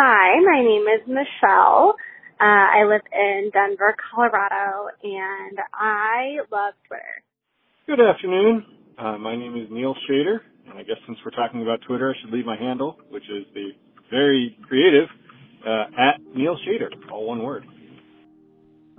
Hi, 0.00 0.38
my 0.46 0.62
name 0.62 0.82
is 0.82 1.08
Michelle. 1.08 1.96
Uh, 2.40 2.44
I 2.44 2.84
live 2.84 3.00
in 3.12 3.50
Denver, 3.52 3.96
Colorado, 3.98 4.90
and 5.02 5.58
I 5.74 6.36
love 6.52 6.74
Twitter. 6.86 7.24
Good 7.88 7.98
afternoon. 8.00 8.64
Uh, 8.96 9.18
my 9.18 9.34
name 9.34 9.56
is 9.56 9.66
Neil 9.72 9.96
Shader, 10.08 10.38
and 10.70 10.78
I 10.78 10.84
guess 10.84 10.98
since 11.04 11.18
we're 11.24 11.32
talking 11.32 11.62
about 11.62 11.80
Twitter, 11.88 12.14
I 12.14 12.20
should 12.20 12.32
leave 12.32 12.46
my 12.46 12.56
handle, 12.56 12.96
which 13.10 13.24
is 13.24 13.44
the 13.54 13.70
very 14.08 14.56
creative 14.68 15.08
uh, 15.66 15.86
at 15.98 16.20
Neil 16.32 16.56
Shader, 16.64 16.90
all 17.10 17.26
one 17.26 17.42
word. 17.42 17.64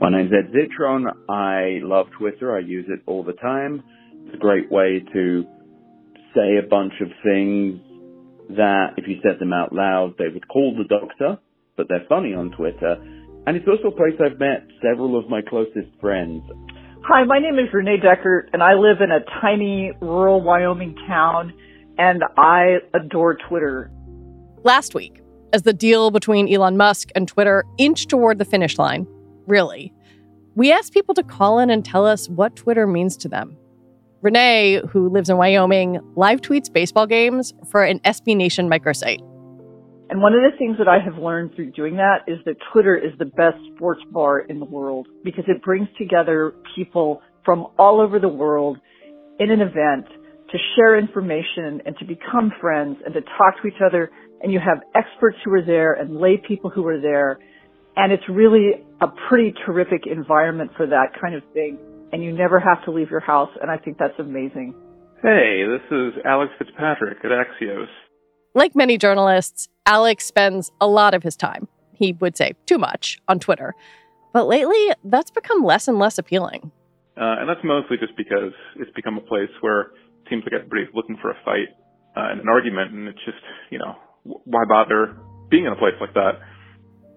My 0.01 0.09
name's 0.09 0.31
Ed 0.33 0.51
Zitron. 0.51 1.05
I 1.29 1.79
love 1.81 2.07
Twitter. 2.17 2.53
I 2.53 2.59
use 2.59 2.87
it 2.89 2.99
all 3.05 3.23
the 3.23 3.39
time. 3.39 3.81
It's 4.25 4.35
a 4.35 4.37
great 4.37 4.69
way 4.69 5.01
to 5.13 5.45
say 6.35 6.57
a 6.57 6.67
bunch 6.67 6.93
of 6.99 7.07
things 7.23 7.79
that 8.49 8.93
if 8.97 9.07
you 9.07 9.17
said 9.21 9.39
them 9.39 9.53
out 9.53 9.73
loud, 9.73 10.15
they 10.17 10.27
would 10.27 10.47
call 10.47 10.75
the 10.75 10.83
doctor, 10.83 11.39
but 11.77 11.87
they're 11.87 12.05
funny 12.09 12.33
on 12.33 12.51
Twitter. 12.51 12.97
And 13.45 13.55
it's 13.55 13.67
also 13.67 13.89
a 13.89 13.97
place 13.97 14.13
I've 14.19 14.39
met 14.39 14.67
several 14.81 15.17
of 15.17 15.29
my 15.29 15.41
closest 15.41 15.89
friends. 16.01 16.43
Hi, 17.03 17.23
my 17.23 17.39
name 17.39 17.57
is 17.57 17.73
Renee 17.73 17.97
Deckert, 17.97 18.49
and 18.53 18.61
I 18.61 18.73
live 18.73 19.01
in 19.01 19.11
a 19.11 19.21
tiny 19.41 19.91
rural 20.01 20.41
Wyoming 20.41 20.95
town, 21.07 21.53
and 21.97 22.23
I 22.37 22.77
adore 22.93 23.37
Twitter. 23.47 23.89
Last 24.63 24.93
week, 24.93 25.21
as 25.53 25.63
the 25.63 25.73
deal 25.73 26.11
between 26.11 26.53
Elon 26.53 26.77
Musk 26.77 27.09
and 27.15 27.27
Twitter 27.27 27.63
inched 27.77 28.09
toward 28.09 28.37
the 28.37 28.45
finish 28.45 28.77
line, 28.77 29.07
really, 29.47 29.93
we 30.55 30.71
asked 30.71 30.93
people 30.93 31.15
to 31.15 31.23
call 31.23 31.59
in 31.59 31.69
and 31.69 31.85
tell 31.85 32.05
us 32.05 32.27
what 32.27 32.55
Twitter 32.55 32.85
means 32.85 33.15
to 33.17 33.29
them. 33.29 33.57
Renee, 34.21 34.81
who 34.91 35.09
lives 35.09 35.29
in 35.29 35.37
Wyoming, 35.37 35.99
live 36.15 36.41
tweets 36.41 36.71
baseball 36.71 37.07
games 37.07 37.53
for 37.71 37.83
an 37.83 37.99
SB 37.99 38.35
Nation 38.35 38.69
microsite. 38.69 39.19
And 40.09 40.21
one 40.21 40.33
of 40.33 40.41
the 40.41 40.57
things 40.57 40.77
that 40.77 40.89
I 40.89 40.99
have 40.99 41.17
learned 41.17 41.55
through 41.55 41.71
doing 41.71 41.95
that 41.97 42.23
is 42.27 42.39
that 42.45 42.55
Twitter 42.73 42.97
is 42.97 43.13
the 43.17 43.25
best 43.25 43.57
sports 43.75 44.01
bar 44.11 44.39
in 44.39 44.59
the 44.59 44.65
world 44.65 45.07
because 45.23 45.45
it 45.47 45.61
brings 45.61 45.87
together 45.97 46.53
people 46.75 47.21
from 47.45 47.67
all 47.77 48.01
over 48.01 48.19
the 48.19 48.27
world 48.27 48.77
in 49.39 49.51
an 49.51 49.61
event 49.61 50.07
to 50.51 50.57
share 50.75 50.97
information 50.97 51.81
and 51.85 51.95
to 51.99 52.05
become 52.05 52.51
friends 52.59 52.97
and 53.05 53.13
to 53.13 53.21
talk 53.21 53.61
to 53.61 53.67
each 53.67 53.81
other. 53.85 54.11
And 54.41 54.51
you 54.51 54.59
have 54.59 54.79
experts 54.95 55.37
who 55.45 55.53
are 55.53 55.63
there 55.63 55.93
and 55.93 56.17
lay 56.17 56.41
people 56.45 56.69
who 56.69 56.85
are 56.87 56.99
there. 56.99 57.39
And 57.95 58.11
it's 58.11 58.27
really 58.27 58.83
a 58.99 59.07
pretty 59.29 59.53
terrific 59.65 60.07
environment 60.07 60.71
for 60.75 60.87
that 60.87 61.13
kind 61.21 61.35
of 61.35 61.43
thing. 61.53 61.77
And 62.11 62.23
you 62.23 62.31
never 62.31 62.59
have 62.59 62.83
to 62.85 62.91
leave 62.91 63.09
your 63.09 63.19
house. 63.19 63.49
And 63.61 63.69
I 63.69 63.77
think 63.77 63.97
that's 63.97 64.17
amazing. 64.19 64.73
Hey, 65.21 65.63
this 65.67 65.81
is 65.91 66.13
Alex 66.25 66.51
Fitzpatrick 66.57 67.17
at 67.23 67.31
Axios. 67.31 67.87
Like 68.55 68.75
many 68.75 68.97
journalists, 68.97 69.67
Alex 69.85 70.25
spends 70.25 70.71
a 70.81 70.87
lot 70.87 71.13
of 71.13 71.23
his 71.23 71.35
time, 71.35 71.67
he 71.93 72.13
would 72.13 72.35
say 72.35 72.53
too 72.65 72.77
much, 72.77 73.19
on 73.27 73.39
Twitter. 73.39 73.75
But 74.33 74.47
lately, 74.47 74.91
that's 75.03 75.29
become 75.29 75.63
less 75.63 75.87
and 75.87 75.99
less 75.99 76.17
appealing. 76.17 76.71
Uh, 77.17 77.35
and 77.39 77.49
that's 77.49 77.59
mostly 77.63 77.97
just 77.97 78.15
because 78.15 78.53
it's 78.77 78.91
become 78.95 79.17
a 79.17 79.21
place 79.21 79.49
where 79.61 79.81
it 79.81 80.29
seems 80.29 80.43
like 80.43 80.53
everybody's 80.53 80.93
looking 80.95 81.17
for 81.21 81.31
a 81.31 81.37
fight 81.43 81.67
uh, 82.15 82.31
and 82.31 82.39
an 82.41 82.47
argument, 82.47 82.93
and 82.93 83.07
it's 83.07 83.23
just, 83.25 83.37
you 83.69 83.77
know, 83.77 83.95
why 84.23 84.63
bother 84.67 85.17
being 85.49 85.65
in 85.65 85.73
a 85.73 85.75
place 85.75 85.95
like 85.99 86.13
that? 86.13 86.39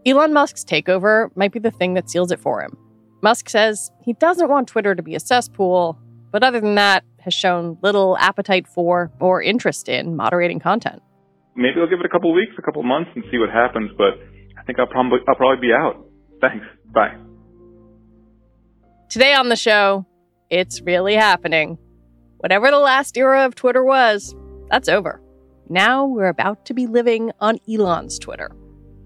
Elon 0.04 0.32
Musk's 0.32 0.64
takeover 0.64 1.31
might 1.36 1.52
be 1.52 1.60
the 1.60 1.70
thing 1.70 1.94
that 1.94 2.10
seals 2.10 2.32
it 2.32 2.41
for 2.41 2.62
him. 2.62 2.76
Musk 3.22 3.49
says 3.49 3.91
he 4.03 4.12
doesn't 4.15 4.49
want 4.49 4.69
Twitter 4.69 4.94
to 4.94 5.03
be 5.03 5.15
a 5.15 5.21
cesspool, 5.21 5.99
but 6.33 6.43
other 6.43 6.60
than 6.60 6.75
that, 6.75 7.05
has 7.21 7.33
shown 7.33 7.78
little 7.83 8.16
appetite 8.19 8.66
for 8.66 9.12
or 9.21 9.41
interest 9.41 9.88
in 9.88 10.16
moderating 10.16 10.59
content. 10.59 11.00
Maybe 11.55 11.81
I'll 11.81 11.88
give 11.88 12.00
it 12.00 12.06
a 12.06 12.09
couple 12.09 12.32
weeks, 12.32 12.53
a 12.59 12.62
couple 12.62 12.82
months, 12.82 13.11
and 13.15 13.22
see 13.31 13.38
what 13.38 13.50
happens. 13.50 13.93
But 13.97 14.15
I 14.59 14.65
think 14.65 14.81
I'll 14.81 14.88
probably 14.88 15.21
I'll 15.28 15.37
probably 15.37 15.69
be 15.69 15.72
out. 15.72 16.05
Thanks. 16.41 16.66
Bye. 16.93 17.16
Today 19.09 19.34
on 19.34 19.50
the 19.50 19.56
show, 19.56 20.05
it's 20.50 20.81
really 20.81 21.15
happening. 21.15 21.78
Whatever 22.38 22.71
the 22.71 22.78
last 22.78 23.16
era 23.16 23.44
of 23.47 23.55
Twitter 23.55 23.84
was, 23.84 24.34
that's 24.69 24.88
over. 24.88 25.22
Now 25.69 26.06
we're 26.06 26.28
about 26.28 26.65
to 26.66 26.75
be 26.75 26.87
living 26.88 27.31
on 27.38 27.61
Elon's 27.72 28.19
Twitter. 28.19 28.50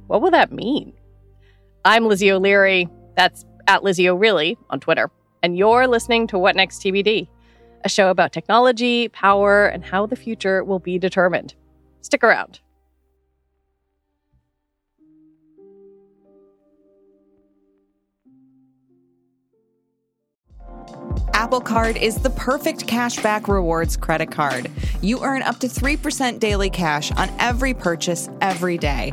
What 0.06 0.22
will 0.22 0.30
that 0.30 0.52
mean? 0.52 0.94
I'm 1.84 2.06
Lizzie 2.06 2.32
O'Leary. 2.32 2.88
That's 3.16 3.44
at 3.66 3.82
Lizzie 3.82 4.08
O'Reilly 4.08 4.58
on 4.70 4.80
Twitter. 4.80 5.10
And 5.42 5.56
you're 5.56 5.86
listening 5.86 6.26
to 6.28 6.38
What 6.38 6.56
Next 6.56 6.82
TBD, 6.82 7.28
a 7.84 7.88
show 7.88 8.10
about 8.10 8.32
technology, 8.32 9.08
power, 9.08 9.66
and 9.66 9.84
how 9.84 10.06
the 10.06 10.16
future 10.16 10.64
will 10.64 10.78
be 10.78 10.98
determined. 10.98 11.54
Stick 12.00 12.24
around. 12.24 12.60
Apple 21.34 21.60
Card 21.60 21.96
is 21.96 22.16
the 22.16 22.30
perfect 22.30 22.86
cashback 22.86 23.46
rewards 23.46 23.96
credit 23.96 24.32
card. 24.32 24.70
You 25.02 25.22
earn 25.22 25.42
up 25.42 25.60
to 25.60 25.68
3% 25.68 26.40
daily 26.40 26.70
cash 26.70 27.12
on 27.12 27.30
every 27.38 27.74
purchase 27.74 28.28
every 28.40 28.78
day. 28.78 29.12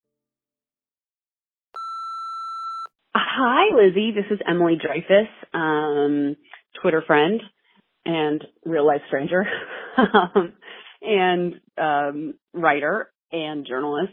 Hi, 3.33 3.73
Lizzie. 3.73 4.11
This 4.11 4.25
is 4.29 4.39
Emily 4.45 4.75
Dreyfuss, 4.77 5.29
um, 5.57 6.35
Twitter 6.81 7.01
friend 7.07 7.39
and 8.03 8.43
real 8.65 8.85
life 8.85 8.99
stranger, 9.07 9.45
um, 9.97 10.51
and 11.01 11.53
um, 11.77 12.33
writer 12.53 13.09
and 13.31 13.65
journalist. 13.65 14.11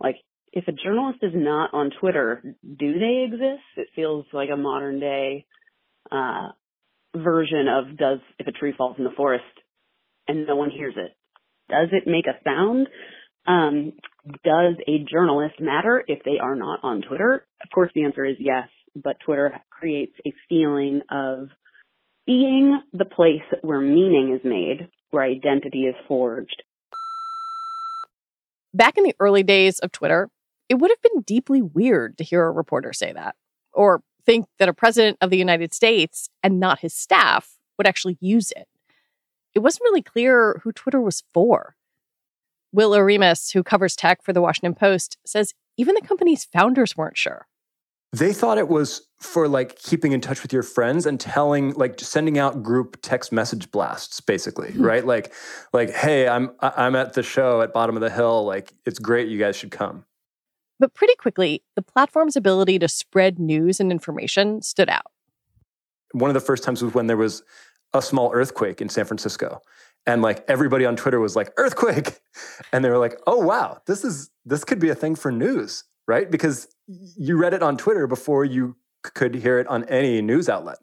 Like, 0.00 0.18
if 0.52 0.68
a 0.68 0.72
journalist 0.72 1.18
is 1.22 1.32
not 1.34 1.74
on 1.74 1.90
Twitter, 2.00 2.44
do 2.62 2.92
they 3.00 3.24
exist? 3.26 3.64
It 3.76 3.88
feels 3.96 4.26
like 4.32 4.50
a 4.52 4.56
modern 4.56 5.00
day 5.00 5.46
uh, 6.12 6.50
version 7.16 7.66
of 7.66 7.98
does 7.98 8.20
if 8.38 8.46
a 8.46 8.52
tree 8.52 8.74
falls 8.78 8.94
in 8.98 9.04
the 9.04 9.10
forest 9.16 9.42
and 10.28 10.46
no 10.46 10.54
one 10.54 10.70
hears 10.70 10.94
it, 10.96 11.16
does 11.68 11.88
it 11.90 12.08
make 12.08 12.26
a 12.28 12.38
sound? 12.44 12.86
Um, 13.48 13.94
does 14.44 14.76
a 14.86 15.04
journalist 15.10 15.56
matter 15.60 16.04
if 16.06 16.22
they 16.24 16.38
are 16.40 16.54
not 16.54 16.84
on 16.84 17.02
Twitter? 17.02 17.48
Of 17.62 17.70
course, 17.74 17.90
the 17.94 18.04
answer 18.04 18.24
is 18.24 18.36
yes, 18.38 18.68
but 18.94 19.18
Twitter 19.20 19.60
creates 19.70 20.14
a 20.26 20.32
feeling 20.48 21.02
of 21.10 21.48
being 22.26 22.80
the 22.92 23.04
place 23.04 23.42
where 23.62 23.80
meaning 23.80 24.34
is 24.34 24.44
made, 24.44 24.88
where 25.10 25.22
identity 25.24 25.82
is 25.86 25.94
forged. 26.06 26.62
Back 28.72 28.96
in 28.96 29.04
the 29.04 29.14
early 29.18 29.42
days 29.42 29.78
of 29.80 29.92
Twitter, 29.92 30.28
It 30.70 30.78
would 30.78 30.92
have 30.92 31.02
been 31.02 31.22
deeply 31.22 31.60
weird 31.60 32.16
to 32.18 32.24
hear 32.24 32.46
a 32.46 32.50
reporter 32.52 32.92
say 32.92 33.12
that 33.12 33.34
or 33.72 34.02
think 34.24 34.46
that 34.60 34.68
a 34.68 34.72
president 34.72 35.18
of 35.20 35.30
the 35.30 35.36
United 35.36 35.74
States 35.74 36.30
and 36.44 36.60
not 36.60 36.78
his 36.78 36.94
staff 36.94 37.58
would 37.76 37.88
actually 37.88 38.16
use 38.20 38.52
it. 38.52 38.68
It 39.52 39.58
wasn't 39.58 39.82
really 39.82 40.00
clear 40.00 40.60
who 40.62 40.70
Twitter 40.70 41.00
was 41.00 41.24
for. 41.34 41.74
Will 42.72 42.92
Oremus, 42.92 43.52
who 43.52 43.62
covers 43.62 43.96
tech 43.96 44.22
for 44.22 44.32
the 44.32 44.40
Washington 44.40 44.74
Post, 44.74 45.18
says 45.26 45.54
even 45.76 45.94
the 45.94 46.06
company's 46.06 46.44
founders 46.44 46.96
weren't 46.96 47.16
sure. 47.16 47.46
They 48.12 48.32
thought 48.32 48.58
it 48.58 48.68
was 48.68 49.06
for 49.20 49.46
like 49.46 49.76
keeping 49.76 50.12
in 50.12 50.20
touch 50.20 50.42
with 50.42 50.52
your 50.52 50.64
friends 50.64 51.06
and 51.06 51.20
telling 51.20 51.72
like 51.74 52.00
sending 52.00 52.38
out 52.38 52.62
group 52.62 52.98
text 53.02 53.30
message 53.30 53.70
blasts 53.70 54.20
basically, 54.20 54.70
mm-hmm. 54.70 54.82
right? 54.82 55.06
Like 55.06 55.32
like 55.72 55.90
hey, 55.90 56.26
I'm 56.28 56.50
I'm 56.60 56.96
at 56.96 57.12
the 57.12 57.22
show 57.22 57.62
at 57.62 57.72
Bottom 57.72 57.96
of 57.96 58.02
the 58.02 58.10
Hill, 58.10 58.44
like 58.44 58.72
it's 58.84 58.98
great 58.98 59.28
you 59.28 59.38
guys 59.38 59.54
should 59.54 59.70
come. 59.70 60.04
But 60.80 60.94
pretty 60.94 61.14
quickly, 61.16 61.62
the 61.76 61.82
platform's 61.82 62.36
ability 62.36 62.78
to 62.80 62.88
spread 62.88 63.38
news 63.38 63.80
and 63.80 63.92
information 63.92 64.62
stood 64.62 64.88
out. 64.88 65.12
One 66.12 66.30
of 66.30 66.34
the 66.34 66.40
first 66.40 66.64
times 66.64 66.82
was 66.82 66.94
when 66.94 67.06
there 67.06 67.18
was 67.18 67.44
a 67.92 68.02
small 68.02 68.32
earthquake 68.32 68.80
in 68.80 68.88
San 68.88 69.04
Francisco. 69.04 69.60
And 70.06 70.22
like 70.22 70.44
everybody 70.48 70.84
on 70.84 70.96
Twitter 70.96 71.20
was 71.20 71.36
like, 71.36 71.52
earthquake. 71.56 72.20
And 72.72 72.84
they 72.84 72.88
were 72.88 72.98
like, 72.98 73.18
oh 73.26 73.38
wow, 73.38 73.82
this 73.86 74.04
is 74.04 74.30
this 74.44 74.62
could 74.62 74.78
be 74.78 74.90
a 74.90 74.94
thing 74.94 75.16
for 75.16 75.32
news, 75.32 75.82
right? 76.06 76.30
Because 76.30 76.68
you 76.86 77.36
read 77.36 77.52
it 77.52 77.62
on 77.62 77.76
Twitter 77.76 78.06
before 78.06 78.44
you 78.44 78.76
could 79.02 79.34
hear 79.34 79.58
it 79.58 79.66
on 79.66 79.82
any 79.84 80.22
news 80.22 80.48
outlet. 80.48 80.78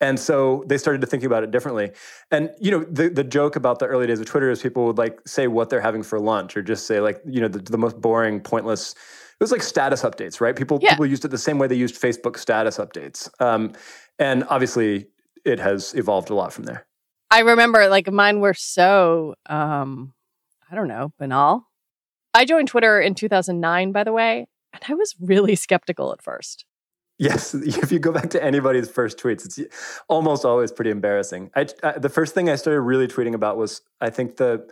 And 0.00 0.18
so 0.20 0.64
they 0.66 0.78
started 0.78 1.00
to 1.00 1.06
think 1.06 1.24
about 1.24 1.44
it 1.44 1.50
differently. 1.50 1.92
And 2.30 2.50
you 2.60 2.70
know, 2.70 2.84
the 2.84 3.08
the 3.08 3.24
joke 3.24 3.56
about 3.56 3.78
the 3.78 3.86
early 3.86 4.06
days 4.06 4.20
of 4.20 4.26
Twitter 4.26 4.50
is 4.50 4.62
people 4.62 4.86
would 4.86 4.98
like 4.98 5.18
say 5.26 5.46
what 5.48 5.70
they're 5.70 5.80
having 5.80 6.02
for 6.02 6.20
lunch 6.20 6.56
or 6.56 6.62
just 6.62 6.86
say 6.86 7.00
like, 7.00 7.20
you 7.26 7.40
know, 7.40 7.48
the, 7.48 7.58
the 7.58 7.78
most 7.78 8.00
boring, 8.00 8.40
pointless. 8.40 8.92
It 8.92 9.42
was 9.42 9.50
like 9.50 9.62
status 9.62 10.02
updates, 10.02 10.40
right? 10.40 10.54
People 10.54 10.78
yeah. 10.80 10.90
people 10.90 11.06
used 11.06 11.24
it 11.24 11.28
the 11.28 11.38
same 11.38 11.58
way 11.58 11.66
they 11.66 11.74
used 11.74 12.00
Facebook 12.00 12.38
status 12.38 12.78
updates. 12.78 13.28
Um, 13.40 13.72
and 14.18 14.44
obviously, 14.44 15.06
it 15.44 15.58
has 15.58 15.94
evolved 15.94 16.30
a 16.30 16.34
lot 16.34 16.52
from 16.52 16.64
there. 16.64 16.86
I 17.34 17.40
remember 17.40 17.88
like 17.88 18.12
mine 18.12 18.38
were 18.38 18.54
so 18.54 19.34
um, 19.46 20.14
I 20.70 20.76
don't 20.76 20.86
know, 20.86 21.12
banal. 21.18 21.68
I 22.32 22.44
joined 22.44 22.68
Twitter 22.68 23.00
in 23.00 23.16
2009, 23.16 23.90
by 23.90 24.04
the 24.04 24.12
way, 24.12 24.46
and 24.72 24.82
I 24.88 24.94
was 24.94 25.16
really 25.20 25.56
skeptical 25.56 26.12
at 26.12 26.22
first. 26.22 26.64
Yes, 27.18 27.52
if 27.54 27.90
you 27.90 27.98
go 27.98 28.12
back 28.12 28.30
to 28.30 28.42
anybody's 28.42 28.88
first 28.88 29.18
tweets, 29.18 29.44
it's 29.44 29.60
almost 30.08 30.44
always 30.44 30.70
pretty 30.70 30.92
embarrassing. 30.92 31.50
I, 31.56 31.66
I, 31.82 31.98
the 31.98 32.08
first 32.08 32.34
thing 32.34 32.48
I 32.48 32.54
started 32.54 32.82
really 32.82 33.08
tweeting 33.08 33.34
about 33.34 33.56
was 33.56 33.82
I 34.00 34.10
think 34.10 34.36
the 34.36 34.68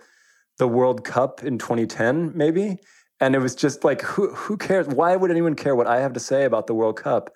the 0.59 0.69
World 0.69 1.03
Cup 1.03 1.43
in 1.43 1.59
2010, 1.59 2.31
maybe, 2.37 2.79
and 3.19 3.35
it 3.35 3.41
was 3.41 3.57
just 3.57 3.83
like, 3.83 4.03
who 4.03 4.33
who 4.35 4.57
cares? 4.57 4.87
Why 4.87 5.17
would 5.17 5.33
anyone 5.33 5.57
care 5.57 5.75
what 5.75 5.89
I 5.89 5.99
have 5.99 6.13
to 6.13 6.21
say 6.21 6.45
about 6.45 6.69
the 6.69 6.75
World 6.75 6.97
Cup? 6.97 7.31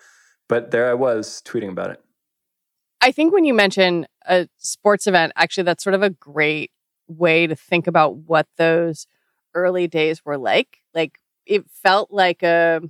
But 0.49 0.71
there 0.71 0.89
I 0.89 0.95
was 0.95 1.43
tweeting 1.45 1.71
about 1.71 1.91
it. 1.91 2.01
I 3.01 3.11
think 3.13 3.33
when 3.33 3.45
you 3.45 3.55
mention 3.55 4.07
a 4.27 4.49
sports 4.59 5.07
event, 5.07 5.33
actually, 5.37 5.65
that's 5.65 5.85
sort 5.85 5.95
of 5.95 6.03
a 6.03 6.11
great 6.11 6.71
way 7.09 7.47
to 7.47 7.57
think 7.57 7.87
about 7.87 8.17
what 8.17 8.47
those 8.57 9.07
early 9.55 9.87
days 9.87 10.25
were 10.25 10.39
like. 10.39 10.79
Like 10.95 11.19
it 11.47 11.65
felt 11.71 12.11
like 12.11 12.43
a 12.43 12.83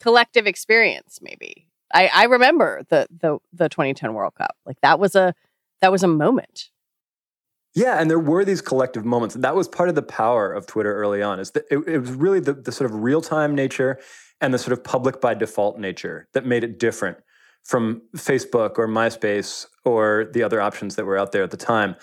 collective 0.00 0.46
experience 0.46 1.18
maybe. 1.22 1.68
I 1.92 2.10
i 2.14 2.24
remember 2.24 2.82
the 2.88 3.06
the 3.10 3.38
the 3.52 3.68
2010 3.68 4.14
world 4.14 4.34
cup. 4.34 4.56
Like 4.64 4.80
that 4.82 4.98
was 4.98 5.14
a 5.14 5.34
that 5.80 5.90
was 5.90 6.02
a 6.02 6.08
moment. 6.08 6.70
Yeah 7.74 8.00
and 8.00 8.10
there 8.10 8.18
were 8.18 8.44
these 8.44 8.60
collective 8.62 9.04
moments. 9.04 9.34
That 9.34 9.54
was 9.54 9.68
part 9.68 9.88
of 9.88 9.94
the 9.94 10.02
power 10.02 10.52
of 10.52 10.66
twitter 10.66 10.94
early 10.94 11.22
on 11.22 11.40
is 11.40 11.50
that 11.52 11.64
it, 11.70 11.78
it 11.86 11.98
was 11.98 12.12
really 12.12 12.40
the, 12.40 12.52
the 12.52 12.72
sort 12.72 12.90
of 12.90 13.02
real-time 13.02 13.54
nature 13.54 13.98
and 14.40 14.52
the 14.52 14.58
sort 14.58 14.72
of 14.72 14.84
public 14.84 15.20
by 15.20 15.34
default 15.34 15.78
nature 15.78 16.28
that 16.34 16.44
made 16.44 16.62
it 16.62 16.78
different 16.78 17.18
from 17.66 18.02
facebook 18.16 18.78
or 18.78 18.88
myspace 18.88 19.66
or 19.84 20.30
the 20.32 20.42
other 20.42 20.60
options 20.60 20.96
that 20.96 21.04
were 21.04 21.18
out 21.18 21.32
there 21.32 21.42
at 21.42 21.50
the 21.50 21.56
time 21.56 21.96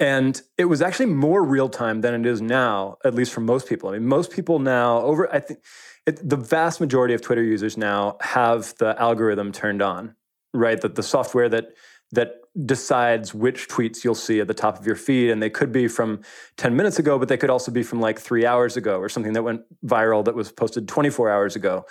and 0.00 0.42
it 0.58 0.64
was 0.64 0.82
actually 0.82 1.06
more 1.06 1.44
real 1.44 1.68
time 1.68 2.00
than 2.00 2.14
it 2.14 2.26
is 2.26 2.42
now, 2.42 2.96
at 3.04 3.14
least 3.14 3.32
for 3.32 3.40
most 3.40 3.68
people. 3.68 3.90
I 3.90 3.92
mean, 3.92 4.06
most 4.06 4.32
people 4.32 4.58
now, 4.58 4.98
over, 5.00 5.32
I 5.32 5.40
think, 5.40 5.60
it, 6.06 6.28
the 6.28 6.36
vast 6.36 6.80
majority 6.80 7.14
of 7.14 7.22
Twitter 7.22 7.42
users 7.42 7.76
now 7.76 8.16
have 8.20 8.74
the 8.78 9.00
algorithm 9.00 9.52
turned 9.52 9.82
on, 9.82 10.16
right? 10.52 10.80
That 10.80 10.96
the 10.96 11.02
software 11.02 11.48
that 11.48 11.68
that 12.12 12.34
decides 12.66 13.34
which 13.34 13.68
tweets 13.68 14.04
you'll 14.04 14.14
see 14.14 14.38
at 14.38 14.46
the 14.46 14.54
top 14.54 14.78
of 14.78 14.86
your 14.86 14.94
feed, 14.96 15.30
and 15.30 15.42
they 15.42 15.50
could 15.50 15.72
be 15.72 15.88
from 15.88 16.20
10 16.56 16.76
minutes 16.76 16.98
ago, 16.98 17.18
but 17.18 17.28
they 17.28 17.36
could 17.36 17.50
also 17.50 17.72
be 17.72 17.82
from 17.82 18.00
like 18.00 18.18
three 18.18 18.46
hours 18.46 18.76
ago 18.76 18.98
or 18.98 19.08
something 19.08 19.32
that 19.32 19.42
went 19.42 19.62
viral 19.84 20.24
that 20.24 20.34
was 20.34 20.52
posted 20.52 20.86
24 20.86 21.30
hours 21.30 21.56
ago. 21.56 21.84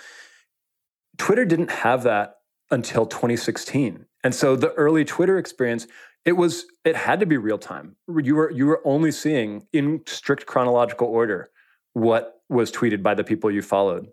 Twitter 1.18 1.44
didn't 1.44 1.70
have 1.70 2.04
that 2.04 2.36
until 2.74 3.06
2016. 3.06 4.04
And 4.24 4.34
so 4.34 4.56
the 4.56 4.72
early 4.72 5.04
Twitter 5.04 5.38
experience, 5.38 5.86
it 6.24 6.32
was 6.32 6.66
it 6.84 6.96
had 6.96 7.20
to 7.20 7.26
be 7.26 7.36
real 7.36 7.56
time. 7.56 7.96
You 8.08 8.34
were 8.34 8.50
you 8.50 8.66
were 8.66 8.82
only 8.84 9.12
seeing 9.12 9.66
in 9.72 10.02
strict 10.06 10.46
chronological 10.46 11.06
order 11.06 11.50
what 11.92 12.42
was 12.48 12.72
tweeted 12.72 13.02
by 13.02 13.14
the 13.14 13.22
people 13.22 13.50
you 13.50 13.62
followed. 13.62 14.08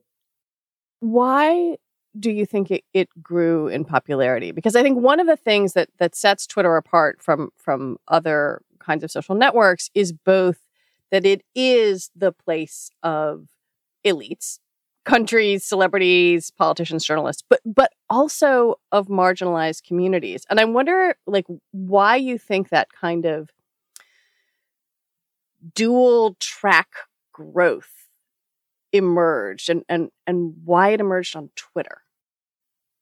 Why 1.00 1.78
do 2.20 2.30
you 2.30 2.46
think 2.46 2.70
it, 2.70 2.84
it 2.94 3.10
grew 3.22 3.68
in 3.68 3.84
popularity? 3.84 4.52
Because 4.52 4.76
I 4.76 4.84
think 4.84 5.00
one 5.00 5.20
of 5.20 5.28
the 5.28 5.38
things 5.38 5.74
that 5.74 5.90
that 5.98 6.16
sets 6.16 6.46
Twitter 6.46 6.78
apart 6.78 7.22
from 7.22 7.50
from 7.58 7.98
other 8.08 8.62
kinds 8.80 9.04
of 9.04 9.12
social 9.12 9.36
networks 9.36 9.90
is 9.96 10.14
both 10.14 10.60
that 11.10 11.26
it 11.26 11.44
is 11.56 12.12
the 12.16 12.32
place 12.32 12.92
of 13.02 13.48
elites, 14.06 14.60
countries, 15.04 15.64
celebrities, 15.64 16.52
politicians, 16.52 17.04
journalists, 17.04 17.44
but 17.50 17.60
but 17.66 17.92
also 18.10 18.76
of 18.92 19.08
marginalized 19.08 19.84
communities. 19.84 20.46
And 20.50 20.60
I 20.60 20.66
wonder 20.66 21.16
like 21.26 21.46
why 21.72 22.16
you 22.18 22.38
think 22.38 22.70
that 22.70 22.92
kind 22.92 23.26
of 23.26 23.50
dual 25.74 26.36
track 26.40 26.90
growth 27.34 28.08
emerged 28.92 29.70
and, 29.70 29.84
and, 29.88 30.12
and 30.28 30.54
why 30.66 30.90
it 30.90 31.00
emerged 31.00 31.36
on 31.36 31.50
Twitter? 31.56 32.01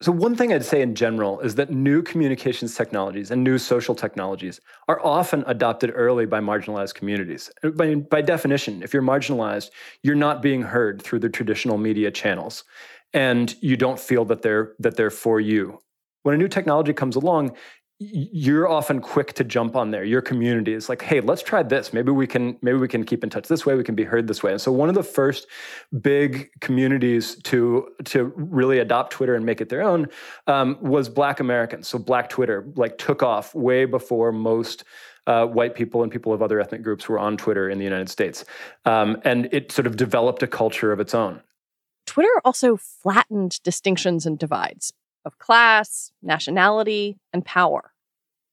So, 0.01 0.13
one 0.13 0.33
thing 0.33 0.53
I'd 0.53 0.63
say 0.63 0.81
in 0.81 0.95
general 0.95 1.41
is 1.41 1.55
that 1.55 1.71
new 1.71 2.01
communications 2.01 2.73
technologies 2.73 3.31
and 3.31 3.43
new 3.43 3.57
social 3.57 3.93
technologies 3.93 4.61
are 4.87 5.05
often 5.05 5.43
adopted 5.45 5.91
early 5.93 6.25
by 6.25 6.39
marginalized 6.39 6.93
communities. 6.93 7.51
By, 7.75 7.95
by 7.95 8.21
definition, 8.21 8.81
if 8.81 8.93
you're 8.93 9.03
marginalized, 9.03 9.71
you're 10.01 10.15
not 10.15 10.41
being 10.41 10.61
heard 10.61 11.01
through 11.01 11.19
the 11.19 11.27
traditional 11.27 11.77
media 11.77 12.11
channels, 12.11 12.63
and 13.13 13.53
you 13.59 13.75
don't 13.75 13.99
feel 13.99 14.23
that 14.25 14.41
they're, 14.41 14.73
that 14.79 14.95
they're 14.95 15.09
for 15.09 15.41
you. 15.41 15.79
When 16.23 16.33
a 16.33 16.37
new 16.37 16.47
technology 16.47 16.93
comes 16.93 17.17
along, 17.17 17.57
you're 18.01 18.65
often 18.65 19.01
quick 19.01 19.33
to 19.33 19.43
jump 19.43 19.75
on 19.75 19.91
there. 19.91 20.05
Your 20.05 20.21
community 20.21 20.73
is 20.73 20.87
like 20.87 21.01
hey 21.01 21.19
let's 21.19 21.43
try 21.43 21.61
this. 21.63 21.91
Maybe 21.91 22.11
we 22.11 22.27
can 22.27 22.57
maybe 22.61 22.77
we 22.77 22.87
can 22.87 23.03
keep 23.03 23.23
in 23.23 23.29
touch 23.29 23.47
this 23.49 23.65
way. 23.65 23.75
We 23.75 23.83
can 23.83 23.95
be 23.95 24.05
heard 24.05 24.27
this 24.27 24.41
way. 24.41 24.51
And 24.51 24.61
so 24.61 24.71
one 24.71 24.87
of 24.87 24.95
the 24.95 25.03
first 25.03 25.47
big 26.01 26.49
communities 26.61 27.35
to 27.43 27.89
to 28.05 28.31
really 28.35 28.79
adopt 28.79 29.11
twitter 29.11 29.35
and 29.35 29.45
make 29.45 29.59
it 29.59 29.67
their 29.67 29.81
own 29.81 30.07
um, 30.47 30.77
was 30.81 31.09
black 31.09 31.41
americans. 31.41 31.89
So 31.89 31.99
black 31.99 32.29
twitter 32.29 32.65
like 32.75 32.97
took 32.97 33.21
off 33.21 33.53
way 33.53 33.83
before 33.83 34.31
most 34.31 34.85
uh, 35.27 35.45
white 35.45 35.75
people 35.75 36.01
and 36.01 36.11
people 36.11 36.33
of 36.33 36.41
other 36.41 36.59
ethnic 36.61 36.81
groups 36.81 37.07
were 37.07 37.19
on 37.19 37.37
Twitter 37.37 37.69
in 37.69 37.77
the 37.77 37.83
United 37.83 38.09
States. 38.09 38.45
Um, 38.85 39.21
and 39.23 39.47
it 39.51 39.71
sort 39.71 39.85
of 39.85 39.95
developed 39.95 40.41
a 40.41 40.47
culture 40.47 40.91
of 40.91 40.99
its 40.99 41.13
own. 41.13 41.41
Twitter 42.07 42.41
also 42.43 42.77
flattened 42.77 43.61
distinctions 43.61 44.25
and 44.25 44.39
divides 44.39 44.91
of 45.29 45.37
class, 45.37 46.11
nationality, 46.23 47.19
and 47.31 47.45
power. 47.45 47.93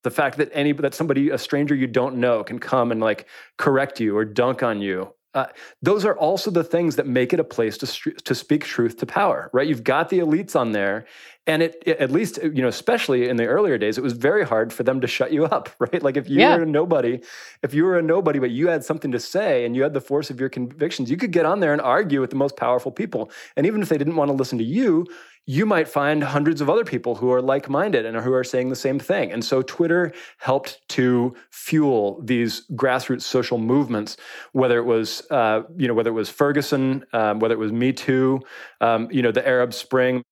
The 0.03 0.11
fact 0.11 0.37
that 0.37 0.51
any 0.53 0.73
that 0.73 0.95
somebody, 0.95 1.31
a 1.31 1.39
stranger 1.39 1.75
you 1.75 1.87
don't 1.87 2.17
know, 2.17 2.45
can 2.45 2.59
come 2.59 2.93
and 2.93 3.01
like 3.01 3.27
correct 3.57 3.99
you 3.99 4.15
or 4.15 4.27
dunk 4.27 4.63
on 4.63 4.83
you 4.83 5.13
uh, 5.37 5.45
those 5.83 6.07
are 6.07 6.17
also 6.17 6.51
the 6.51 6.65
things 6.65 6.97
that 6.97 7.07
make 7.07 7.35
it 7.35 7.39
a 7.39 7.45
place 7.45 7.77
to 7.77 8.11
to 8.13 8.35
speak 8.35 8.65
truth 8.65 8.97
to 8.97 9.05
power, 9.05 9.51
right? 9.53 9.69
You've 9.69 9.85
got 9.85 10.09
the 10.09 10.21
elites 10.21 10.57
on 10.57 10.73
there, 10.73 11.05
and 11.47 11.63
it, 11.63 11.83
it, 11.85 11.99
at 11.99 12.11
least 12.11 12.39
you 12.43 12.63
know, 12.63 12.69
especially 12.69 13.29
in 13.29 13.37
the 13.37 13.45
earlier 13.45 13.77
days, 13.77 13.99
it 13.99 14.01
was 14.01 14.15
very 14.15 14.47
hard 14.47 14.73
for 14.73 14.83
them 14.83 14.99
to 15.03 15.07
shut 15.07 15.33
you 15.33 15.45
up, 15.45 15.69
right? 15.79 16.03
Like 16.03 16.17
if 16.17 16.27
you 16.31 16.41
yeah. 16.41 16.57
were 16.57 16.63
a 16.63 16.67
nobody, 16.67 17.21
if 17.63 17.75
you 17.75 17.85
were 17.85 17.99
a 17.99 18.03
nobody, 18.03 18.39
but 18.39 18.51
you 18.51 18.69
had 18.69 18.83
something 18.83 19.13
to 19.13 19.21
say 19.21 19.67
and 19.67 19.77
you 19.77 19.83
had 19.83 19.93
the 19.93 20.01
force 20.01 20.31
of 20.31 20.41
your 20.41 20.49
convictions, 20.49 21.11
you 21.11 21.19
could 21.19 21.33
get 21.33 21.45
on 21.45 21.61
there 21.61 21.75
and 21.75 21.83
argue 21.83 22.23
with 22.23 22.31
the 22.31 22.37
most 22.37 22.57
powerful 22.57 22.91
people, 22.91 23.31
and 23.57 23.67
even 23.67 23.83
if 23.83 23.91
they 23.91 23.99
didn't 23.99 24.17
want 24.17 24.31
to 24.31 24.35
listen 24.35 24.57
to 24.57 24.65
you, 24.65 25.07
you 25.47 25.65
might 25.65 25.87
find 25.87 26.25
hundreds 26.25 26.61
of 26.61 26.69
other 26.69 26.85
people 26.85 27.15
who 27.15 27.33
are 27.33 27.41
like 27.41 27.71
minded 27.71 28.05
and 28.05 28.17
who 28.17 28.33
are 28.33 28.43
saying 28.43 28.69
the 28.69 28.77
same 28.77 28.99
thing. 28.99 29.31
And 29.31 29.45
so 29.45 29.63
Twitter 29.63 30.13
helped 30.39 30.81
to 30.91 31.35
fuel 31.51 32.21
these 32.23 32.67
grassroots 32.73 33.23
social 33.23 33.57
movements, 33.57 34.17
whether 34.53 34.79
it 34.79 34.85
was, 34.85 35.23
uh, 35.31 35.63
you 35.77 35.87
know, 35.87 35.95
whether 35.95 36.11
it 36.11 36.15
was 36.15 36.29
Ferguson, 36.29 37.05
um, 37.13 37.39
whether 37.39 37.55
it 37.55 37.59
was 37.59 37.71
Me 37.71 37.93
Too, 37.93 38.41
um, 38.81 39.09
you 39.13 39.23
know, 39.23 39.31
the 39.31 39.47
Arab 39.47 39.73
Spring. 39.73 40.23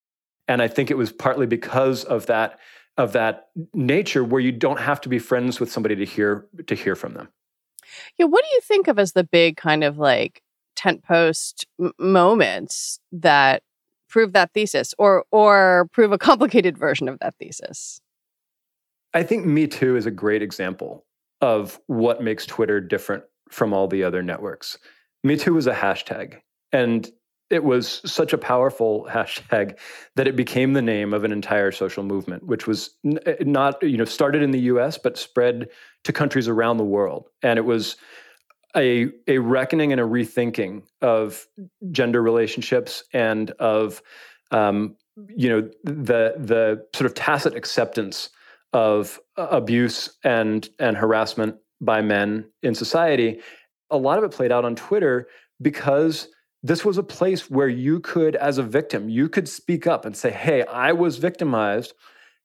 And 0.49 0.61
I 0.61 0.69
think 0.69 0.91
it 0.91 0.99
was 0.99 1.13
partly 1.13 1.47
because 1.47 2.05
of 2.05 2.27
that 2.27 2.59
of 2.97 3.13
that 3.13 3.49
nature 3.73 4.23
where 4.23 4.41
you 4.41 4.53
don't 4.53 4.79
have 4.79 5.01
to 5.01 5.09
be 5.09 5.19
friends 5.19 5.59
with 5.59 5.71
somebody 5.71 5.97
to 5.97 6.05
hear 6.05 6.47
to 6.67 6.75
hear 6.75 6.97
from 6.97 7.15
them. 7.15 7.29
Yeah, 8.19 8.27
what 8.27 8.45
do 8.45 8.55
you 8.55 8.61
think 8.61 8.89
of 8.89 8.99
as 8.99 9.13
the 9.13 9.25
big 9.25 9.57
kind 9.57 9.85
of 9.85 9.97
like 9.97 10.43
tent 10.77 11.05
post 11.05 11.67
m- 11.81 11.93
moments 11.99 12.99
that 13.13 13.63
prove 14.15 14.33
that 14.33 14.53
thesis 14.53 14.95
or 14.97 15.25
or 15.33 15.89
prove 15.91 16.13
a 16.13 16.19
complicated 16.31 16.79
version 16.79 17.09
of 17.09 17.19
that 17.19 17.35
thesis? 17.41 18.01
I 19.13 19.25
think 19.25 19.45
Me 19.45 19.67
Too 19.67 19.97
is 19.97 20.07
a 20.07 20.11
great 20.13 20.41
example 20.41 21.05
of 21.41 21.81
what 21.89 22.23
makes 22.23 22.47
Twitter 22.47 22.81
different 22.81 23.25
from 23.51 23.73
all 23.73 23.89
the 23.89 24.05
other 24.05 24.23
networks. 24.23 24.79
Me 25.25 25.37
Too 25.37 25.55
was 25.55 25.67
a 25.67 25.75
hashtag, 25.75 26.37
and 26.71 27.11
it 27.51 27.65
was 27.65 28.01
such 28.05 28.33
a 28.33 28.39
powerful 28.39 29.09
hashtag 29.11 29.77
that 30.15 30.29
it 30.29 30.37
became 30.37 30.75
the 30.75 30.83
name 30.83 31.13
of 31.13 31.25
an 31.25 31.33
entire 31.33 31.73
social 31.73 32.05
movement, 32.05 32.45
which 32.45 32.69
was 32.69 32.91
eh, 33.27 33.35
not, 33.41 33.83
you 33.83 33.97
know, 33.97 34.05
started 34.05 34.43
in 34.43 34.53
the 34.53 34.61
US, 34.61 34.97
but 34.97 35.19
spread 35.19 35.69
to 36.05 36.13
countries 36.13 36.47
around 36.47 36.77
the 36.77 36.85
world. 36.85 37.31
And 37.43 37.59
it 37.59 37.65
was 37.65 37.97
a, 38.77 39.09
a 39.27 39.39
reckoning 39.39 39.93
and 39.93 40.01
a 40.01 40.05
rethinking 40.05 40.83
of 41.01 41.47
gender 41.91 42.23
relationships 42.23 43.05
and 43.13 43.51
of, 43.53 44.03
um, 44.51 44.97
you 45.29 45.49
know, 45.49 45.61
the, 45.85 46.35
the 46.39 46.87
sort 46.95 47.07
of 47.07 47.15
tacit 47.15 47.55
acceptance 47.55 48.31
of 48.73 49.21
abuse 49.37 50.11
and, 50.25 50.69
and 50.79 50.97
harassment 50.97 51.57
by 51.81 52.01
men 52.01 52.45
in 52.63 52.75
society. 52.75 53.41
A 53.91 53.97
lot 53.97 54.19
of 54.19 54.25
it 54.25 54.33
played 54.33 54.51
out 54.51 54.65
on 54.65 54.75
Twitter 54.75 55.29
because 55.63 56.29
this 56.63 56.85
was 56.85 56.99
a 56.99 57.03
place 57.03 57.51
where 57.51 57.69
you 57.69 58.01
could, 58.01 58.37
as 58.37 58.59
a 58.59 58.63
victim, 58.63 59.09
you 59.09 59.29
could 59.29 59.49
speak 59.49 59.87
up 59.87 60.05
and 60.05 60.17
say, 60.17 60.31
Hey, 60.31 60.65
I 60.65 60.93
was 60.93 61.19
victimized. 61.19 61.93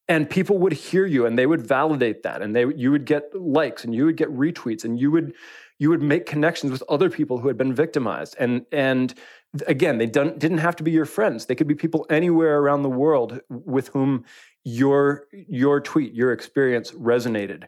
And 0.10 0.30
people 0.30 0.58
would 0.58 0.74
hear 0.74 1.06
you 1.06 1.26
and 1.28 1.38
they 1.38 1.46
would 1.46 1.62
validate 1.62 2.24
that. 2.24 2.42
And 2.42 2.56
they 2.56 2.66
you 2.66 2.92
would 2.92 3.06
get 3.06 3.34
likes 3.34 3.86
and 3.86 3.96
you 3.96 4.06
would 4.06 4.18
get 4.18 4.30
retweets 4.30 4.84
and 4.84 5.00
you 5.00 5.12
would 5.12 5.34
you 5.78 5.90
would 5.90 6.02
make 6.02 6.26
connections 6.26 6.72
with 6.72 6.84
other 6.90 7.10
people 7.10 7.38
who 7.38 7.48
had 7.48 7.58
been 7.58 7.74
victimized. 7.74 8.36
And 8.40 8.66
and 8.72 9.14
again, 9.68 9.98
they 9.98 10.06
didn't 10.06 10.60
have 10.60 10.76
to 10.78 10.84
be 10.84 10.92
your 10.92 11.06
friends. 11.06 11.46
They 11.46 11.56
could 11.56 11.68
be 11.68 11.76
people 11.76 12.06
anywhere 12.10 12.60
around 12.60 12.84
the 12.84 12.90
world 12.90 13.40
with 13.50 13.90
whom 13.90 14.26
your 14.64 15.28
your 15.32 15.80
tweet, 15.80 16.14
your 16.14 16.32
experience 16.32 16.92
resonated. 16.92 17.66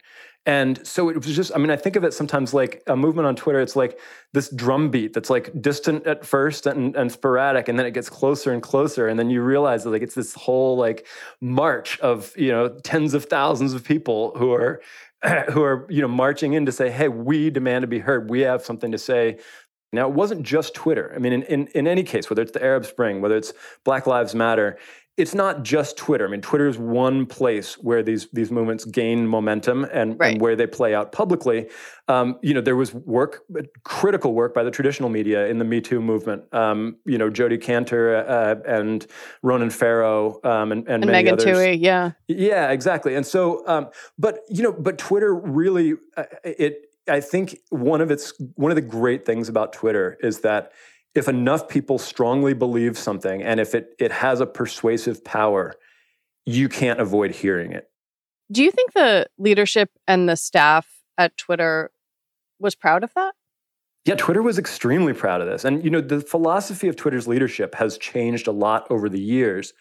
And 0.47 0.85
so 0.85 1.09
it 1.09 1.17
was 1.17 1.35
just, 1.35 1.51
I 1.53 1.59
mean, 1.59 1.69
I 1.69 1.75
think 1.75 1.95
of 1.95 2.03
it 2.03 2.15
sometimes 2.15 2.51
like 2.51 2.81
a 2.88 2.95
movement 2.95 3.27
on 3.27 3.35
Twitter. 3.35 3.61
It's 3.61 3.75
like 3.75 4.00
this 4.33 4.50
drum 4.50 4.89
beat 4.89 5.13
that's 5.13 5.29
like 5.29 5.51
distant 5.61 6.07
at 6.07 6.25
first 6.25 6.65
and, 6.65 6.95
and 6.95 7.11
sporadic, 7.11 7.67
and 7.67 7.77
then 7.77 7.85
it 7.85 7.91
gets 7.91 8.09
closer 8.09 8.51
and 8.51 8.61
closer. 8.61 9.07
And 9.07 9.19
then 9.19 9.29
you 9.29 9.43
realize 9.43 9.83
that 9.83 9.91
like 9.91 10.01
it's 10.01 10.15
this 10.15 10.33
whole 10.33 10.77
like 10.77 11.05
march 11.41 12.00
of, 12.00 12.35
you 12.35 12.51
know, 12.51 12.69
tens 12.83 13.13
of 13.13 13.25
thousands 13.25 13.73
of 13.73 13.83
people 13.83 14.33
who 14.35 14.51
are 14.51 14.81
who 15.51 15.61
are, 15.61 15.85
you 15.89 16.01
know, 16.01 16.07
marching 16.07 16.53
in 16.53 16.65
to 16.65 16.71
say, 16.71 16.89
hey, 16.89 17.07
we 17.07 17.51
demand 17.51 17.83
to 17.83 17.88
be 17.88 18.00
heard. 18.00 18.29
We 18.29 18.41
have 18.41 18.63
something 18.63 18.91
to 18.91 18.97
say. 18.97 19.38
Now, 19.93 20.07
it 20.07 20.13
wasn't 20.13 20.43
just 20.43 20.74
Twitter. 20.74 21.12
I 21.13 21.19
mean, 21.19 21.33
in, 21.33 21.43
in, 21.43 21.67
in 21.67 21.88
any 21.88 22.03
case, 22.03 22.29
whether 22.29 22.41
it's 22.41 22.53
the 22.53 22.63
Arab 22.63 22.86
Spring, 22.86 23.21
whether 23.21 23.36
it's 23.36 23.53
Black 23.83 24.07
Lives 24.07 24.33
Matter, 24.33 24.77
it's 25.17 25.36
not 25.36 25.63
just 25.63 25.98
Twitter. 25.98 26.25
I 26.25 26.31
mean, 26.31 26.41
Twitter 26.41 26.67
is 26.67 26.77
one 26.77 27.25
place 27.25 27.74
where 27.75 28.01
these 28.01 28.29
these 28.31 28.50
movements 28.50 28.86
gain 28.86 29.27
momentum 29.27 29.86
and, 29.91 30.17
right. 30.17 30.33
and 30.33 30.41
where 30.41 30.55
they 30.55 30.65
play 30.65 30.95
out 30.95 31.12
publicly. 31.12 31.69
Um, 32.07 32.39
you 32.41 32.53
know, 32.53 32.62
there 32.62 32.77
was 32.77 32.93
work, 32.93 33.43
critical 33.83 34.33
work 34.33 34.53
by 34.53 34.63
the 34.63 34.71
traditional 34.71 35.10
media 35.10 35.48
in 35.48 35.60
the 35.60 35.65
Me 35.65 35.81
Too 35.81 36.01
movement. 36.01 36.51
Um, 36.53 36.95
you 37.05 37.17
know, 37.17 37.29
Jodi 37.29 37.57
Kantor 37.57 38.25
uh, 38.27 38.55
and 38.65 39.05
Ronan 39.43 39.69
Farrow 39.69 40.39
um, 40.45 40.71
and, 40.71 40.88
and, 40.88 41.03
and 41.03 41.05
many 41.05 41.12
Megan 41.12 41.33
others. 41.33 41.45
Twohey, 41.45 41.77
yeah, 41.79 42.12
yeah, 42.29 42.71
exactly. 42.71 43.15
And 43.15 43.25
so, 43.25 43.67
um, 43.67 43.89
but 44.17 44.39
you 44.50 44.63
know, 44.63 44.71
but 44.71 44.98
Twitter 44.98 45.36
really 45.36 45.95
uh, 46.15 46.24
it. 46.43 46.88
I 47.10 47.20
think 47.20 47.58
one 47.70 48.01
of 48.01 48.12
its 48.12 48.34
one 48.55 48.72
of 48.72 48.75
the 48.75 48.81
great 48.81 49.25
things 49.25 49.50
about 49.50 49.74
Twitter 49.74 50.17
is 50.22 50.41
that 50.41 50.72
if 51.13 51.27
enough 51.27 51.67
people 51.67 51.98
strongly 51.98 52.53
believe 52.53 52.98
something 52.98 53.43
and 53.43 53.60
if 53.60 53.75
it, 53.75 53.96
it 54.00 54.12
has 54.12 54.39
a 54.39 54.46
persuasive 54.46 55.24
power, 55.24 55.74
you 56.46 56.70
can't 56.70 57.00
avoid 57.00 57.31
hearing 57.31 57.72
it. 57.74 57.89
Do 58.51 58.63
you 58.63 58.72
think 58.72 58.93
the 58.93 59.27
leadership 59.38 59.89
and 60.08 60.27
the 60.27 60.36
staff 60.36 60.88
at 61.17 61.38
Twitter 61.38 61.91
was 62.60 62.75
proud 62.75 63.03
of 63.03 63.13
that? 63.15 63.34
Yeah, 64.05 64.15
Twitter 64.15 64.41
was 64.41 64.58
extremely 64.58 65.13
proud 65.13 65.41
of 65.41 65.48
this. 65.48 65.63
And, 65.63 65.84
you 65.84 65.89
know, 65.89 66.01
the 66.01 66.22
philosophy 66.22 66.88
of 66.88 66.96
Twitter's 66.96 67.27
leadership 67.27 67.75
has 67.75 67.98
changed 67.98 68.48
a 68.48 68.51
lot 68.51 68.88
over 68.89 69.08
the 69.08 69.22
years. 69.22 69.74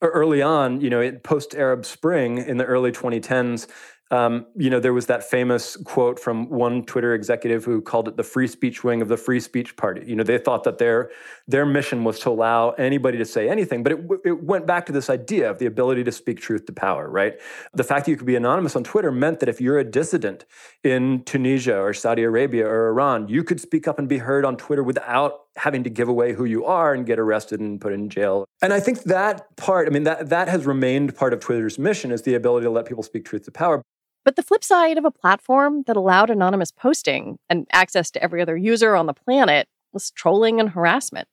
Early 0.00 0.40
on, 0.40 0.80
you 0.80 0.88
know, 0.88 1.10
post 1.24 1.54
Arab 1.54 1.84
Spring 1.84 2.38
in 2.38 2.58
the 2.58 2.64
early 2.64 2.92
2010s, 2.92 3.66
um, 4.10 4.46
you 4.54 4.70
know, 4.70 4.78
there 4.78 4.92
was 4.92 5.06
that 5.06 5.24
famous 5.24 5.76
quote 5.76 6.20
from 6.20 6.48
one 6.48 6.84
Twitter 6.84 7.12
executive 7.12 7.64
who 7.64 7.80
called 7.80 8.06
it 8.06 8.16
the 8.16 8.22
free 8.22 8.46
speech 8.46 8.84
wing 8.84 9.02
of 9.02 9.08
the 9.08 9.16
free 9.16 9.40
speech 9.40 9.76
party. 9.76 10.02
You 10.06 10.14
know, 10.14 10.22
they 10.22 10.38
thought 10.38 10.62
that 10.64 10.78
their 10.78 11.10
their 11.48 11.66
mission 11.66 12.04
was 12.04 12.20
to 12.20 12.30
allow 12.30 12.70
anybody 12.70 13.18
to 13.18 13.24
say 13.24 13.48
anything, 13.48 13.82
but 13.82 13.92
it, 13.92 13.98
it 14.24 14.44
went 14.44 14.64
back 14.66 14.86
to 14.86 14.92
this 14.92 15.10
idea 15.10 15.50
of 15.50 15.58
the 15.58 15.66
ability 15.66 16.04
to 16.04 16.12
speak 16.12 16.40
truth 16.40 16.66
to 16.66 16.72
power, 16.72 17.10
right? 17.10 17.40
The 17.74 17.82
fact 17.82 18.04
that 18.04 18.12
you 18.12 18.16
could 18.16 18.26
be 18.26 18.36
anonymous 18.36 18.76
on 18.76 18.84
Twitter 18.84 19.10
meant 19.10 19.40
that 19.40 19.48
if 19.48 19.60
you're 19.60 19.78
a 19.78 19.84
dissident 19.84 20.44
in 20.84 21.24
Tunisia 21.24 21.76
or 21.76 21.92
Saudi 21.92 22.22
Arabia 22.22 22.66
or 22.66 22.88
Iran, 22.88 23.26
you 23.26 23.42
could 23.42 23.60
speak 23.60 23.88
up 23.88 23.98
and 23.98 24.08
be 24.08 24.18
heard 24.18 24.44
on 24.44 24.56
Twitter 24.56 24.84
without 24.84 25.46
having 25.56 25.82
to 25.82 25.90
give 25.90 26.08
away 26.08 26.32
who 26.32 26.44
you 26.44 26.64
are 26.64 26.94
and 26.94 27.06
get 27.06 27.18
arrested 27.18 27.58
and 27.60 27.80
put 27.80 27.92
in 27.92 28.08
jail. 28.08 28.44
And 28.62 28.72
I 28.72 28.78
think 28.78 29.02
that 29.04 29.56
part, 29.56 29.88
I 29.88 29.90
mean, 29.90 30.04
that 30.04 30.28
that 30.28 30.48
has 30.48 30.64
remained 30.64 31.16
part 31.16 31.32
of 31.32 31.40
Twitter's 31.40 31.78
mission 31.78 32.12
is 32.12 32.22
the 32.22 32.34
ability 32.34 32.64
to 32.64 32.70
let 32.70 32.86
people 32.86 33.02
speak 33.02 33.24
truth 33.24 33.44
to 33.46 33.50
power. 33.50 33.82
But 34.26 34.34
the 34.34 34.42
flip 34.42 34.64
side 34.64 34.98
of 34.98 35.04
a 35.04 35.10
platform 35.12 35.84
that 35.86 35.96
allowed 35.96 36.30
anonymous 36.30 36.72
posting 36.72 37.38
and 37.48 37.64
access 37.72 38.10
to 38.10 38.20
every 38.20 38.42
other 38.42 38.56
user 38.56 38.96
on 38.96 39.06
the 39.06 39.14
planet 39.14 39.68
was 39.92 40.10
trolling 40.10 40.58
and 40.58 40.70
harassment. 40.70 41.28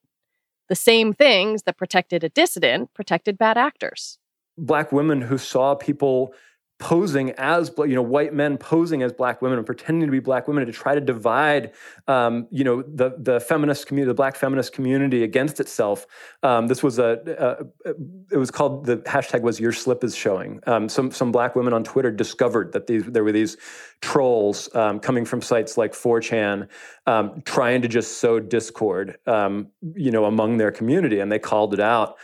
The 0.69 0.75
same 0.75 1.11
things 1.11 1.63
that 1.63 1.75
protected 1.75 2.23
a 2.23 2.29
dissident 2.29 2.93
protected 2.93 3.35
bad 3.35 3.57
actors. 3.57 4.19
Black 4.59 4.91
women 4.91 5.21
who 5.21 5.39
saw 5.39 5.73
people 5.73 6.35
posing 6.83 7.31
as 7.37 7.71
you 7.77 7.95
know 7.95 8.01
white 8.01 8.33
men 8.33 8.57
posing 8.57 9.03
as 9.03 9.13
black 9.13 9.41
women 9.41 9.57
and 9.57 9.65
pretending 9.65 10.05
to 10.05 10.11
be 10.11 10.19
black 10.19 10.49
women 10.49 10.65
to 10.65 10.71
try 10.73 10.93
to 10.93 10.99
divide 10.99 11.71
um, 12.09 12.45
you 12.51 12.65
know 12.65 12.81
the 12.81 13.15
the 13.19 13.39
feminist 13.39 13.87
community 13.87 14.09
the 14.09 14.13
black 14.13 14.35
feminist 14.35 14.73
community 14.73 15.23
against 15.23 15.61
itself. 15.61 16.05
Um, 16.43 16.67
this 16.67 16.83
was 16.83 16.99
a, 16.99 17.63
a, 17.85 17.89
it 18.33 18.37
was 18.37 18.51
called 18.51 18.85
the 18.85 18.97
hashtag 18.97 19.43
was 19.43 19.61
your 19.61 19.71
slip 19.71 20.03
is 20.03 20.13
showing. 20.13 20.59
Um, 20.67 20.89
some 20.89 21.09
some 21.11 21.31
black 21.31 21.55
women 21.55 21.71
on 21.71 21.85
twitter 21.85 22.11
discovered 22.11 22.73
that 22.73 22.87
these 22.87 23.05
there 23.05 23.23
were 23.23 23.31
these 23.31 23.55
trolls 24.01 24.67
um, 24.75 24.99
coming 24.99 25.23
from 25.23 25.41
sites 25.41 25.77
like 25.77 25.93
4chan 25.93 26.67
um, 27.07 27.41
trying 27.45 27.81
to 27.81 27.87
just 27.87 28.17
sow 28.17 28.41
discord 28.41 29.17
um, 29.25 29.67
you 29.95 30.11
know 30.11 30.25
among 30.25 30.57
their 30.57 30.71
community 30.71 31.21
and 31.21 31.31
they 31.31 31.39
called 31.39 31.73
it 31.73 31.79
out 31.79 32.17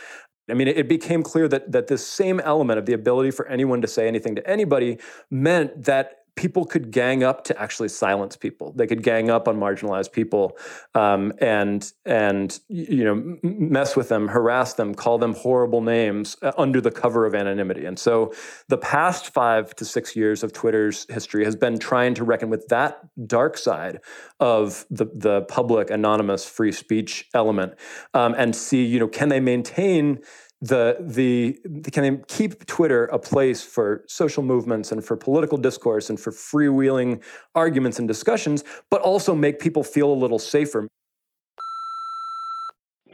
I 0.50 0.54
mean, 0.54 0.68
it 0.68 0.88
became 0.88 1.22
clear 1.22 1.48
that 1.48 1.72
that 1.72 1.86
this 1.86 2.06
same 2.06 2.40
element 2.40 2.78
of 2.78 2.86
the 2.86 2.92
ability 2.92 3.30
for 3.30 3.46
anyone 3.46 3.80
to 3.82 3.88
say 3.88 4.08
anything 4.08 4.34
to 4.36 4.48
anybody 4.48 4.98
meant 5.30 5.84
that 5.84 6.19
people 6.34 6.64
could 6.64 6.90
gang 6.90 7.22
up 7.22 7.44
to 7.44 7.60
actually 7.60 7.88
silence 7.88 8.36
people. 8.36 8.72
They 8.72 8.86
could 8.86 9.02
gang 9.02 9.30
up 9.30 9.48
on 9.48 9.58
marginalized 9.58 10.12
people 10.12 10.56
um, 10.94 11.32
and 11.38 11.90
and 12.04 12.58
you 12.68 13.04
know 13.04 13.38
mess 13.42 13.96
with 13.96 14.08
them, 14.08 14.28
harass 14.28 14.74
them, 14.74 14.94
call 14.94 15.18
them 15.18 15.34
horrible 15.34 15.80
names 15.80 16.36
uh, 16.42 16.52
under 16.56 16.80
the 16.80 16.90
cover 16.90 17.26
of 17.26 17.34
anonymity. 17.34 17.84
And 17.84 17.98
so 17.98 18.32
the 18.68 18.78
past 18.78 19.32
five 19.32 19.74
to 19.76 19.84
six 19.84 20.16
years 20.16 20.42
of 20.42 20.52
Twitter's 20.52 21.06
history 21.08 21.44
has 21.44 21.56
been 21.56 21.78
trying 21.78 22.14
to 22.14 22.24
reckon 22.24 22.50
with 22.50 22.68
that 22.68 23.00
dark 23.26 23.56
side 23.56 24.00
of 24.38 24.86
the 24.90 25.06
the 25.14 25.42
public 25.42 25.90
anonymous 25.90 26.44
free 26.48 26.72
speech 26.72 27.28
element 27.34 27.74
um, 28.14 28.34
and 28.36 28.54
see 28.54 28.84
you 28.84 28.98
know 28.98 29.08
can 29.08 29.28
they 29.28 29.40
maintain 29.40 30.20
the 30.60 30.96
the 31.00 31.58
can 31.90 32.02
they 32.02 32.22
keep 32.28 32.66
Twitter 32.66 33.06
a 33.06 33.18
place 33.18 33.62
for 33.62 34.04
social 34.06 34.42
movements 34.42 34.92
and 34.92 35.04
for 35.04 35.16
political 35.16 35.56
discourse 35.56 36.10
and 36.10 36.20
for 36.20 36.32
freewheeling 36.32 37.22
arguments 37.54 37.98
and 37.98 38.06
discussions, 38.06 38.62
but 38.90 39.00
also 39.00 39.34
make 39.34 39.58
people 39.58 39.82
feel 39.82 40.12
a 40.12 40.14
little 40.14 40.38
safer. 40.38 40.86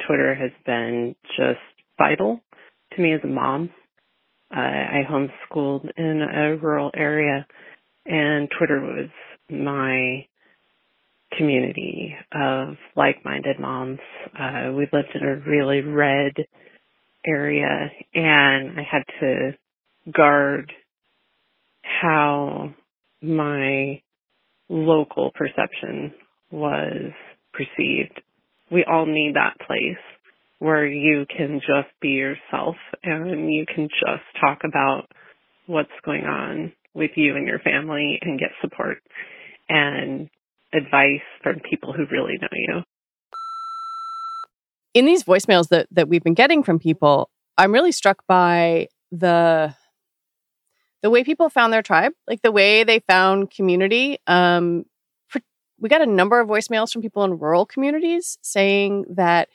Twitter 0.06 0.34
has 0.34 0.50
been 0.64 1.14
just 1.36 1.60
vital 1.98 2.40
to 2.94 3.02
me 3.02 3.12
as 3.12 3.20
a 3.24 3.28
mom. 3.28 3.70
Uh, 4.54 4.60
I 4.60 5.02
homeschooled 5.08 5.90
in 5.96 6.22
a 6.22 6.56
rural 6.56 6.90
area, 6.94 7.46
and 8.04 8.48
Twitter 8.56 8.80
was 8.80 9.10
my 9.50 10.26
community 11.36 12.14
of 12.32 12.76
like-minded 12.94 13.58
moms. 13.58 13.98
Uh, 14.38 14.72
we 14.72 14.88
lived 14.92 15.08
in 15.14 15.22
a 15.22 15.36
really 15.48 15.80
red 15.80 16.32
area 17.26 17.90
and 18.14 18.78
I 18.78 18.82
had 18.90 19.02
to 19.20 19.52
guard 20.12 20.72
how 21.82 22.74
my 23.22 24.00
local 24.68 25.30
perception 25.34 26.12
was 26.50 27.12
perceived. 27.52 28.20
We 28.70 28.84
all 28.84 29.06
need 29.06 29.34
that 29.34 29.56
place 29.66 29.98
where 30.58 30.86
you 30.86 31.26
can 31.36 31.60
just 31.60 31.88
be 32.00 32.08
yourself 32.10 32.76
and 33.02 33.52
you 33.52 33.66
can 33.66 33.88
just 33.88 34.24
talk 34.40 34.60
about 34.64 35.06
what's 35.66 35.90
going 36.04 36.24
on 36.24 36.72
with 36.94 37.10
you 37.16 37.36
and 37.36 37.46
your 37.46 37.58
family 37.60 38.18
and 38.22 38.40
get 38.40 38.50
support 38.62 38.98
and 39.68 40.28
advice 40.72 41.22
from 41.42 41.60
people 41.68 41.92
who 41.92 42.04
really 42.10 42.38
know 42.40 42.48
you. 42.52 42.82
In 44.96 45.04
these 45.04 45.24
voicemails 45.24 45.68
that 45.68 45.86
that 45.90 46.08
we've 46.08 46.24
been 46.24 46.32
getting 46.32 46.62
from 46.62 46.78
people, 46.78 47.28
I'm 47.58 47.70
really 47.70 47.92
struck 47.92 48.26
by 48.26 48.88
the 49.12 49.74
the 51.02 51.10
way 51.10 51.22
people 51.22 51.50
found 51.50 51.70
their 51.70 51.82
tribe, 51.82 52.12
like 52.26 52.40
the 52.40 52.50
way 52.50 52.82
they 52.82 53.00
found 53.00 53.50
community. 53.50 54.18
Um, 54.26 54.86
we 55.78 55.90
got 55.90 56.00
a 56.00 56.06
number 56.06 56.40
of 56.40 56.48
voicemails 56.48 56.90
from 56.90 57.02
people 57.02 57.24
in 57.24 57.38
rural 57.38 57.66
communities 57.66 58.38
saying 58.40 59.04
that 59.10 59.50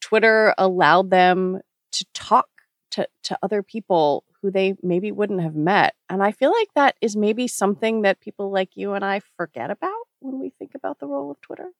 Twitter 0.00 0.54
allowed 0.56 1.10
them 1.10 1.60
to 1.90 2.06
talk 2.14 2.48
to, 2.92 3.08
to 3.24 3.36
other 3.42 3.64
people 3.64 4.22
who 4.40 4.52
they 4.52 4.76
maybe 4.80 5.10
wouldn't 5.10 5.42
have 5.42 5.56
met. 5.56 5.96
And 6.08 6.22
I 6.22 6.30
feel 6.30 6.52
like 6.52 6.68
that 6.76 6.94
is 7.00 7.16
maybe 7.16 7.48
something 7.48 8.02
that 8.02 8.20
people 8.20 8.52
like 8.52 8.76
you 8.76 8.92
and 8.92 9.04
I 9.04 9.20
forget 9.36 9.70
about 9.72 10.04
when 10.20 10.38
we 10.38 10.50
think 10.50 10.76
about 10.76 11.00
the 11.00 11.06
role 11.06 11.32
of 11.32 11.40
Twitter. 11.40 11.70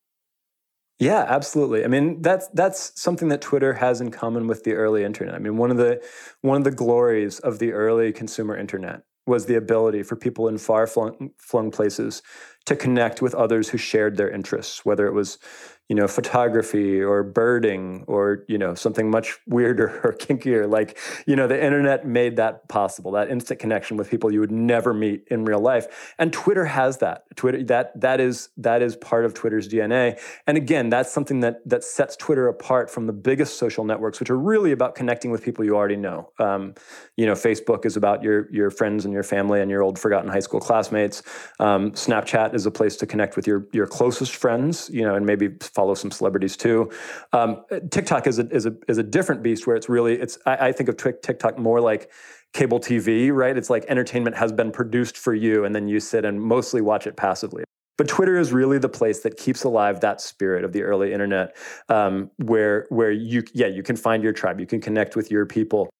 Yeah, 1.00 1.24
absolutely. 1.28 1.84
I 1.84 1.88
mean, 1.88 2.22
that's 2.22 2.46
that's 2.48 2.92
something 3.00 3.28
that 3.28 3.40
Twitter 3.40 3.72
has 3.74 4.00
in 4.00 4.10
common 4.10 4.46
with 4.46 4.62
the 4.64 4.74
early 4.74 5.02
internet. 5.04 5.34
I 5.34 5.38
mean, 5.38 5.56
one 5.56 5.70
of 5.70 5.76
the 5.76 6.02
one 6.42 6.56
of 6.56 6.64
the 6.64 6.70
glories 6.70 7.40
of 7.40 7.58
the 7.58 7.72
early 7.72 8.12
consumer 8.12 8.56
internet 8.56 9.02
was 9.26 9.46
the 9.46 9.56
ability 9.56 10.02
for 10.02 10.16
people 10.16 10.48
in 10.48 10.58
far 10.58 10.86
flung, 10.86 11.30
flung 11.38 11.70
places 11.70 12.22
to 12.66 12.76
connect 12.76 13.22
with 13.22 13.34
others 13.34 13.68
who 13.70 13.78
shared 13.78 14.16
their 14.16 14.30
interests, 14.30 14.84
whether 14.84 15.06
it 15.06 15.12
was 15.14 15.38
you 15.88 15.94
know, 15.94 16.08
photography 16.08 17.02
or 17.02 17.22
birding 17.22 18.04
or, 18.06 18.44
you 18.48 18.56
know, 18.56 18.74
something 18.74 19.10
much 19.10 19.38
weirder 19.46 20.00
or 20.04 20.14
kinkier. 20.14 20.68
Like, 20.68 20.98
you 21.26 21.36
know, 21.36 21.46
the 21.46 21.62
internet 21.62 22.06
made 22.06 22.36
that 22.36 22.68
possible, 22.68 23.12
that 23.12 23.30
instant 23.30 23.60
connection 23.60 23.96
with 23.96 24.10
people 24.10 24.32
you 24.32 24.40
would 24.40 24.50
never 24.50 24.94
meet 24.94 25.24
in 25.30 25.44
real 25.44 25.60
life. 25.60 26.14
And 26.18 26.32
Twitter 26.32 26.64
has 26.64 26.98
that. 26.98 27.24
Twitter, 27.36 27.62
that 27.64 28.00
that 28.00 28.20
is 28.20 28.48
that 28.56 28.80
is 28.80 28.96
part 28.96 29.26
of 29.26 29.34
Twitter's 29.34 29.68
DNA. 29.68 30.18
And 30.46 30.56
again, 30.56 30.88
that's 30.88 31.12
something 31.12 31.40
that 31.40 31.66
that 31.68 31.84
sets 31.84 32.16
Twitter 32.16 32.48
apart 32.48 32.90
from 32.90 33.06
the 33.06 33.12
biggest 33.12 33.58
social 33.58 33.84
networks, 33.84 34.20
which 34.20 34.30
are 34.30 34.38
really 34.38 34.72
about 34.72 34.94
connecting 34.94 35.30
with 35.30 35.42
people 35.42 35.64
you 35.64 35.76
already 35.76 35.96
know. 35.96 36.30
Um, 36.38 36.74
you 37.16 37.26
know, 37.26 37.34
Facebook 37.34 37.84
is 37.84 37.96
about 37.96 38.22
your 38.22 38.50
your 38.50 38.70
friends 38.70 39.04
and 39.04 39.12
your 39.12 39.22
family 39.22 39.60
and 39.60 39.70
your 39.70 39.82
old 39.82 39.98
forgotten 39.98 40.30
high 40.30 40.40
school 40.40 40.60
classmates. 40.60 41.22
Um, 41.60 41.92
Snapchat 41.92 42.54
is 42.54 42.64
a 42.64 42.70
place 42.70 42.96
to 42.96 43.06
connect 43.06 43.36
with 43.36 43.46
your 43.46 43.66
your 43.72 43.86
closest 43.86 44.34
friends, 44.34 44.88
you 44.90 45.02
know, 45.02 45.14
and 45.14 45.26
maybe 45.26 45.50
follow 45.74 45.94
some 45.94 46.10
celebrities 46.10 46.56
too. 46.56 46.90
Um, 47.32 47.64
TikTok 47.90 48.26
is 48.26 48.38
a, 48.38 48.48
is 48.48 48.66
a 48.66 48.74
is 48.88 48.98
a 48.98 49.02
different 49.02 49.42
beast 49.42 49.66
where 49.66 49.76
it's 49.76 49.88
really 49.88 50.14
it's 50.14 50.38
I, 50.46 50.68
I 50.68 50.72
think 50.72 50.88
of 50.88 50.96
TikTok 50.96 51.58
more 51.58 51.80
like 51.80 52.10
cable 52.52 52.80
TV, 52.80 53.32
right? 53.32 53.56
It's 53.56 53.68
like 53.68 53.84
entertainment 53.88 54.36
has 54.36 54.52
been 54.52 54.70
produced 54.70 55.18
for 55.18 55.34
you, 55.34 55.64
and 55.64 55.74
then 55.74 55.88
you 55.88 56.00
sit 56.00 56.24
and 56.24 56.40
mostly 56.40 56.80
watch 56.80 57.06
it 57.06 57.16
passively. 57.16 57.64
But 57.96 58.08
Twitter 58.08 58.38
is 58.38 58.52
really 58.52 58.78
the 58.78 58.88
place 58.88 59.20
that 59.20 59.36
keeps 59.36 59.62
alive 59.62 60.00
that 60.00 60.20
spirit 60.20 60.64
of 60.64 60.72
the 60.72 60.82
early 60.82 61.12
internet, 61.12 61.56
um, 61.88 62.30
where 62.38 62.86
where 62.88 63.10
you 63.10 63.44
yeah 63.52 63.66
you 63.66 63.82
can 63.82 63.96
find 63.96 64.22
your 64.22 64.32
tribe, 64.32 64.58
you 64.58 64.66
can 64.66 64.80
connect 64.80 65.14
with 65.14 65.30
your 65.30 65.46
people. 65.46 65.90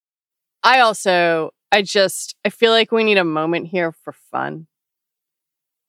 I 0.63 0.81
also 0.81 1.51
I 1.71 1.83
just 1.83 2.35
I 2.45 2.51
feel 2.51 2.73
like 2.73 2.91
we 2.91 3.05
need 3.05 3.19
a 3.19 3.25
moment 3.25 3.69
here 3.69 3.93
for 3.93 4.13
fun. 4.13 4.67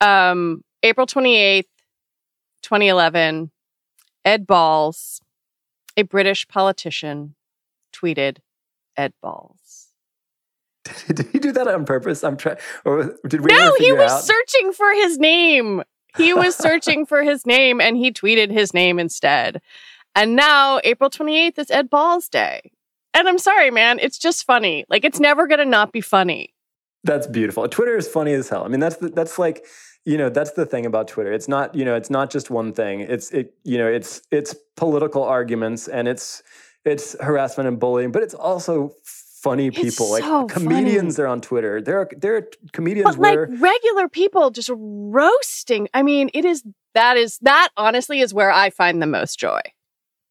Um, 0.02 0.62
April 0.84 1.08
twenty 1.08 1.38
eighth, 1.38 1.70
twenty 2.62 2.88
eleven. 2.88 3.52
Ed 4.26 4.48
Balls, 4.48 5.22
a 5.96 6.02
British 6.02 6.48
politician, 6.48 7.36
tweeted 7.94 8.40
Ed 8.98 9.14
Balls. 9.22 9.92
Did 11.08 11.28
he 11.32 11.40
do 11.40 11.52
that 11.52 11.68
on 11.68 11.86
purpose? 11.86 12.24
I'm 12.24 12.36
trying. 12.38 12.58
Or 12.84 13.16
did 13.28 13.42
we? 13.42 13.48
No, 13.48 13.74
he 13.80 13.92
was 13.94 14.12
out? 14.12 14.24
searching 14.24 14.72
for 14.72 14.92
his 14.94 15.18
name. 15.18 15.82
He 16.16 16.34
was 16.34 16.56
searching 16.58 17.06
for 17.06 17.24
his 17.24 17.46
name, 17.46 17.82
and 17.82 17.98
he 17.98 18.12
tweeted 18.12 18.52
his 18.52 18.74
name 18.74 19.00
instead. 19.00 19.62
And 20.14 20.36
now 20.36 20.80
April 20.84 21.10
28th 21.10 21.60
is 21.60 21.72
Ed 21.72 21.90
Balls 21.90 22.30
Day. 22.30 22.72
And 23.16 23.28
I'm 23.28 23.40
sorry, 23.40 23.72
man, 23.72 24.00
it's 24.00 24.18
just 24.18 24.46
funny. 24.46 24.86
Like 24.90 25.06
it's 25.06 25.20
never 25.20 25.48
gonna 25.48 25.66
not 25.66 25.92
be 25.92 26.02
funny. 26.02 26.54
That's 27.04 27.28
beautiful. 27.28 27.68
Twitter 27.68 27.98
is 27.98 28.08
funny 28.08 28.34
as 28.34 28.50
hell. 28.50 28.64
I 28.64 28.68
mean, 28.68 28.80
that's 28.80 28.98
the, 28.98 29.10
that's 29.10 29.40
like 29.40 29.66
you 30.06 30.18
know 30.18 30.30
that's 30.30 30.52
the 30.52 30.66
thing 30.66 30.86
about 30.86 31.08
twitter 31.08 31.32
it's 31.34 31.48
not 31.48 31.74
you 31.76 31.84
know 31.84 31.96
it's 31.96 32.10
not 32.10 32.30
just 32.30 32.50
one 32.50 32.72
thing 32.72 33.02
it's 33.02 33.32
it 33.32 33.54
you 33.64 33.78
know 33.78 33.88
it's 33.88 34.22
it's 34.32 34.56
political 34.78 35.24
arguments 35.24 35.88
and 35.88 36.08
it's 36.08 36.44
it's 36.86 37.16
harassment 37.22 37.68
and 37.68 37.80
bullying 37.80 38.12
but 38.12 38.24
it's 38.24 38.34
also 38.34 38.94
funny 39.04 39.70
people 39.70 40.16
it's 40.16 40.24
like 40.24 40.24
so 40.24 40.46
comedians 40.48 41.18
funny. 41.18 41.26
are 41.26 41.28
on 41.28 41.42
twitter 41.42 41.82
there 41.82 42.00
are 42.00 42.10
there 42.18 42.36
are 42.36 42.48
comedians 42.72 43.16
But 43.16 43.18
where 43.18 43.48
like 43.48 43.62
regular 43.62 44.10
people 44.10 44.50
just 44.50 44.72
roasting. 44.74 45.88
I 45.94 46.02
mean, 46.02 46.30
it 46.34 46.46
is 46.46 46.64
that 46.94 47.18
is 47.18 47.38
that 47.40 47.70
honestly 47.78 48.22
is 48.22 48.34
where 48.34 48.52
I 48.52 48.70
find 48.70 49.02
the 49.02 49.08
most 49.08 49.40
joy. 49.40 49.62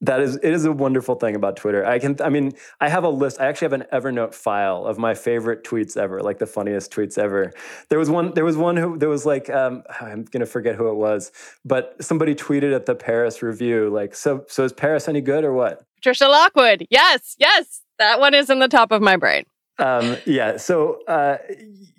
That 0.05 0.21
is, 0.21 0.37
it 0.37 0.53
is 0.53 0.67
a 0.67 0.73
wonderful 0.73 1.15
thing 1.15 1.35
about 1.35 1.57
Twitter. 1.57 1.85
I 1.87 1.99
can, 1.99 2.17
I 2.23 2.29
mean, 2.29 2.53
I 2.79 2.91
have 2.91 3.05
a 3.05 3.09
list. 3.09 3.41
I 3.41 3.47
actually 3.47 3.67
have 3.67 3.73
an 3.73 3.85
Evernote 3.91 4.35
file 4.35 4.85
of 4.85 4.99
my 4.99 5.15
favorite 5.15 5.65
tweets 5.65 5.97
ever, 5.97 6.21
like 6.21 6.39
the 6.39 6.47
funniest 6.47 6.93
tweets 6.93 7.17
ever. 7.17 7.53
There 7.89 7.99
was 7.99 8.11
one, 8.11 8.35
there 8.35 8.45
was 8.45 8.57
one 8.57 8.77
who, 8.77 8.99
there 8.99 9.09
was 9.09 9.25
like, 9.25 9.49
um, 9.49 9.83
I'm 10.01 10.25
gonna 10.25 10.47
forget 10.47 10.75
who 10.75 10.89
it 10.89 10.97
was, 10.97 11.33
but 11.65 11.97
somebody 12.05 12.35
tweeted 12.35 12.75
at 12.75 12.85
the 12.85 12.95
Paris 12.95 13.43
Review, 13.43 13.89
like, 13.89 14.15
so, 14.15 14.45
so 14.47 14.65
is 14.65 14.75
Paris 14.75 15.09
any 15.09 15.23
good 15.23 15.43
or 15.43 15.55
what? 15.55 15.85
Trisha 16.03 16.29
Lockwood. 16.29 16.87
Yes, 16.91 17.35
yes, 17.39 17.81
that 17.99 18.21
one 18.21 18.35
is 18.35 18.51
in 18.51 18.59
the 18.59 18.69
top 18.69 18.93
of 18.93 19.01
my 19.01 19.17
brain. 19.17 19.45
Um, 19.79 20.19
yeah. 20.27 20.59
So 20.59 21.03
uh, 21.09 21.39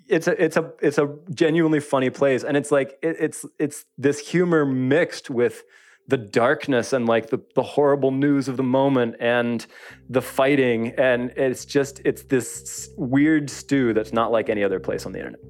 it's 0.08 0.28
a, 0.28 0.42
it's 0.42 0.56
a, 0.56 0.72
it's 0.80 0.98
a 0.98 1.12
genuinely 1.34 1.80
funny 1.80 2.10
place, 2.10 2.44
and 2.44 2.56
it's 2.56 2.70
like, 2.70 2.98
it, 3.02 3.16
it's, 3.18 3.44
it's 3.58 3.84
this 3.98 4.20
humor 4.20 4.64
mixed 4.64 5.28
with 5.28 5.64
the 6.08 6.16
darkness 6.16 6.92
and 6.92 7.06
like 7.06 7.30
the, 7.30 7.38
the 7.54 7.62
horrible 7.62 8.10
news 8.10 8.48
of 8.48 8.56
the 8.56 8.62
moment 8.62 9.16
and 9.20 9.66
the 10.08 10.22
fighting 10.22 10.88
and 10.98 11.30
it's 11.36 11.64
just 11.64 12.00
it's 12.04 12.22
this 12.24 12.90
weird 12.96 13.50
stew 13.50 13.92
that's 13.92 14.12
not 14.12 14.30
like 14.30 14.48
any 14.48 14.62
other 14.62 14.80
place 14.80 15.04
on 15.06 15.12
the 15.12 15.18
internet 15.18 15.40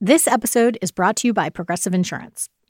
This 0.00 0.26
episode 0.26 0.76
is 0.82 0.90
brought 0.90 1.16
to 1.16 1.28
you 1.28 1.32
by 1.32 1.48
Progressive 1.48 1.94
Insurance. 1.94 2.50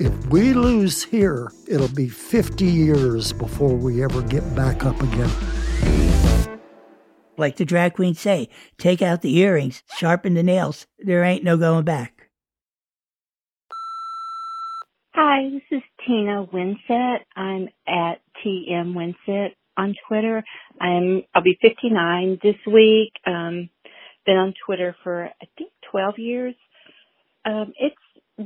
If 0.00 0.26
we 0.28 0.54
lose 0.54 1.02
here, 1.02 1.50
it'll 1.66 1.92
be 1.92 2.08
50 2.08 2.64
years 2.64 3.32
before 3.32 3.74
we 3.74 4.04
ever 4.04 4.22
get 4.22 4.54
back 4.54 4.84
up 4.84 5.02
again. 5.02 5.30
Like 7.36 7.56
the 7.56 7.64
drag 7.64 7.94
queens 7.94 8.20
say, 8.20 8.48
take 8.78 9.02
out 9.02 9.22
the 9.22 9.36
earrings, 9.38 9.82
sharpen 9.96 10.34
the 10.34 10.44
nails. 10.44 10.86
There 11.00 11.24
ain't 11.24 11.42
no 11.42 11.56
going 11.56 11.84
back. 11.84 12.28
Hi, 15.16 15.50
this 15.50 15.78
is 15.78 15.82
Tina 16.06 16.46
Winsett. 16.46 17.18
I'm 17.34 17.68
at 17.88 18.20
TM 18.46 18.94
Winsett 18.94 19.50
on 19.76 19.96
Twitter. 20.06 20.44
I'm 20.80 21.24
I'll 21.34 21.42
be 21.42 21.58
59 21.60 22.38
this 22.40 22.54
week. 22.72 23.14
Um, 23.26 23.68
been 24.24 24.36
on 24.36 24.54
Twitter 24.64 24.94
for 25.02 25.24
I 25.24 25.46
think 25.56 25.70
12 25.90 26.18
years. 26.18 26.54
Um, 27.44 27.72
it's 27.80 27.96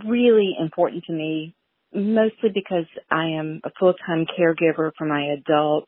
really 0.07 0.57
important 0.59 1.05
to 1.05 1.13
me, 1.13 1.55
mostly 1.95 2.51
because 2.55 2.87
I 3.11 3.27
am 3.39 3.61
a 3.65 3.71
full-time 3.79 4.27
caregiver 4.39 4.93
for 4.97 5.07
my 5.07 5.27
adult 5.39 5.85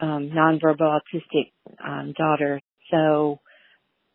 um, 0.00 0.30
nonverbal 0.34 0.98
autistic 1.00 1.52
um, 1.84 2.14
daughter. 2.16 2.60
So 2.90 3.40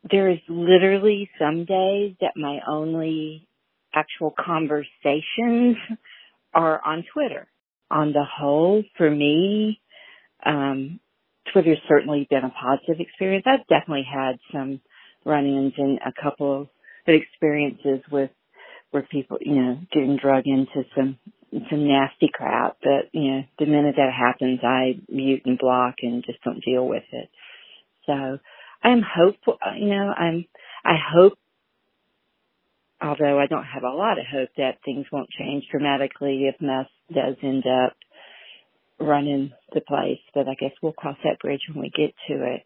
there 0.10 0.30
is 0.30 0.40
literally 0.48 1.30
some 1.40 1.66
days 1.66 2.16
that 2.22 2.34
my 2.36 2.60
only 2.68 3.48
actual 3.94 4.34
conversations 4.38 5.78
are 6.54 6.82
on 6.86 7.04
Twitter. 7.14 7.48
On 7.92 8.14
the 8.14 8.24
whole, 8.24 8.84
for 8.98 9.10
me, 9.12 9.82
um, 10.46 11.00
Twitter's 11.52 11.80
certainly 11.88 12.28
been 12.30 12.44
a 12.46 12.52
positive 12.52 13.00
experience. 13.00 13.46
I've 13.48 13.68
definitely 13.68 14.08
had 14.12 14.40
some 14.54 14.80
run-ins 15.26 15.74
and 15.78 16.00
a 16.00 16.14
couple 16.22 16.62
of 16.62 16.68
experiences 17.08 18.00
with 18.12 18.30
where 18.92 19.08
people, 19.12 19.38
you 19.42 19.56
know, 19.56 19.80
getting 19.94 20.18
drug 20.22 20.44
into 20.46 20.88
some 20.96 21.18
some 21.70 21.88
nasty 21.88 22.30
crap. 22.34 22.78
But 22.82 23.10
you 23.14 23.32
know, 23.32 23.44
the 23.60 23.66
minute 23.66 23.96
that 23.98 24.14
happens, 24.14 24.60
I 24.64 25.00
mute 25.10 25.44
and 25.46 25.58
block 25.58 25.96
and 26.02 26.24
just 26.26 26.44
don't 26.44 26.64
deal 26.64 26.88
with 26.88 27.04
it. 27.12 27.30
So 28.06 28.40
I'm 28.84 29.02
hopeful. 29.04 29.58
You 29.80 29.90
know, 29.90 30.14
I'm. 30.18 30.46
I 30.86 30.96
hope, 31.14 31.34
although 33.02 33.40
I 33.40 33.48
don't 33.48 33.66
have 33.66 33.84
a 33.84 33.90
lot 33.96 34.20
of 34.20 34.26
hope 34.32 34.50
that 34.58 34.80
things 34.86 35.06
won't 35.12 35.30
change 35.32 35.66
dramatically 35.72 36.48
if 36.48 36.56
Musk 36.62 36.90
does 37.14 37.36
end 37.44 37.66
up 37.68 37.96
running 39.00 39.52
the 39.74 39.82
place. 39.82 40.20
But 40.34 40.48
I 40.48 40.56
guess 40.56 40.72
we'll 40.82 40.94
cross 40.94 41.18
that 41.24 41.40
bridge 41.42 41.62
when 41.74 41.82
we 41.84 41.92
get 41.92 42.14
to 42.30 42.56
it. 42.56 42.64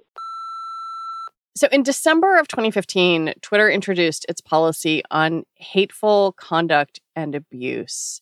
So, 1.57 1.67
in 1.71 1.83
December 1.83 2.37
of 2.37 2.49
2015, 2.49 3.33
Twitter 3.41 3.69
introduced 3.69 4.25
its 4.27 4.41
policy 4.41 5.03
on 5.09 5.43
hateful 5.55 6.33
conduct 6.33 6.99
and 7.15 7.33
abuse. 7.33 8.21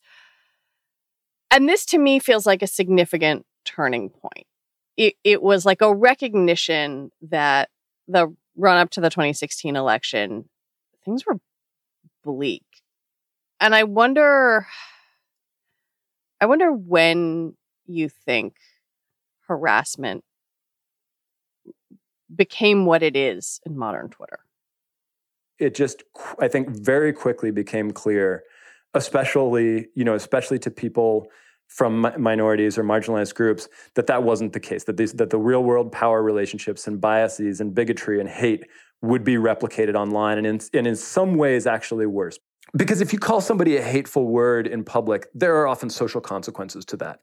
And 1.49 1.67
this 1.67 1.85
to 1.87 1.97
me 1.97 2.19
feels 2.19 2.45
like 2.45 2.61
a 2.61 2.67
significant 2.67 3.45
turning 3.65 4.09
point. 4.09 4.45
It, 4.97 5.15
it 5.23 5.41
was 5.41 5.65
like 5.65 5.81
a 5.81 5.93
recognition 5.93 7.11
that 7.23 7.69
the 8.07 8.35
run 8.55 8.77
up 8.77 8.91
to 8.91 9.01
the 9.01 9.09
2016 9.09 9.75
election, 9.75 10.47
things 11.03 11.25
were 11.25 11.39
bleak. 12.23 12.63
And 13.59 13.73
I 13.73 13.83
wonder, 13.83 14.67
I 16.39 16.45
wonder 16.45 16.71
when 16.71 17.55
you 17.85 18.09
think 18.09 18.55
harassment 19.47 20.23
became 22.35 22.85
what 22.85 23.03
it 23.03 23.15
is 23.15 23.59
in 23.65 23.77
modern 23.77 24.09
Twitter? 24.09 24.39
It 25.59 25.75
just, 25.75 26.03
I 26.39 26.47
think, 26.47 26.69
very 26.69 27.13
quickly 27.13 27.51
became 27.51 27.91
clear, 27.91 28.43
especially, 28.93 29.87
you 29.95 30.03
know, 30.03 30.15
especially 30.15 30.59
to 30.59 30.71
people 30.71 31.27
from 31.67 32.11
minorities 32.17 32.77
or 32.77 32.83
marginalized 32.83 33.33
groups, 33.33 33.67
that 33.95 34.07
that 34.07 34.23
wasn't 34.23 34.53
the 34.53 34.59
case. 34.59 34.83
That 34.83 34.97
these, 34.97 35.13
that 35.13 35.29
the 35.29 35.39
real 35.39 35.63
world 35.63 35.91
power 35.91 36.21
relationships 36.21 36.87
and 36.87 37.01
biases 37.01 37.61
and 37.61 37.73
bigotry 37.73 38.19
and 38.19 38.29
hate 38.29 38.65
would 39.01 39.23
be 39.23 39.35
replicated 39.35 39.95
online, 39.95 40.37
and 40.37 40.47
in, 40.47 40.59
and 40.73 40.87
in 40.87 40.95
some 40.95 41.35
ways, 41.35 41.67
actually 41.67 42.05
worse. 42.05 42.39
Because 42.75 43.01
if 43.01 43.11
you 43.11 43.19
call 43.19 43.41
somebody 43.41 43.77
a 43.77 43.81
hateful 43.81 44.27
word 44.27 44.67
in 44.67 44.83
public, 44.83 45.27
there 45.33 45.55
are 45.57 45.67
often 45.67 45.89
social 45.89 46.21
consequences 46.21 46.85
to 46.85 46.97
that. 46.97 47.19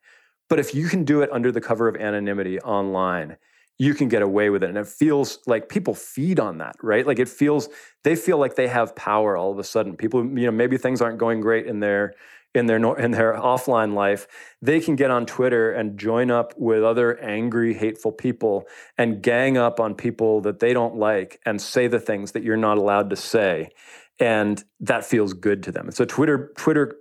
But 0.48 0.58
if 0.58 0.74
you 0.74 0.88
can 0.88 1.04
do 1.04 1.22
it 1.22 1.30
under 1.32 1.50
the 1.50 1.60
cover 1.60 1.88
of 1.88 1.96
anonymity 1.96 2.60
online, 2.60 3.36
you 3.80 3.94
can 3.94 4.08
get 4.08 4.20
away 4.20 4.50
with 4.50 4.62
it. 4.62 4.68
And 4.68 4.76
it 4.76 4.86
feels 4.86 5.38
like 5.46 5.70
people 5.70 5.94
feed 5.94 6.38
on 6.38 6.58
that, 6.58 6.76
right? 6.82 7.06
Like 7.06 7.18
it 7.18 7.30
feels 7.30 7.70
they 8.04 8.14
feel 8.14 8.36
like 8.36 8.54
they 8.54 8.68
have 8.68 8.94
power 8.94 9.38
all 9.38 9.50
of 9.50 9.58
a 9.58 9.64
sudden. 9.64 9.96
People, 9.96 10.22
you 10.38 10.44
know, 10.44 10.50
maybe 10.50 10.76
things 10.76 11.00
aren't 11.00 11.16
going 11.16 11.40
great 11.40 11.66
in 11.66 11.80
their 11.80 12.12
in 12.54 12.66
their 12.66 12.76
in 12.98 13.10
their 13.12 13.32
offline 13.38 13.94
life. 13.94 14.26
They 14.60 14.80
can 14.80 14.96
get 14.96 15.10
on 15.10 15.24
Twitter 15.24 15.72
and 15.72 15.98
join 15.98 16.30
up 16.30 16.52
with 16.58 16.84
other 16.84 17.18
angry, 17.20 17.72
hateful 17.72 18.12
people 18.12 18.66
and 18.98 19.22
gang 19.22 19.56
up 19.56 19.80
on 19.80 19.94
people 19.94 20.42
that 20.42 20.60
they 20.60 20.74
don't 20.74 20.96
like 20.96 21.40
and 21.46 21.58
say 21.58 21.86
the 21.86 22.00
things 22.00 22.32
that 22.32 22.42
you're 22.42 22.58
not 22.58 22.76
allowed 22.76 23.08
to 23.08 23.16
say. 23.16 23.70
And 24.18 24.62
that 24.80 25.06
feels 25.06 25.32
good 25.32 25.62
to 25.62 25.72
them. 25.72 25.86
And 25.86 25.94
so 25.94 26.04
Twitter, 26.04 26.52
Twitter, 26.58 26.98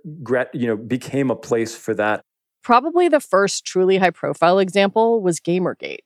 you 0.54 0.66
know, 0.66 0.78
became 0.78 1.30
a 1.30 1.36
place 1.36 1.76
for 1.76 1.92
that. 1.92 2.22
Probably 2.62 3.08
the 3.08 3.20
first 3.20 3.66
truly 3.66 3.98
high 3.98 4.10
profile 4.10 4.58
example 4.58 5.20
was 5.20 5.40
Gamergate 5.40 6.00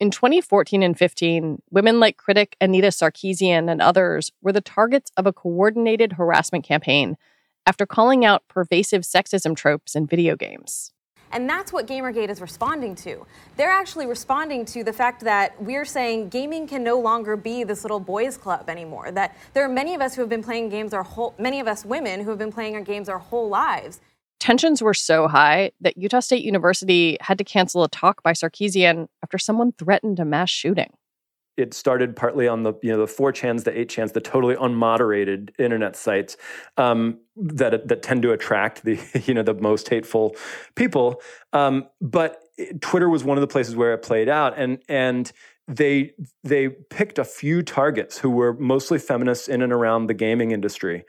in 0.00 0.10
2014 0.10 0.82
and 0.82 0.96
15, 0.96 1.62
women 1.70 2.00
like 2.00 2.16
critic 2.16 2.56
Anita 2.60 2.88
Sarkeesian 2.88 3.70
and 3.70 3.82
others 3.82 4.30
were 4.42 4.52
the 4.52 4.60
targets 4.60 5.10
of 5.16 5.26
a 5.26 5.32
coordinated 5.32 6.12
harassment 6.12 6.64
campaign 6.64 7.16
after 7.66 7.84
calling 7.84 8.24
out 8.24 8.46
pervasive 8.48 9.02
sexism 9.02 9.56
tropes 9.56 9.94
in 9.96 10.06
video 10.06 10.36
games. 10.36 10.92
And 11.30 11.50
that's 11.50 11.74
what 11.74 11.86
Gamergate 11.86 12.30
is 12.30 12.40
responding 12.40 12.94
to. 12.96 13.26
They're 13.56 13.70
actually 13.70 14.06
responding 14.06 14.64
to 14.66 14.82
the 14.82 14.94
fact 14.94 15.24
that 15.24 15.60
we're 15.62 15.84
saying 15.84 16.30
gaming 16.30 16.66
can 16.66 16.82
no 16.82 16.98
longer 16.98 17.36
be 17.36 17.64
this 17.64 17.84
little 17.84 18.00
boys 18.00 18.38
club 18.38 18.70
anymore. 18.70 19.10
That 19.10 19.36
there 19.52 19.62
are 19.62 19.68
many 19.68 19.94
of 19.94 20.00
us 20.00 20.14
who 20.14 20.22
have 20.22 20.30
been 20.30 20.42
playing 20.42 20.70
games 20.70 20.94
our 20.94 21.02
whole 21.02 21.34
many 21.38 21.60
of 21.60 21.68
us 21.68 21.84
women 21.84 22.22
who 22.22 22.30
have 22.30 22.38
been 22.38 22.52
playing 22.52 22.76
our 22.76 22.80
games 22.80 23.10
our 23.10 23.18
whole 23.18 23.48
lives 23.48 24.00
Tensions 24.38 24.80
were 24.80 24.94
so 24.94 25.28
high 25.28 25.72
that 25.80 25.96
Utah 25.96 26.20
State 26.20 26.44
University 26.44 27.16
had 27.20 27.38
to 27.38 27.44
cancel 27.44 27.82
a 27.82 27.88
talk 27.88 28.22
by 28.22 28.32
Sarkeesian 28.32 29.08
after 29.22 29.38
someone 29.38 29.72
threatened 29.72 30.20
a 30.20 30.24
mass 30.24 30.50
shooting. 30.50 30.90
it 31.56 31.74
started 31.74 32.14
partly 32.14 32.46
on 32.46 32.62
the 32.62 32.72
you 32.82 32.92
know 32.92 32.98
the 32.98 33.06
four 33.06 33.32
chans, 33.32 33.64
the 33.64 33.76
eight 33.78 33.88
chans, 33.88 34.12
the 34.12 34.20
totally 34.20 34.54
unmoderated 34.54 35.50
internet 35.58 35.96
sites 35.96 36.36
um, 36.76 37.18
that 37.36 37.88
that 37.88 38.02
tend 38.02 38.22
to 38.22 38.32
attract 38.32 38.84
the 38.84 38.98
you 39.26 39.34
know 39.34 39.42
the 39.42 39.54
most 39.54 39.88
hateful 39.88 40.36
people. 40.76 41.20
Um, 41.52 41.88
but 42.00 42.40
Twitter 42.80 43.08
was 43.08 43.24
one 43.24 43.36
of 43.36 43.40
the 43.40 43.48
places 43.48 43.74
where 43.76 43.92
it 43.92 43.98
played 43.98 44.28
out, 44.28 44.54
and 44.56 44.78
and 44.88 45.32
they 45.68 46.12
they 46.44 46.68
picked 46.68 47.18
a 47.18 47.24
few 47.24 47.62
targets 47.62 48.18
who 48.18 48.30
were 48.30 48.54
mostly 48.54 48.98
feminists 48.98 49.48
in 49.48 49.60
and 49.60 49.72
around 49.72 50.06
the 50.06 50.14
gaming 50.14 50.50
industry 50.50 51.04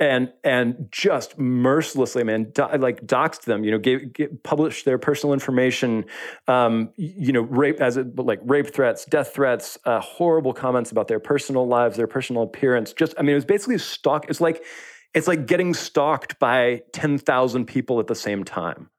and 0.00 0.32
and 0.42 0.88
just 0.90 1.38
mercilessly, 1.38 2.24
man, 2.24 2.50
do, 2.50 2.66
like 2.78 3.06
doxed 3.06 3.42
them. 3.42 3.64
You 3.64 3.72
know, 3.72 3.78
gave, 3.78 4.12
gave, 4.12 4.42
published 4.42 4.84
their 4.84 4.98
personal 4.98 5.32
information. 5.32 6.04
Um, 6.48 6.90
you 6.96 7.32
know, 7.32 7.42
rape 7.42 7.80
as 7.80 7.96
like 8.16 8.40
rape 8.42 8.72
threats, 8.72 9.04
death 9.04 9.32
threats, 9.34 9.78
uh, 9.84 10.00
horrible 10.00 10.52
comments 10.52 10.90
about 10.90 11.08
their 11.08 11.20
personal 11.20 11.66
lives, 11.66 11.96
their 11.96 12.06
personal 12.08 12.42
appearance. 12.42 12.92
Just, 12.92 13.14
I 13.18 13.22
mean, 13.22 13.30
it 13.30 13.36
was 13.36 13.44
basically 13.44 13.78
stalk. 13.78 14.28
It's 14.28 14.40
like 14.40 14.64
it's 15.14 15.28
like 15.28 15.46
getting 15.46 15.74
stalked 15.74 16.38
by 16.40 16.82
ten 16.92 17.18
thousand 17.18 17.66
people 17.66 18.00
at 18.00 18.08
the 18.08 18.16
same 18.16 18.42
time, 18.42 18.90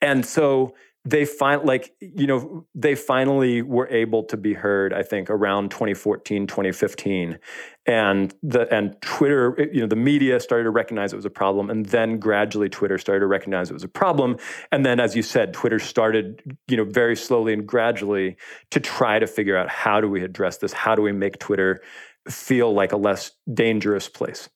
and 0.00 0.26
so 0.26 0.74
they 1.04 1.24
find 1.24 1.64
like 1.64 1.94
you 2.00 2.26
know 2.26 2.66
they 2.74 2.94
finally 2.94 3.60
were 3.62 3.88
able 3.88 4.22
to 4.22 4.36
be 4.36 4.54
heard 4.54 4.92
i 4.92 5.02
think 5.02 5.28
around 5.30 5.70
2014 5.70 6.46
2015 6.46 7.38
and 7.86 8.34
the 8.42 8.72
and 8.72 9.00
twitter 9.02 9.68
you 9.72 9.80
know 9.80 9.86
the 9.86 9.96
media 9.96 10.38
started 10.38 10.64
to 10.64 10.70
recognize 10.70 11.12
it 11.12 11.16
was 11.16 11.24
a 11.24 11.30
problem 11.30 11.70
and 11.70 11.86
then 11.86 12.18
gradually 12.18 12.68
twitter 12.68 12.98
started 12.98 13.20
to 13.20 13.26
recognize 13.26 13.70
it 13.70 13.74
was 13.74 13.84
a 13.84 13.88
problem. 13.88 14.36
And 14.70 14.84
then 14.84 15.00
as 15.00 15.14
you 15.14 15.22
said 15.22 15.52
twitter 15.52 15.78
started 15.78 16.42
you 16.68 16.76
know 16.76 16.84
very 16.84 17.16
slowly 17.16 17.52
and 17.52 17.66
gradually 17.66 18.36
to 18.70 18.80
try 18.80 19.18
to 19.18 19.26
figure 19.26 19.56
out 19.56 19.68
how 19.68 20.00
do 20.00 20.08
we 20.08 20.22
address 20.22 20.58
this? 20.58 20.72
How 20.72 20.94
do 20.94 21.02
we 21.02 21.12
make 21.12 21.38
twitter 21.38 21.80
feel 22.28 22.72
like 22.72 22.92
a 22.92 22.96
less 22.96 23.32
dangerous 23.52 24.08
place? 24.08 24.48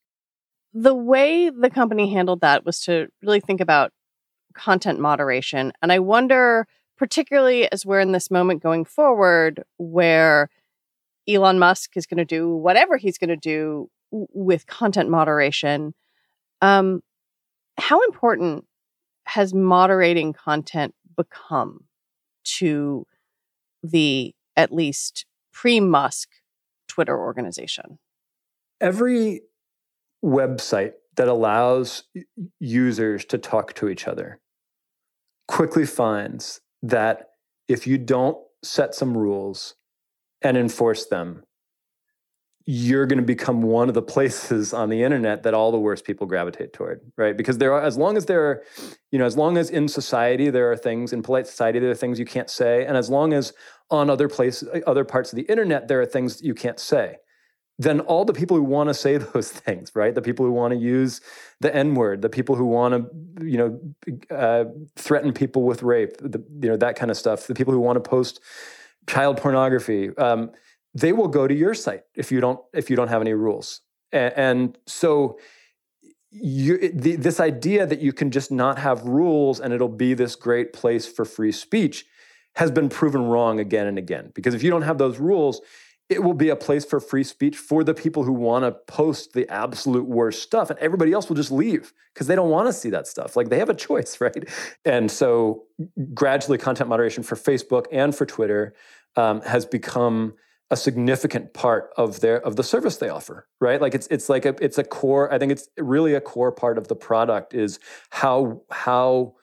The 0.72 0.94
way 0.94 1.50
the 1.50 1.70
company 1.70 2.12
handled 2.12 2.40
that 2.40 2.64
was 2.64 2.80
to 2.80 3.08
really 3.22 3.40
think 3.40 3.60
about 3.60 3.92
content 4.56 4.98
moderation. 4.98 5.72
And 5.82 5.92
I 5.92 5.98
wonder, 6.00 6.66
particularly 6.96 7.70
as 7.70 7.86
we're 7.86 8.00
in 8.00 8.12
this 8.12 8.30
moment 8.30 8.62
going 8.62 8.84
forward 8.84 9.62
where 9.76 10.48
Elon 11.28 11.58
Musk 11.58 11.96
is 11.96 12.06
going 12.06 12.18
to 12.18 12.24
do 12.24 12.54
whatever 12.54 12.96
he's 12.96 13.18
going 13.18 13.30
to 13.30 13.36
do 13.36 13.88
with 14.10 14.66
content 14.66 15.10
moderation, 15.10 15.94
um, 16.62 17.02
how 17.78 18.00
important 18.02 18.64
has 19.24 19.52
moderating 19.52 20.32
content 20.32 20.94
become 21.16 21.84
to 22.44 23.06
the 23.82 24.34
at 24.56 24.72
least 24.72 25.26
pre 25.52 25.80
Musk 25.80 26.28
Twitter 26.88 27.18
organization? 27.18 27.98
Every 28.80 29.42
website 30.24 30.92
that 31.16 31.28
allows 31.28 32.04
users 32.60 33.24
to 33.26 33.38
talk 33.38 33.74
to 33.74 33.88
each 33.88 34.06
other 34.06 34.38
quickly 35.48 35.86
finds 35.86 36.60
that 36.82 37.30
if 37.68 37.86
you 37.86 37.98
don't 37.98 38.38
set 38.62 38.94
some 38.94 39.16
rules 39.16 39.74
and 40.42 40.56
enforce 40.56 41.06
them, 41.06 41.42
you're 42.68 43.06
going 43.06 43.18
to 43.18 43.24
become 43.24 43.62
one 43.62 43.88
of 43.88 43.94
the 43.94 44.02
places 44.14 44.74
on 44.74 44.88
the 44.88 45.02
internet 45.02 45.44
that 45.44 45.54
all 45.54 45.70
the 45.70 45.78
worst 45.78 46.04
people 46.04 46.26
gravitate 46.26 46.72
toward, 46.72 47.00
right? 47.16 47.36
Because 47.36 47.58
there 47.58 47.72
are, 47.72 47.82
as 47.82 47.96
long 47.96 48.16
as 48.16 48.26
there 48.26 48.44
are, 48.44 48.62
you 49.12 49.18
know, 49.18 49.24
as 49.24 49.36
long 49.36 49.56
as 49.56 49.70
in 49.70 49.88
society 49.88 50.50
there 50.50 50.70
are 50.70 50.76
things 50.76 51.12
in 51.12 51.22
polite 51.22 51.46
society 51.46 51.78
there 51.78 51.90
are 51.90 51.94
things 51.94 52.18
you 52.18 52.24
can't 52.24 52.50
say, 52.50 52.84
and 52.84 52.96
as 52.96 53.08
long 53.08 53.32
as 53.32 53.52
on 53.90 54.10
other 54.10 54.28
places, 54.28 54.68
other 54.86 55.04
parts 55.04 55.32
of 55.32 55.36
the 55.36 55.44
internet 55.44 55.86
there 55.86 56.00
are 56.00 56.06
things 56.06 56.42
you 56.42 56.54
can't 56.54 56.80
say, 56.80 57.16
then 57.78 58.00
all 58.00 58.24
the 58.24 58.32
people 58.32 58.56
who 58.56 58.62
want 58.62 58.88
to 58.88 58.94
say 58.94 59.16
those 59.34 59.50
things, 59.50 59.92
right? 59.94 60.14
The 60.14 60.22
people 60.22 60.46
who 60.46 60.52
want 60.52 60.72
to 60.72 60.78
use 60.78 61.20
the 61.60 61.74
N 61.74 61.94
word, 61.94 62.22
the 62.22 62.28
people 62.28 62.54
who 62.54 62.66
want 62.66 62.94
to, 62.94 63.46
you 63.46 63.58
know, 63.58 64.34
uh, 64.34 64.64
threaten 64.96 65.32
people 65.32 65.62
with 65.62 65.82
rape, 65.82 66.16
the, 66.18 66.42
you 66.60 66.68
know, 66.68 66.76
that 66.76 66.96
kind 66.96 67.10
of 67.10 67.16
stuff, 67.16 67.46
the 67.46 67.54
people 67.54 67.72
who 67.72 67.80
want 67.80 68.02
to 68.02 68.08
post 68.08 68.40
child 69.06 69.36
pornography, 69.36 70.16
um, 70.16 70.50
they 70.94 71.12
will 71.12 71.28
go 71.28 71.46
to 71.46 71.54
your 71.54 71.74
site 71.74 72.04
if 72.14 72.32
you 72.32 72.40
don't 72.40 72.60
if 72.72 72.88
you 72.88 72.96
don't 72.96 73.08
have 73.08 73.20
any 73.20 73.34
rules. 73.34 73.82
And, 74.12 74.34
and 74.36 74.78
so, 74.86 75.38
you, 76.30 76.90
the, 76.92 77.16
this 77.16 77.40
idea 77.40 77.86
that 77.86 78.00
you 78.00 78.12
can 78.12 78.30
just 78.30 78.50
not 78.50 78.78
have 78.78 79.02
rules 79.04 79.60
and 79.60 79.72
it'll 79.72 79.88
be 79.88 80.14
this 80.14 80.36
great 80.36 80.72
place 80.72 81.06
for 81.06 81.24
free 81.24 81.52
speech 81.52 82.04
has 82.56 82.70
been 82.70 82.88
proven 82.88 83.22
wrong 83.22 83.60
again 83.60 83.86
and 83.86 83.98
again. 83.98 84.32
Because 84.34 84.54
if 84.54 84.62
you 84.62 84.70
don't 84.70 84.82
have 84.82 84.98
those 84.98 85.18
rules, 85.18 85.60
it 86.08 86.22
will 86.22 86.34
be 86.34 86.48
a 86.50 86.56
place 86.56 86.84
for 86.84 87.00
free 87.00 87.24
speech 87.24 87.56
for 87.56 87.82
the 87.82 87.94
people 87.94 88.22
who 88.22 88.32
want 88.32 88.64
to 88.64 88.72
post 88.92 89.32
the 89.32 89.48
absolute 89.48 90.06
worst 90.06 90.42
stuff 90.42 90.70
and 90.70 90.78
everybody 90.78 91.12
else 91.12 91.28
will 91.28 91.36
just 91.36 91.50
leave 91.50 91.92
because 92.14 92.26
they 92.26 92.36
don't 92.36 92.50
want 92.50 92.68
to 92.68 92.72
see 92.72 92.90
that 92.90 93.06
stuff. 93.06 93.34
Like 93.36 93.48
they 93.48 93.58
have 93.58 93.70
a 93.70 93.74
choice 93.74 94.20
right? 94.20 94.48
And 94.84 95.10
so 95.10 95.64
gradually 96.14 96.58
content 96.58 96.88
moderation 96.88 97.22
for 97.22 97.36
facebook 97.36 97.86
and 97.92 98.14
for 98.14 98.24
twitter 98.24 98.74
um, 99.16 99.40
has 99.42 99.66
become 99.66 100.34
a 100.70 100.76
significant 100.76 101.54
part 101.54 101.90
of 101.96 102.20
their 102.20 102.40
of 102.44 102.56
the 102.56 102.64
service 102.64 102.96
they 102.96 103.08
offer 103.08 103.46
right? 103.60 103.80
Like 103.80 103.94
it's 103.94 104.06
it's 104.08 104.28
like 104.28 104.44
a 104.46 104.54
it's 104.60 104.78
a 104.78 104.84
core 104.84 105.32
i 105.32 105.38
think 105.38 105.52
it's 105.52 105.68
really 105.76 106.14
a 106.14 106.20
core 106.20 106.52
part 106.52 106.78
of 106.78 106.88
the 106.88 106.96
product 106.96 107.54
is 107.54 107.78
how 108.10 108.62
how 108.70 109.34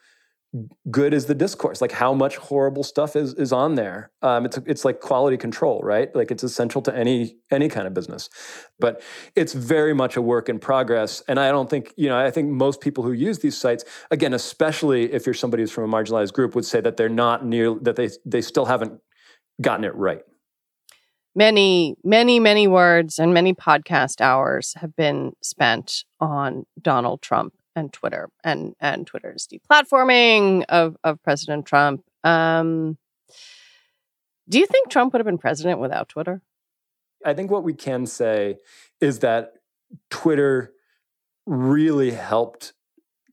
good 0.92 1.14
is 1.14 1.26
the 1.26 1.36
discourse. 1.36 1.82
Like 1.82 1.92
how 1.92 2.14
much 2.14 2.38
horrible 2.38 2.84
stuff 2.84 3.16
is 3.16 3.34
is 3.34 3.52
on 3.52 3.76
there. 3.76 4.12
Um, 4.22 4.46
it's 4.46 4.58
it's 4.66 4.86
like 4.86 5.00
quality 5.00 5.38
control 5.38 5.82
right? 5.84 6.14
Like 6.16 6.32
it's 6.32 6.44
essential 6.44 6.82
to 6.84 6.96
any 6.96 7.38
any 7.52 7.70
kind 7.70 7.88
of 7.88 7.94
business. 7.94 8.30
But 8.80 9.02
it's 9.36 9.54
very 9.54 9.94
much 9.94 10.16
a 10.16 10.22
work 10.22 10.50
in 10.50 10.60
progress. 10.60 11.22
And 11.28 11.40
i 11.40 11.50
don't 11.52 11.70
think 11.70 11.94
you 11.98 12.10
know 12.10 12.18
i 12.18 12.30
think 12.32 12.50
most 12.50 12.82
people 12.82 13.04
who 13.04 13.12
use 13.12 13.40
these 13.40 13.58
sites 13.58 13.84
again 14.12 14.34
especially 14.34 15.12
if 15.14 15.26
you're 15.26 15.34
somebody 15.34 15.64
who's 15.64 15.72
from 15.72 15.92
a 15.92 15.98
marginalized 15.98 16.34
group 16.34 16.56
would 16.56 16.66
say 16.66 16.82
that 16.82 16.98
they're 16.98 17.10
not 17.10 17.46
near 17.46 17.76
that 17.82 17.96
they 17.96 18.10
they 18.26 18.42
still 18.42 18.66
haven't 18.66 19.00
gotten 19.62 19.86
it 19.86 19.96
right. 19.96 20.22
Many 21.36 21.96
many 22.04 22.40
many 22.40 22.68
words 22.68 23.18
and 23.18 23.34
many 23.34 23.54
podcast 23.54 24.22
hours 24.22 24.76
have 24.78 24.96
been 24.96 25.34
spent 25.42 26.06
on 26.20 26.66
donald 26.80 27.22
trump 27.22 27.54
and 27.76 27.92
Twitter 27.92 28.30
and 28.44 28.76
and 28.80 29.06
Twitter's 29.08 29.48
deplatforming 29.48 30.66
of 30.70 30.98
of 31.04 31.22
President 31.24 31.66
Trump. 31.66 32.04
Um, 32.24 32.98
do 34.50 34.60
you 34.60 34.66
think 34.66 34.90
Trump 34.90 35.14
would 35.14 35.20
have 35.20 35.26
been 35.26 35.38
president 35.38 35.80
without 35.80 36.10
Twitter? 36.10 36.42
I 37.26 37.34
think 37.34 37.50
what 37.50 37.64
we 37.64 37.74
can 37.74 38.06
say 38.06 38.58
is 39.00 39.20
that 39.20 39.54
Twitter 40.10 40.74
really 41.46 42.12
helped 42.12 42.74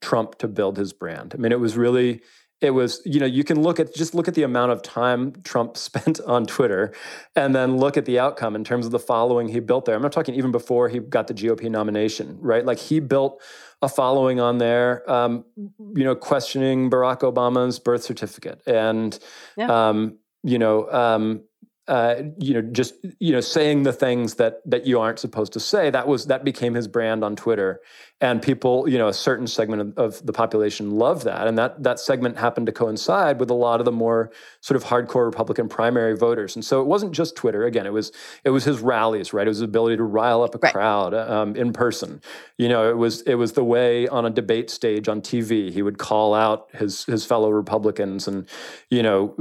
Trump 0.01 0.39
to 0.39 0.49
build 0.49 0.77
his 0.77 0.93
brand. 0.93 1.35
I 1.35 1.39
mean, 1.39 1.53
it 1.53 1.61
was 1.61 1.77
really 1.77 2.23
it 2.61 2.71
was 2.71 3.01
you 3.05 3.19
know 3.19 3.27
you 3.27 3.45
can 3.45 3.63
look 3.63 3.81
at 3.81 3.95
just 3.95 4.15
look 4.15 4.29
at 4.29 4.35
the 4.35 4.43
amount 4.43 4.73
of 4.73 4.83
time 4.83 5.33
trump 5.45 5.77
spent 5.89 6.21
on 6.21 6.47
twitter 6.47 6.93
and 7.37 7.55
then 7.55 7.77
look 7.77 7.97
at 7.97 8.05
the 8.05 8.19
outcome 8.19 8.55
in 8.55 8.65
terms 8.65 8.87
of 8.87 8.93
the 8.93 8.99
following 8.99 9.49
he 9.49 9.61
built 9.61 9.85
there 9.85 9.95
i'm 9.95 10.03
not 10.03 10.13
talking 10.13 10.35
even 10.35 10.51
before 10.51 10.89
he 10.89 10.99
got 10.99 11.27
the 11.27 11.35
gop 11.35 11.63
nomination 11.71 12.37
right 12.41 12.65
like 12.65 12.79
he 12.79 13.01
built 13.01 13.41
a 13.83 13.89
following 13.89 14.41
on 14.41 14.59
there 14.59 15.09
um, 15.11 15.45
you 15.57 16.05
know 16.05 16.15
questioning 16.15 16.91
barack 16.91 17.21
obama's 17.21 17.79
birth 17.79 18.03
certificate 18.03 18.61
and 18.67 19.19
yeah. 19.57 19.89
um, 19.89 20.19
you 20.43 20.59
know 20.59 20.91
um, 20.93 21.43
uh, 21.91 22.23
you 22.39 22.55
know, 22.55 22.63
just 22.63 22.95
you 23.19 23.33
know, 23.33 23.41
saying 23.41 23.83
the 23.83 23.93
things 23.93 24.37
that 24.37 24.61
that 24.65 24.87
you 24.87 25.01
aren't 25.01 25.19
supposed 25.19 25.53
to 25.53 25.59
say. 25.59 25.91
That 25.91 26.07
was 26.07 26.27
that 26.27 26.45
became 26.45 26.75
his 26.75 26.87
brand 26.87 27.25
on 27.25 27.35
Twitter, 27.35 27.81
and 28.23 28.43
people, 28.43 28.87
you 28.87 28.99
know, 28.99 29.09
a 29.09 29.15
certain 29.15 29.47
segment 29.47 29.81
of, 29.81 29.99
of, 29.99 30.27
the 30.27 30.33
population 30.33 30.91
loved 30.91 31.25
that, 31.25 31.47
and 31.47 31.57
that 31.57 31.83
that 31.83 31.99
segment 31.99 32.37
happened 32.37 32.67
to 32.67 32.73
coincide 32.73 33.41
with 33.41 33.49
a 33.49 33.55
lot 33.55 33.81
of 33.81 33.87
the 33.87 33.93
more 33.93 34.31
sort 34.61 34.77
of 34.77 34.85
hardcore 34.85 35.25
Republican 35.25 35.69
primary 35.69 36.15
voters. 36.15 36.55
And 36.55 36.63
so 36.63 36.83
it 36.83 36.87
wasn't 36.87 37.13
just 37.13 37.35
Twitter. 37.35 37.65
Again, 37.65 37.87
it 37.87 37.93
was 37.93 38.13
it 38.45 38.51
was 38.51 38.65
his 38.65 38.81
rallies, 38.81 39.33
right? 39.33 39.47
It 39.47 39.49
was 39.49 39.59
his 39.59 39.63
ability 39.63 39.97
to 39.97 40.03
rile 40.03 40.43
up 40.43 40.55
a 40.55 40.59
right. 40.59 40.73
crowd 40.73 41.15
um, 41.15 41.57
in 41.57 41.73
person. 41.73 42.21
You 42.59 42.69
know, 42.69 42.91
it 42.91 42.97
was 42.99 43.23
it 43.23 43.37
was 43.37 43.53
the 43.53 43.65
way 43.65 44.07
on 44.09 44.27
a 44.27 44.31
debate 44.31 44.69
stage 44.69 45.09
on 45.09 45.23
TV 45.23 45.73
he 45.73 45.81
would 45.81 45.97
call 45.97 46.35
out 46.35 46.69
his 46.75 47.05
his 47.05 47.25
fellow 47.25 47.51
Republicans, 47.51 48.29
and 48.29 48.47
you 48.91 49.03
know, 49.03 49.35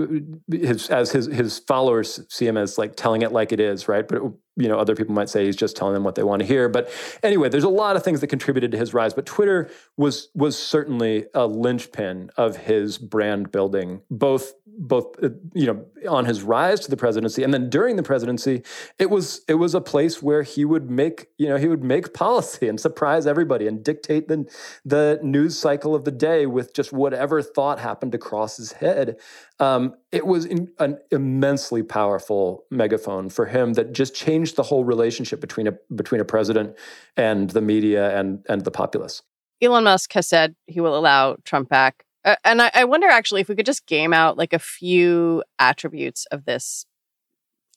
his 0.50 0.90
as 0.90 1.12
his 1.12 1.26
his 1.26 1.60
followers 1.60 2.22
see 2.30 2.48
him 2.48 2.56
as 2.56 2.78
like 2.78 2.96
telling 2.96 3.24
it 3.24 3.34
like 3.34 3.52
it 3.52 3.60
is, 3.60 3.90
right? 3.90 4.08
But 4.08 4.20
it, 4.20 4.32
you 4.56 4.68
know, 4.68 4.78
other 4.78 4.96
people 4.96 5.14
might 5.14 5.30
say 5.30 5.46
he's 5.46 5.56
just 5.56 5.76
telling 5.76 5.94
them 5.94 6.04
what 6.04 6.16
they 6.16 6.24
want 6.24 6.42
to 6.42 6.46
hear. 6.46 6.68
But 6.68 6.92
anyway, 7.24 7.50
there's 7.50 7.64
a 7.64 7.70
lot 7.70 7.96
of 7.96 8.04
things 8.04 8.22
that 8.22 8.28
contributed 8.28 8.72
to 8.72 8.78
his 8.78 8.94
rise. 8.94 9.14
But 9.14 9.26
Twitter 9.26 9.70
was 9.98 10.30
was 10.36 10.58
certainly 10.58 11.26
a 11.34 11.48
linchpin 11.48 12.30
of 12.38 12.58
his 12.58 12.98
brand 12.98 13.52
building, 13.52 14.02
both 14.12 14.54
both 14.80 15.22
uh, 15.22 15.30
you 15.54 15.68
know 15.68 15.86
on 16.10 16.26
his 16.26 16.42
rise 16.42 16.80
to 16.80 16.90
the 16.90 16.98
presidency 16.98 17.44
and 17.44 17.54
then 17.54 17.70
during 17.70 17.98
the 17.98 18.04
presidency 18.04 18.64
it 18.98 19.10
was 19.10 19.42
it 19.48 19.56
was 19.56 19.76
a 19.76 19.82
place 19.82 20.24
where 20.24 20.42
he 20.42 20.64
would 20.64 20.90
make 20.90 21.28
you 21.38 21.48
know 21.48 21.58
he 21.58 21.68
would 21.68 21.84
make 21.84 22.14
policy 22.14 22.68
and 22.68 22.80
surprise 22.80 23.28
everybody 23.28 23.68
and 23.68 23.84
dictate 23.84 24.28
the 24.30 24.50
the 24.86 25.20
news 25.22 25.58
cycle 25.58 25.94
of 25.94 26.06
the 26.06 26.12
day 26.12 26.46
with 26.46 26.74
just 26.74 26.94
whatever 26.94 27.42
thought 27.42 27.80
happened 27.80 28.12
to 28.14 28.18
cross 28.18 28.58
his 28.58 28.72
head. 28.74 29.18
Um, 29.60 29.96
it 30.12 30.26
was 30.26 30.46
in, 30.46 30.70
an 30.80 30.98
immensely 31.12 31.84
powerful 31.84 32.66
megaphone 32.72 33.30
for 33.30 33.46
him 33.46 33.74
that 33.74 33.92
just 33.92 34.16
changed 34.16 34.56
the 34.56 34.64
whole 34.64 34.86
relationship 34.86 35.42
between 35.42 35.68
a 35.68 35.74
between 35.94 36.22
a 36.22 36.26
president 36.26 36.76
and 37.18 37.50
the 37.50 37.62
media 37.62 38.18
and 38.18 38.46
and 38.48 38.64
the 38.64 38.72
populace. 38.72 39.22
Elon 39.62 39.84
Musk 39.84 40.14
has 40.14 40.28
said 40.28 40.56
he 40.68 40.80
will 40.80 40.98
allow 40.98 41.36
Trump 41.44 41.68
back 41.68 42.06
uh, 42.26 42.36
and 42.44 42.62
I, 42.62 42.72
I 42.74 42.86
wonder 42.86 43.08
actually 43.08 43.42
if 43.42 43.50
we 43.50 43.56
could 43.56 43.66
just 43.66 43.88
game 43.88 44.14
out 44.14 44.38
like 44.38 44.54
a 44.54 44.60
few 44.60 45.44
attributes 45.58 46.26
of 46.32 46.46
this 46.46 46.86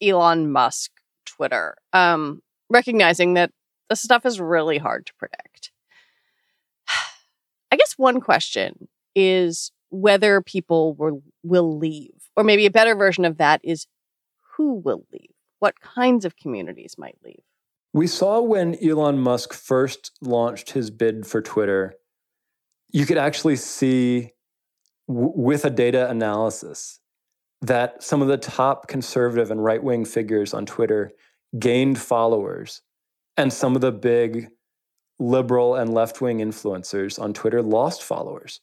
Elon 0.03 0.51
Musk 0.51 0.91
Twitter, 1.25 1.77
um, 1.93 2.43
recognizing 2.69 3.35
that 3.35 3.53
this 3.89 4.03
stuff 4.03 4.27
is 4.27 4.41
really 4.41 4.79
hard 4.79 5.07
to 5.07 5.15
predict. 5.15 5.71
I 7.73 7.77
guess 7.77 7.95
one 7.97 8.21
question 8.21 8.89
is 9.15 9.71
whether 9.91 10.41
people 10.41 10.95
will, 10.95 11.23
will 11.43 11.79
leave, 11.79 12.29
or 12.37 12.43
maybe 12.43 12.67
a 12.67 12.71
better 12.71 12.95
version 12.95 13.25
of 13.25 13.37
that 13.39 13.61
is 13.63 13.87
who 14.57 14.75
will 14.75 15.05
leave? 15.13 15.31
What 15.61 15.81
kinds 15.81 16.25
of 16.25 16.37
communities 16.37 16.97
might 16.99 17.19
leave? 17.25 17.43
We 17.93 18.07
saw 18.07 18.41
when 18.41 18.77
Elon 18.83 19.19
Musk 19.19 19.53
first 19.53 20.13
launched 20.21 20.71
his 20.71 20.91
bid 20.91 21.27
for 21.27 21.43
Twitter 21.43 21.95
you 22.93 23.07
could 23.07 23.19
actually 23.19 23.57
see 23.57 24.33
w- 25.09 25.33
with 25.35 25.65
a 25.65 25.71
data 25.71 26.09
analysis 26.09 27.01
that 27.63 28.03
some 28.03 28.23
of 28.23 28.29
the 28.29 28.37
top 28.37 28.89
conservative 28.89 29.51
and 29.51 29.63
right 29.63 29.83
wing 29.83 30.05
figures 30.05 30.53
on 30.53 30.67
Twitter 30.67 31.13
gained 31.59 31.99
followers, 31.99 32.83
and 33.37 33.53
some 33.53 33.75
of 33.75 33.81
the 33.81 33.93
big 33.93 34.49
liberal 35.19 35.75
and 35.75 35.95
left 35.95 36.21
wing 36.21 36.39
influencers 36.39 37.21
on 37.21 37.33
Twitter 37.33 37.63
lost 37.63 38.03
followers. 38.03 38.61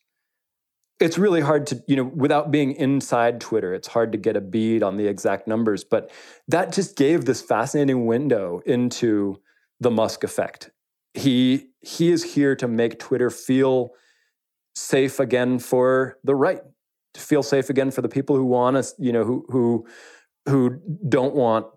It's 1.00 1.18
really 1.18 1.40
hard 1.40 1.66
to, 1.68 1.82
you 1.88 1.96
know, 1.96 2.04
without 2.04 2.52
being 2.52 2.74
inside 2.74 3.40
Twitter, 3.40 3.74
it's 3.74 3.88
hard 3.88 4.12
to 4.12 4.18
get 4.18 4.36
a 4.36 4.42
bead 4.42 4.84
on 4.84 4.98
the 4.98 5.08
exact 5.08 5.48
numbers, 5.48 5.86
but 5.86 6.12
that 6.50 6.74
just 6.74 6.98
gave 6.98 7.24
this 7.24 7.42
fascinating 7.42 8.06
window 8.06 8.62
into 8.66 9.40
the 9.80 9.92
Musk 9.92 10.24
effect. 10.26 10.72
He 11.14 11.70
he 11.80 12.12
is 12.12 12.34
here 12.34 12.56
to 12.58 12.68
make 12.68 13.00
Twitter 13.00 13.30
feel 13.30 13.92
safe 14.80 15.20
again 15.20 15.60
for 15.60 16.18
the 16.24 16.36
right, 16.36 16.62
to 17.14 17.20
feel 17.22 17.44
safe 17.44 17.70
again 17.70 17.92
for 17.92 18.02
the 18.02 18.10
people 18.10 18.36
who 18.36 18.46
want 18.46 18.78
us, 18.78 18.94
you 18.98 19.12
know, 19.12 19.24
who 19.24 19.46
who 19.50 19.88
who 20.48 20.82
don't 21.08 21.36
want 21.36 21.68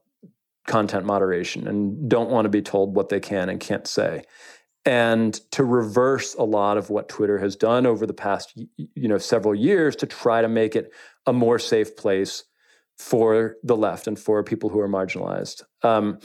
content 0.66 1.04
moderation 1.04 1.66
and 1.66 2.08
don't 2.08 2.30
want 2.30 2.44
to 2.44 2.48
be 2.48 2.62
told 2.62 2.94
what 2.94 3.08
they 3.08 3.20
can 3.20 3.48
and 3.48 3.60
can't 3.60 3.86
say. 3.86 4.22
And 4.84 5.34
to 5.52 5.64
reverse 5.64 6.34
a 6.34 6.42
lot 6.42 6.76
of 6.76 6.90
what 6.90 7.08
twitter 7.08 7.38
has 7.38 7.54
done 7.54 7.86
over 7.86 8.04
the 8.04 8.14
past 8.14 8.52
you 8.76 9.08
know 9.08 9.18
several 9.18 9.54
years 9.54 9.94
to 9.96 10.06
try 10.06 10.42
to 10.42 10.48
make 10.48 10.74
it 10.74 10.92
a 11.26 11.32
more 11.32 11.60
safe 11.60 11.96
place 11.96 12.44
for 12.98 13.56
the 13.62 13.76
left 13.76 14.06
and 14.06 14.18
for 14.18 14.42
people 14.42 14.70
who 14.70 14.80
are 14.80 14.88
marginalized. 14.88 15.62
Um, 15.82 16.18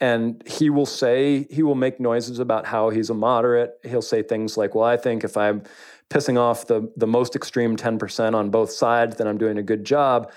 and 0.00 0.42
he 0.46 0.70
will 0.70 0.86
say 0.86 1.46
he 1.50 1.62
will 1.62 1.74
make 1.74 2.00
noises 2.00 2.38
about 2.38 2.64
how 2.64 2.90
he's 2.90 3.10
a 3.10 3.14
moderate. 3.14 3.74
He'll 3.84 4.02
say 4.02 4.22
things 4.22 4.56
like 4.56 4.74
well 4.74 4.86
i 4.86 4.96
think 4.96 5.24
if 5.24 5.36
i'm 5.36 5.62
pissing 6.10 6.38
off 6.38 6.66
the 6.66 6.92
the 6.96 7.06
most 7.06 7.36
extreme 7.36 7.76
10% 7.76 8.34
on 8.34 8.50
both 8.50 8.70
sides, 8.70 9.16
then 9.16 9.26
I'm 9.26 9.38
doing 9.38 9.58
a 9.58 9.62
good 9.62 9.84
job. 9.84 10.30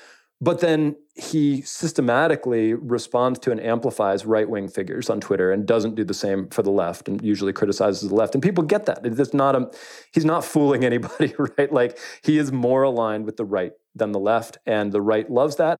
But 0.43 0.59
then 0.59 0.97
he 1.15 1.61
systematically 1.61 2.73
responds 2.73 3.39
to 3.39 3.51
and 3.51 3.61
amplifies 3.61 4.25
right 4.25 4.49
wing 4.49 4.67
figures 4.67 5.09
on 5.09 5.21
Twitter 5.21 5.53
and 5.53 5.65
doesn't 5.65 5.95
do 5.95 6.03
the 6.03 6.13
same 6.13 6.49
for 6.49 6.63
the 6.63 6.69
left 6.69 7.07
and 7.07 7.21
usually 7.21 7.53
criticizes 7.53 8.09
the 8.09 8.15
left. 8.15 8.35
And 8.35 8.43
people 8.43 8.61
get 8.61 8.85
that. 8.87 9.05
It's 9.05 9.33
not 9.33 9.55
a, 9.55 9.71
he's 10.13 10.25
not 10.25 10.43
fooling 10.43 10.83
anybody, 10.91 11.33
right? 11.57 11.71
Like 11.71 11.97
he 12.23 12.37
is 12.37 12.51
more 12.51 12.83
aligned 12.83 13.25
with 13.25 13.37
the 13.37 13.45
right 13.45 13.71
than 13.95 14.11
the 14.11 14.19
left, 14.19 14.57
and 14.65 14.91
the 14.91 15.01
right 15.01 15.29
loves 15.29 15.55
that. 15.57 15.77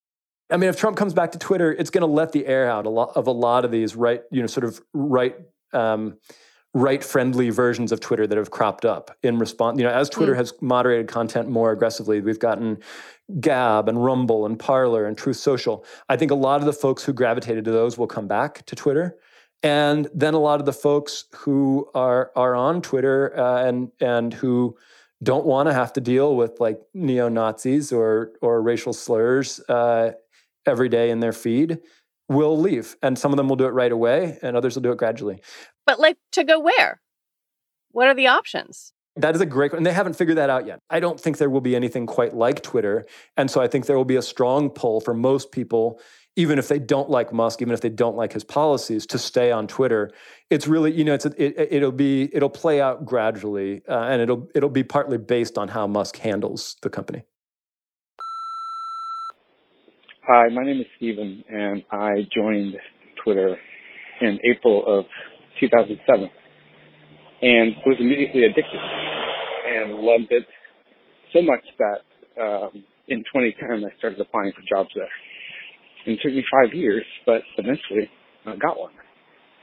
I 0.50 0.58
mean, 0.58 0.70
if 0.70 0.78
Trump 0.78 0.96
comes 0.96 1.14
back 1.14 1.32
to 1.32 1.40
Twitter, 1.40 1.74
it's 1.74 1.90
going 1.90 2.04
to 2.04 2.08
let 2.08 2.32
the 2.32 2.46
air 2.46 2.70
out 2.70 2.86
of 2.86 3.28
a 3.28 3.32
lot 3.32 3.66
of 3.66 3.72
these 3.72 3.96
right, 3.96 4.22
you 4.32 4.40
know, 4.40 4.48
sort 4.48 4.66
of 4.66 4.80
right 4.94 5.36
um, 5.74 6.20
right 6.74 7.04
friendly 7.04 7.52
versions 7.52 7.92
of 7.92 8.00
Twitter 8.00 8.26
that 8.26 8.38
have 8.38 8.52
cropped 8.52 8.84
up 8.84 9.16
in 9.22 9.38
response. 9.38 9.78
You 9.78 9.86
know, 9.86 9.92
as 9.92 10.10
Twitter 10.10 10.34
mm. 10.34 10.38
has 10.38 10.54
moderated 10.60 11.08
content 11.08 11.48
more 11.50 11.72
aggressively, 11.72 12.20
we've 12.20 12.40
gotten 12.40 12.80
Gab 13.40 13.88
and 13.88 14.04
Rumble 14.04 14.46
and 14.46 14.58
Parler 14.58 15.06
and 15.06 15.18
Truth 15.18 15.38
Social. 15.38 15.86
I 16.10 16.18
think 16.18 16.32
a 16.32 16.36
lot 16.36 16.60
of 16.60 16.66
the 16.66 16.74
folks 16.74 17.04
who 17.04 17.14
gravitated 17.14 17.64
to 17.66 17.72
those 17.72 17.98
will 17.98 18.08
come 18.08 18.28
back 18.28 18.66
to 18.66 18.76
Twitter. 18.76 19.18
And 19.62 20.10
then 20.14 20.34
a 20.34 20.40
lot 20.40 20.60
of 20.60 20.66
the 20.66 20.74
folks 20.74 21.26
who 21.36 21.90
are 21.94 22.32
are 22.36 22.56
on 22.56 22.82
Twitter 22.82 23.38
uh, 23.38 23.64
and 23.66 23.92
and 24.02 24.34
who 24.34 24.76
don't 25.22 25.46
want 25.46 25.70
to 25.70 25.74
have 25.74 25.94
to 25.94 26.02
deal 26.02 26.36
with 26.36 26.60
like 26.60 26.82
neo 26.94 27.30
Nazis 27.30 27.94
or 27.94 28.34
or 28.42 28.62
racial 28.62 28.92
slurs 28.92 29.62
uh, 29.70 30.12
every 30.66 30.90
day 30.90 31.12
in 31.12 31.22
their 31.22 31.32
feed 31.32 31.80
will 32.30 32.58
leave. 32.58 32.96
And 33.02 33.18
some 33.18 33.32
of 33.32 33.38
them 33.38 33.48
will 33.48 33.56
do 33.56 33.66
it 33.66 33.72
right 33.72 33.92
away, 33.92 34.38
and 34.42 34.58
others 34.58 34.76
will 34.76 34.82
do 34.82 34.92
it 34.92 34.98
gradually. 34.98 35.42
But 35.86 36.00
like 36.00 36.17
to 36.34 36.43
go 36.43 36.60
where? 36.60 37.02
What 37.91 38.08
are 38.08 38.15
the 38.15 38.28
options? 38.28 38.93
That 39.15 39.36
is 39.36 39.41
a 39.41 39.46
great 39.46 39.74
and 39.74 39.86
they 39.86 39.93
haven't 39.93 40.15
figured 40.15 40.38
that 40.38 40.50
out 40.50 40.65
yet. 40.65 40.80
I 40.89 41.00
don't 41.00 41.19
think 41.19 41.38
there 41.38 41.50
will 41.50 41.62
be 41.62 41.76
anything 41.76 42.08
quite 42.08 42.34
like 42.34 42.63
Twitter. 42.63 43.06
And 43.38 43.50
so 43.50 43.62
I 43.62 43.67
think 43.67 43.86
there 43.86 43.98
will 43.98 44.06
be 44.06 44.15
a 44.15 44.24
strong 44.24 44.72
pull 44.72 45.02
for 45.02 45.13
most 45.13 45.52
people, 45.52 46.00
even 46.36 46.58
if 46.58 46.67
they 46.67 46.80
don't 46.80 47.12
like 47.12 47.32
Musk, 47.32 47.62
even 47.62 47.76
if 47.76 47.82
they 47.82 47.89
don't 47.89 48.15
like 48.15 48.34
his 48.34 48.43
policies, 48.43 49.06
to 49.08 49.19
stay 49.19 49.52
on 49.52 49.67
Twitter. 49.67 50.12
It's 50.50 50.67
really, 50.67 50.91
you 50.91 51.04
know, 51.04 51.13
it's 51.13 51.28
a, 51.28 51.76
it, 51.76 51.84
will 51.84 51.91
be 51.91 52.28
it'll 52.34 52.50
play 52.50 52.82
out 52.82 53.06
gradually, 53.06 53.84
uh, 53.88 54.06
and 54.06 54.19
it'll 54.19 54.48
it'll 54.56 54.69
be 54.69 54.84
partly 54.84 55.19
based 55.19 55.60
on 55.60 55.67
how 55.67 55.86
Musk 55.86 56.17
handles 56.17 56.76
the 56.82 56.89
company. 56.89 57.24
Hi, 60.26 60.48
my 60.48 60.63
name 60.63 60.80
is 60.80 60.88
Stephen, 60.98 61.43
and 61.50 61.84
I 61.91 62.28
joined 62.34 62.78
Twitter 63.24 63.58
in 64.22 64.39
April 64.43 64.84
of 64.88 65.06
2007 65.60 66.30
and 67.42 67.76
was 67.86 67.98
immediately 68.00 68.44
addicted 68.46 68.80
and 69.68 69.96
loved 70.00 70.32
it 70.32 70.48
so 71.34 71.42
much 71.42 71.63
that 71.78 72.02
um, 72.42 72.84
in 73.08 73.20
2010 73.20 73.84
I 73.84 73.98
started 73.98 74.20
applying 74.20 74.54
for 74.54 74.63
jobs 74.68 74.89
there. 74.96 75.10
And 76.06 76.16
it 76.16 76.20
took 76.24 76.34
me 76.34 76.44
five 76.52 76.74
years, 76.74 77.04
but 77.26 77.42
eventually 77.58 78.10
I 78.46 78.56
got 78.56 78.80
one. 78.80 78.94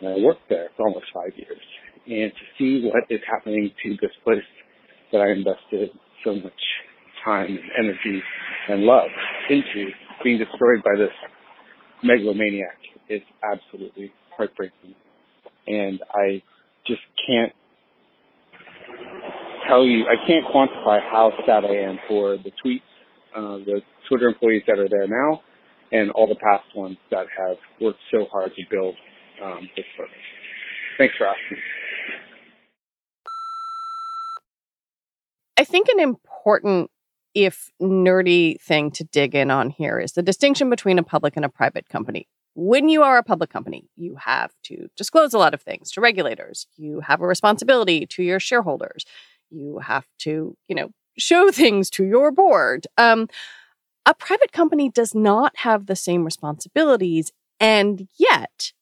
And 0.00 0.08
I 0.10 0.16
worked 0.24 0.48
there 0.48 0.68
for 0.76 0.88
almost 0.88 1.06
five 1.12 1.32
years. 1.36 1.60
And 2.06 2.32
to 2.32 2.44
see 2.58 2.86
what 2.88 3.04
is 3.08 3.20
happening 3.30 3.70
to 3.84 3.96
this 4.00 4.12
place 4.24 4.44
that 5.12 5.20
I 5.20 5.30
invested 5.32 5.90
so 6.24 6.34
much 6.34 6.60
time 7.24 7.46
and 7.48 7.70
energy 7.78 8.22
and 8.68 8.82
love 8.82 9.10
into 9.48 9.90
being 10.24 10.38
destroyed 10.38 10.82
by 10.84 10.96
this 10.98 11.12
megalomaniac 12.02 12.78
is 13.08 13.20
absolutely 13.44 14.12
heartbreaking 14.36 14.94
and 15.66 16.00
I 16.14 16.42
just 16.86 17.02
can't 17.26 17.52
tell 19.68 19.84
you, 19.84 20.04
I 20.06 20.16
can't 20.26 20.44
quantify 20.46 21.00
how 21.00 21.32
sad 21.46 21.64
I 21.64 21.76
am 21.88 21.98
for 22.08 22.36
the 22.36 22.50
tweets, 22.64 22.82
uh, 23.36 23.64
the 23.64 23.80
Twitter 24.08 24.28
employees 24.28 24.62
that 24.66 24.78
are 24.78 24.88
there 24.88 25.06
now, 25.06 25.42
and 25.92 26.10
all 26.10 26.26
the 26.26 26.36
past 26.36 26.64
ones 26.74 26.96
that 27.10 27.26
have 27.38 27.56
worked 27.80 27.98
so 28.10 28.26
hard 28.32 28.52
to 28.56 28.62
build 28.70 28.96
um, 29.42 29.68
this 29.76 29.84
service. 29.96 30.12
Thanks 30.98 31.14
for 31.16 31.26
asking. 31.26 31.58
I 35.56 35.64
think 35.64 35.88
an 35.88 36.00
important, 36.00 36.90
if 37.34 37.70
nerdy 37.80 38.60
thing 38.60 38.90
to 38.92 39.04
dig 39.04 39.34
in 39.34 39.50
on 39.50 39.70
here 39.70 39.98
is 39.98 40.12
the 40.12 40.22
distinction 40.22 40.70
between 40.70 40.98
a 40.98 41.02
public 41.02 41.36
and 41.36 41.44
a 41.44 41.48
private 41.48 41.88
company 41.88 42.26
when 42.54 42.88
you 42.88 43.02
are 43.02 43.18
a 43.18 43.22
public 43.22 43.50
company, 43.50 43.88
you 43.96 44.16
have 44.16 44.52
to 44.64 44.88
disclose 44.96 45.34
a 45.34 45.38
lot 45.38 45.54
of 45.54 45.62
things 45.62 45.90
to 45.92 46.00
regulators. 46.00 46.66
You 46.76 47.00
have 47.00 47.20
a 47.20 47.26
responsibility 47.26 48.06
to 48.06 48.22
your 48.22 48.40
shareholders. 48.40 49.04
You 49.50 49.78
have 49.78 50.06
to, 50.20 50.56
you 50.68 50.74
know, 50.74 50.90
show 51.18 51.50
things 51.52 51.90
to 51.90 52.04
your 52.04 52.30
board. 52.30 52.86
Um, 52.98 53.28
a 54.06 54.14
private 54.14 54.52
company 54.52 54.90
does 54.90 55.14
not 55.14 55.56
have 55.58 55.86
the 55.86 55.96
same 55.96 56.24
responsibilities, 56.24 57.32
and 57.60 58.08
yet 58.18 58.72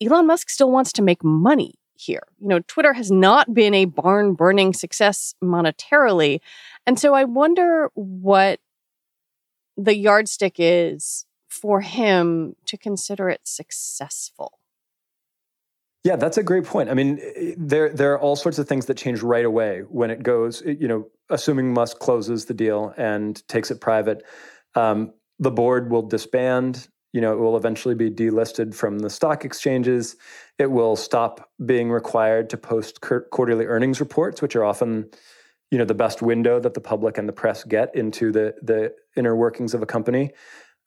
Elon 0.00 0.26
Musk 0.26 0.48
still 0.48 0.70
wants 0.70 0.92
to 0.92 1.02
make 1.02 1.22
money 1.24 1.74
here. 1.94 2.22
You 2.38 2.48
know, 2.48 2.60
Twitter 2.60 2.92
has 2.92 3.10
not 3.10 3.54
been 3.54 3.74
a 3.74 3.84
barn 3.84 4.34
burning 4.34 4.72
success 4.72 5.34
monetarily. 5.42 6.40
And 6.86 6.98
so 6.98 7.14
I 7.14 7.24
wonder 7.24 7.90
what 7.94 8.60
the 9.76 9.96
yardstick 9.96 10.56
is 10.58 11.26
for 11.54 11.80
him 11.80 12.56
to 12.66 12.76
consider 12.76 13.28
it 13.28 13.42
successful? 13.44 14.58
Yeah, 16.04 16.16
that's 16.16 16.36
a 16.36 16.42
great 16.42 16.64
point. 16.64 16.90
I 16.90 16.94
mean, 16.94 17.18
there 17.56 17.88
there 17.88 18.12
are 18.12 18.20
all 18.20 18.36
sorts 18.36 18.58
of 18.58 18.68
things 18.68 18.86
that 18.86 18.98
change 18.98 19.22
right 19.22 19.44
away 19.44 19.80
when 19.88 20.10
it 20.10 20.22
goes. 20.22 20.62
You 20.66 20.86
know, 20.86 21.08
assuming 21.30 21.72
Musk 21.72 21.98
closes 21.98 22.44
the 22.44 22.52
deal 22.52 22.92
and 22.98 23.42
takes 23.48 23.70
it 23.70 23.80
private, 23.80 24.22
um, 24.74 25.14
the 25.38 25.50
board 25.50 25.90
will 25.90 26.02
disband. 26.02 26.88
You 27.14 27.22
know, 27.22 27.32
it 27.32 27.38
will 27.38 27.56
eventually 27.56 27.94
be 27.94 28.10
delisted 28.10 28.74
from 28.74 28.98
the 28.98 29.08
stock 29.08 29.44
exchanges. 29.46 30.16
It 30.58 30.70
will 30.70 30.96
stop 30.96 31.48
being 31.64 31.90
required 31.90 32.50
to 32.50 32.58
post 32.58 33.00
quarterly 33.00 33.64
earnings 33.64 34.00
reports, 34.00 34.42
which 34.42 34.56
are 34.56 34.64
often, 34.64 35.08
you 35.70 35.78
know, 35.78 35.84
the 35.86 35.94
best 35.94 36.20
window 36.20 36.60
that 36.60 36.74
the 36.74 36.80
public 36.80 37.16
and 37.16 37.26
the 37.28 37.32
press 37.32 37.64
get 37.64 37.94
into 37.94 38.30
the 38.30 38.54
the 38.60 38.94
inner 39.16 39.34
workings 39.34 39.72
of 39.72 39.80
a 39.80 39.86
company. 39.86 40.32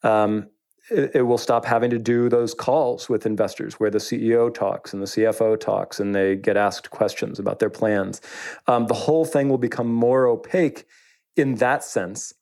Um, 0.04 0.48
it, 0.90 1.16
it, 1.16 1.22
will 1.22 1.38
stop 1.38 1.64
having 1.64 1.90
to 1.90 1.98
do 1.98 2.28
those 2.28 2.54
calls 2.54 3.08
with 3.08 3.26
investors 3.26 3.74
where 3.74 3.90
the 3.90 3.98
CEO 3.98 4.52
talks 4.52 4.92
and 4.92 5.02
the 5.02 5.06
CFO 5.06 5.58
talks 5.58 6.00
and 6.00 6.14
they 6.14 6.36
get 6.36 6.56
asked 6.56 6.90
questions 6.90 7.38
about 7.38 7.58
their 7.58 7.70
plans. 7.70 8.20
Um, 8.66 8.86
the 8.86 8.94
whole 8.94 9.24
thing 9.24 9.48
will 9.48 9.58
become 9.58 9.92
more 9.92 10.26
opaque 10.26 10.84
in 11.36 11.56
that 11.56 11.84
sense. 11.84 12.34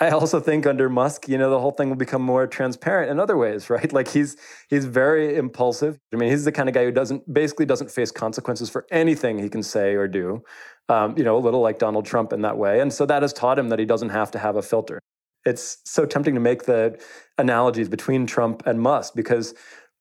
I 0.00 0.10
also 0.10 0.38
think 0.38 0.64
under 0.64 0.88
Musk, 0.88 1.28
you 1.28 1.36
know, 1.38 1.50
the 1.50 1.58
whole 1.58 1.72
thing 1.72 1.88
will 1.88 1.96
become 1.96 2.22
more 2.22 2.46
transparent 2.46 3.10
in 3.10 3.18
other 3.18 3.36
ways, 3.36 3.68
right? 3.70 3.92
Like 3.92 4.08
he's 4.08 4.36
he's 4.68 4.84
very 4.84 5.36
impulsive. 5.36 5.98
I 6.12 6.16
mean, 6.16 6.30
he's 6.30 6.44
the 6.44 6.52
kind 6.52 6.68
of 6.68 6.74
guy 6.74 6.84
who 6.84 6.92
doesn't 6.92 7.32
basically 7.32 7.66
doesn't 7.66 7.90
face 7.90 8.10
consequences 8.10 8.70
for 8.70 8.86
anything 8.90 9.38
he 9.38 9.48
can 9.48 9.62
say 9.62 9.94
or 9.94 10.06
do. 10.06 10.42
Um, 10.88 11.18
you 11.18 11.24
know, 11.24 11.36
a 11.36 11.40
little 11.40 11.60
like 11.60 11.78
Donald 11.78 12.06
Trump 12.06 12.32
in 12.32 12.42
that 12.42 12.56
way, 12.56 12.80
and 12.80 12.92
so 12.92 13.04
that 13.06 13.22
has 13.22 13.32
taught 13.32 13.58
him 13.58 13.68
that 13.68 13.78
he 13.78 13.84
doesn't 13.84 14.08
have 14.10 14.30
to 14.30 14.38
have 14.38 14.56
a 14.56 14.62
filter 14.62 15.00
it's 15.48 15.78
so 15.84 16.04
tempting 16.04 16.34
to 16.34 16.40
make 16.40 16.64
the 16.64 17.00
analogies 17.38 17.88
between 17.88 18.26
Trump 18.26 18.62
and 18.66 18.80
Musk 18.80 19.14
because 19.14 19.54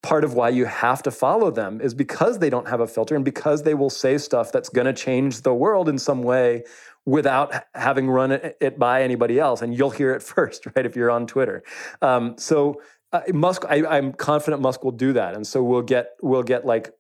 part 0.04 0.24
of 0.24 0.34
why 0.34 0.50
you 0.50 0.66
have 0.66 1.02
to 1.04 1.12
follow 1.12 1.50
them 1.50 1.82
is 1.82 1.94
because 1.94 2.40
they 2.40 2.50
don't 2.50 2.68
have 2.68 2.80
a 2.80 2.88
filter 2.88 3.16
and 3.16 3.26
because 3.26 3.64
they 3.64 3.74
will 3.74 3.90
say 3.90 4.18
stuff 4.18 4.52
that's 4.52 4.70
going 4.70 4.86
to 4.86 4.94
change 4.94 5.42
the 5.42 5.54
world 5.54 5.90
in 5.90 5.98
some 5.98 6.22
way 6.22 6.64
without 7.06 7.54
having 7.74 8.10
run 8.10 8.32
it, 8.32 8.78
by 8.78 9.02
anybody 9.02 9.40
else 9.40 9.62
and 9.62 9.76
you'll 9.78 9.90
hear 9.90 10.12
it 10.14 10.22
first 10.34 10.66
right 10.76 10.86
if 10.86 10.96
you're 10.96 11.12
on 11.12 11.26
twitter. 11.26 11.64
Um, 12.02 12.38
so 12.38 12.82
uh, 13.14 13.22
musk 13.34 13.64
I, 13.70 13.86
i'm 13.86 14.12
confident 14.12 14.62
musk 14.62 14.84
will 14.84 14.92
do 14.92 15.14
that 15.14 15.34
and 15.34 15.48
so 15.48 15.64
we'll 15.64 15.82
get 15.82 16.18
we'll 16.22 16.44
get 16.44 16.66
like 16.66 16.94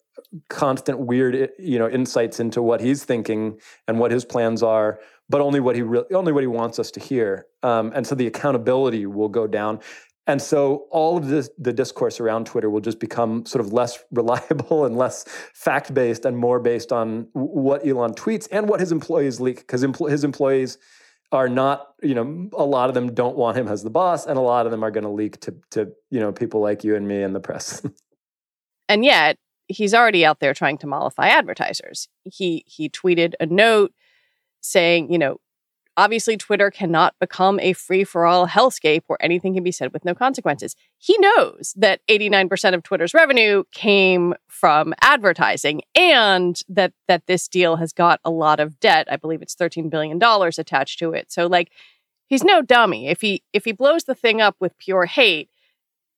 constant 0.49 0.99
weird 0.99 1.51
you 1.59 1.77
know 1.77 1.89
insights 1.89 2.39
into 2.39 2.61
what 2.61 2.79
he's 2.79 3.03
thinking 3.03 3.59
and 3.87 3.99
what 3.99 4.11
his 4.11 4.23
plans 4.23 4.63
are 4.63 4.99
but 5.30 5.41
only 5.41 5.59
what 5.59 5.75
he 5.75 5.82
really 5.82 6.05
only 6.13 6.32
what 6.32 6.43
he 6.43 6.47
wants 6.47 6.80
us 6.80 6.91
to 6.91 6.99
hear 6.99 7.45
um, 7.63 7.91
and 7.95 8.05
so 8.05 8.15
the 8.15 8.28
accountability 8.28 9.05
will 9.05 9.30
go 9.30 9.47
down 9.47 9.80
and 10.28 10.41
so 10.41 10.88
all 10.91 11.15
of 11.15 11.30
this, 11.30 11.49
the 11.57 11.71
discourse 11.71 12.19
around 12.19 12.47
Twitter 12.47 12.69
will 12.69 12.82
just 12.82 12.99
become 12.99 13.45
sort 13.45 13.65
of 13.65 13.71
less 13.71 13.97
reliable 14.11 14.86
and 14.86 14.95
less 14.95 15.23
fact 15.53 15.93
based 15.93 16.25
and 16.25 16.38
more 16.38 16.59
based 16.59 16.91
on 16.91 17.30
what 17.32 17.88
Elon 17.88 18.13
tweets 18.13 18.47
and 18.51 18.67
what 18.67 18.82
his 18.82 18.91
employees 18.91 19.39
leak 19.39 19.59
because 19.59 19.84
empl- 19.84 20.11
his 20.11 20.23
employees 20.25 20.78
are 21.32 21.49
not, 21.49 21.88
you 22.01 22.13
know, 22.13 22.49
a 22.53 22.63
lot 22.63 22.89
of 22.89 22.93
them 22.93 23.13
don't 23.13 23.38
want 23.38 23.57
him 23.57 23.67
as 23.67 23.84
the 23.84 23.89
boss 23.89 24.25
and 24.25 24.38
a 24.38 24.41
lot 24.41 24.65
of 24.65 24.71
them 24.71 24.84
are 24.84 24.91
going 24.91 25.03
to 25.03 25.09
leak 25.09 25.39
to, 25.41 25.55
to, 25.71 25.91
you 26.09 26.19
know, 26.19 26.32
people 26.32 26.61
like 26.61 26.84
you 26.84 26.95
and 26.95 27.07
me 27.07 27.21
and 27.21 27.36
the 27.36 27.39
press. 27.39 27.82
and 28.89 29.03
yet 29.03 29.38
he's 29.67 29.93
already 29.93 30.25
out 30.25 30.39
there 30.39 30.53
trying 30.53 30.78
to 30.78 30.88
mollify 30.88 31.28
advertisers. 31.28 32.07
He 32.23 32.63
he 32.65 32.89
tweeted 32.89 33.34
a 33.39 33.45
note 33.45 33.93
saying, 34.61 35.11
you 35.11 35.17
know, 35.17 35.39
obviously 35.97 36.37
Twitter 36.37 36.69
cannot 36.69 37.15
become 37.19 37.59
a 37.59 37.73
free-for-all 37.73 38.47
hellscape 38.47 39.01
where 39.07 39.21
anything 39.21 39.55
can 39.55 39.63
be 39.63 39.71
said 39.71 39.91
with 39.91 40.05
no 40.05 40.13
consequences. 40.13 40.75
He 40.97 41.17
knows 41.17 41.73
that 41.75 42.01
89% 42.07 42.75
of 42.75 42.83
Twitter's 42.83 43.13
revenue 43.13 43.63
came 43.71 44.35
from 44.47 44.93
advertising 45.01 45.81
and 45.95 46.61
that 46.69 46.93
that 47.07 47.25
this 47.25 47.47
deal 47.47 47.77
has 47.77 47.91
got 47.91 48.21
a 48.23 48.29
lot 48.29 48.59
of 48.59 48.79
debt. 48.79 49.07
I 49.11 49.17
believe 49.17 49.41
it's 49.41 49.55
13 49.55 49.89
billion 49.89 50.19
dollars 50.19 50.59
attached 50.59 50.99
to 50.99 51.11
it. 51.11 51.31
So 51.31 51.47
like 51.47 51.71
he's 52.27 52.43
no 52.43 52.61
dummy. 52.61 53.07
If 53.07 53.21
he 53.21 53.43
if 53.51 53.65
he 53.65 53.71
blows 53.71 54.03
the 54.03 54.15
thing 54.15 54.39
up 54.39 54.55
with 54.59 54.77
pure 54.77 55.05
hate, 55.05 55.49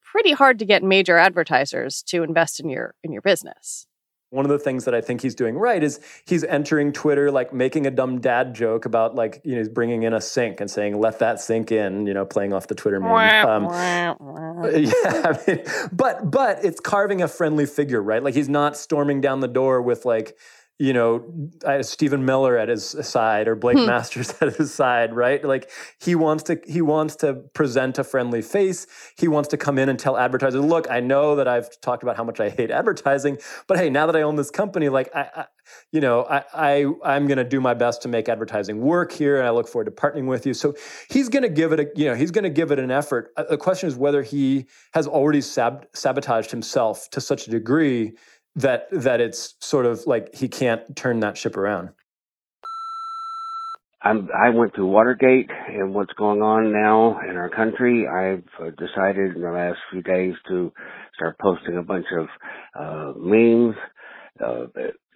pretty 0.03 0.33
hard 0.33 0.59
to 0.59 0.65
get 0.65 0.83
major 0.83 1.17
advertisers 1.17 2.03
to 2.03 2.23
invest 2.23 2.59
in 2.59 2.69
your 2.69 2.95
in 3.03 3.11
your 3.13 3.21
business. 3.21 3.87
One 4.31 4.45
of 4.45 4.51
the 4.51 4.59
things 4.59 4.85
that 4.85 4.93
I 4.93 5.01
think 5.01 5.21
he's 5.21 5.33
doing 5.33 5.57
right 5.57 5.81
is 5.83 5.99
he's 6.25 6.43
entering 6.43 6.91
Twitter 6.93 7.31
like 7.31 7.51
making 7.51 7.87
a 7.87 7.91
dumb 7.91 8.21
dad 8.21 8.53
joke 8.53 8.85
about 8.85 9.15
like 9.15 9.41
you 9.43 9.53
know 9.53 9.57
he's 9.57 9.69
bringing 9.69 10.03
in 10.03 10.13
a 10.13 10.21
sink 10.21 10.61
and 10.61 10.69
saying 10.69 10.99
let 10.99 11.19
that 11.19 11.39
sink 11.41 11.71
in 11.71 12.05
you 12.05 12.13
know 12.13 12.25
playing 12.25 12.53
off 12.53 12.67
the 12.67 12.75
Twitter 12.75 12.99
meme. 12.99 13.09
Um, 13.45 13.63
yeah, 14.75 15.33
I 15.33 15.39
mean, 15.47 15.63
but 15.91 16.29
but 16.29 16.63
it's 16.63 16.79
carving 16.79 17.21
a 17.21 17.27
friendly 17.27 17.65
figure 17.65 18.01
right 18.03 18.21
like 18.23 18.35
he's 18.35 18.49
not 18.49 18.77
storming 18.77 19.19
down 19.21 19.39
the 19.39 19.47
door 19.47 19.81
with 19.81 20.05
like 20.05 20.37
you 20.79 20.93
know, 20.93 21.25
Stephen 21.81 22.23
Miller 22.23 22.57
at 22.57 22.69
his 22.69 22.85
side 23.01 23.49
or 23.49 23.55
Blake 23.55 23.77
hmm. 23.77 23.85
Masters 23.85 24.33
at 24.41 24.55
his 24.55 24.73
side, 24.73 25.13
right? 25.13 25.43
Like 25.43 25.69
he 26.01 26.15
wants 26.15 26.43
to 26.43 26.59
he 26.65 26.81
wants 26.81 27.17
to 27.17 27.33
present 27.33 27.99
a 27.99 28.03
friendly 28.05 28.41
face. 28.41 28.87
He 29.17 29.27
wants 29.27 29.49
to 29.49 29.57
come 29.57 29.77
in 29.77 29.89
and 29.89 29.99
tell 29.99 30.17
advertisers, 30.17 30.63
"Look, 30.63 30.89
I 30.89 31.01
know 31.01 31.35
that 31.35 31.49
I've 31.49 31.69
talked 31.81 32.01
about 32.01 32.15
how 32.15 32.23
much 32.23 32.39
I 32.39 32.49
hate 32.49 32.71
advertising, 32.71 33.39
but 33.67 33.77
hey, 33.77 33.89
now 33.89 34.05
that 34.05 34.15
I 34.15 34.21
own 34.21 34.37
this 34.37 34.49
company, 34.49 34.87
like 34.87 35.09
I, 35.13 35.29
I 35.35 35.45
you 35.91 35.99
know, 35.99 36.23
I, 36.23 36.43
I 36.53 36.93
I'm 37.03 37.27
going 37.27 37.37
to 37.37 37.43
do 37.43 37.59
my 37.59 37.73
best 37.73 38.01
to 38.03 38.07
make 38.07 38.29
advertising 38.29 38.79
work 38.79 39.11
here, 39.11 39.37
and 39.37 39.45
I 39.45 39.49
look 39.49 39.67
forward 39.67 39.85
to 39.85 39.91
partnering 39.91 40.27
with 40.27 40.45
you." 40.45 40.53
So 40.53 40.75
he's 41.09 41.27
going 41.27 41.43
to 41.43 41.49
give 41.49 41.73
it 41.73 41.81
a 41.81 41.87
you 41.93 42.05
know 42.05 42.15
he's 42.15 42.31
going 42.31 42.45
to 42.45 42.49
give 42.49 42.71
it 42.71 42.79
an 42.79 42.89
effort. 42.89 43.33
Uh, 43.35 43.43
the 43.49 43.57
question 43.57 43.89
is 43.89 43.97
whether 43.97 44.23
he 44.23 44.65
has 44.93 45.07
already 45.07 45.41
sab- 45.41 45.87
sabotaged 45.93 46.51
himself 46.51 47.09
to 47.09 47.19
such 47.19 47.47
a 47.47 47.51
degree 47.51 48.13
that 48.59 48.87
that 48.91 49.21
it's 49.21 49.55
sort 49.59 49.85
of 49.85 50.05
like 50.05 50.35
he 50.35 50.47
can't 50.47 50.95
turn 50.95 51.21
that 51.21 51.37
ship 51.37 51.55
around. 51.55 51.89
I'm, 54.01 54.29
I 54.33 54.49
went 54.49 54.75
through 54.75 54.87
Watergate 54.87 55.49
and 55.67 55.93
what's 55.93 56.13
going 56.13 56.41
on 56.41 56.71
now 56.71 57.19
in 57.29 57.35
our 57.35 57.49
country. 57.49 58.07
I've 58.07 58.45
uh, 58.59 58.69
decided 58.77 59.35
in 59.35 59.41
the 59.41 59.51
last 59.51 59.77
few 59.91 60.01
days 60.01 60.35
to 60.47 60.71
start 61.15 61.37
posting 61.37 61.77
a 61.77 61.83
bunch 61.83 62.05
of 62.17 62.27
uh, 62.79 63.13
memes 63.17 63.75
uh, 64.43 64.67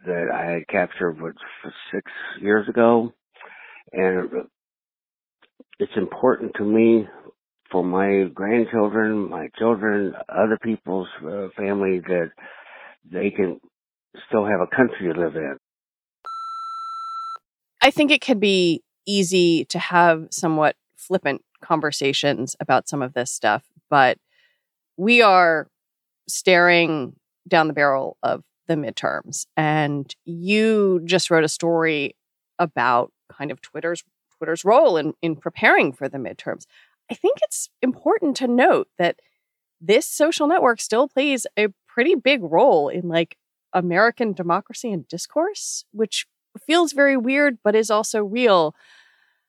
that 0.06 0.28
I 0.34 0.52
had 0.52 0.68
captured 0.68 1.22
what, 1.22 1.34
six 1.94 2.12
years 2.42 2.68
ago, 2.68 3.14
and 3.94 4.30
it's 5.80 5.96
important 5.96 6.52
to 6.58 6.66
me 6.66 7.08
for 7.72 7.86
my 7.86 8.30
grandchildren, 8.34 9.30
my 9.30 9.48
children, 9.58 10.14
other 10.28 10.60
people's 10.62 11.08
uh, 11.26 11.48
family 11.58 12.02
that 12.02 12.32
they 13.12 13.30
can 13.30 13.60
still 14.28 14.46
have 14.46 14.60
a 14.62 14.76
country 14.76 15.12
to 15.14 15.20
live 15.20 15.36
in. 15.36 15.58
I 17.82 17.92
think 17.92 18.12
it 18.12 18.22
can 18.22 18.40
be 18.40 18.82
easy 19.06 19.66
to 19.66 19.80
have 19.80 20.28
somewhat 20.32 20.76
flippant 20.96 21.42
conversations 21.62 22.56
about 22.60 22.88
some 22.88 23.02
of 23.02 23.14
this 23.14 23.32
stuff, 23.32 23.64
but 23.90 24.18
we 24.98 25.22
are 25.22 25.68
staring 26.28 27.16
down 27.48 27.68
the 27.68 27.74
barrel 27.74 28.18
of 28.24 28.44
the 28.68 28.76
midterms. 28.76 29.46
And 29.58 30.14
you 30.26 31.02
just 31.04 31.30
wrote 31.30 31.44
a 31.44 31.50
story 31.50 32.16
about 32.60 33.12
kind 33.32 33.52
of 33.52 33.62
Twitter's 33.62 34.04
Twitter's 34.38 34.66
role 34.66 34.98
in, 34.98 35.14
in 35.22 35.36
preparing 35.36 35.94
for 35.94 36.10
the 36.10 36.18
midterms. 36.18 36.66
I 37.10 37.16
think 37.16 37.40
it's 37.44 37.70
important 37.82 38.36
to 38.38 38.48
note 38.48 38.88
that 38.98 39.20
this 39.80 40.06
social 40.06 40.48
network 40.48 40.82
still 40.82 41.08
plays 41.08 41.46
a 41.58 41.68
pretty 41.94 42.16
big 42.16 42.42
role 42.44 42.90
in 42.90 43.08
like 43.08 43.38
American 43.74 44.34
democracy 44.34 44.92
and 44.92 45.08
discourse, 45.08 45.86
which 45.92 46.26
feels 46.66 46.94
very 46.94 47.18
weird, 47.18 47.58
but 47.64 47.76
is 47.76 47.90
also 47.90 48.24
real. 48.24 48.76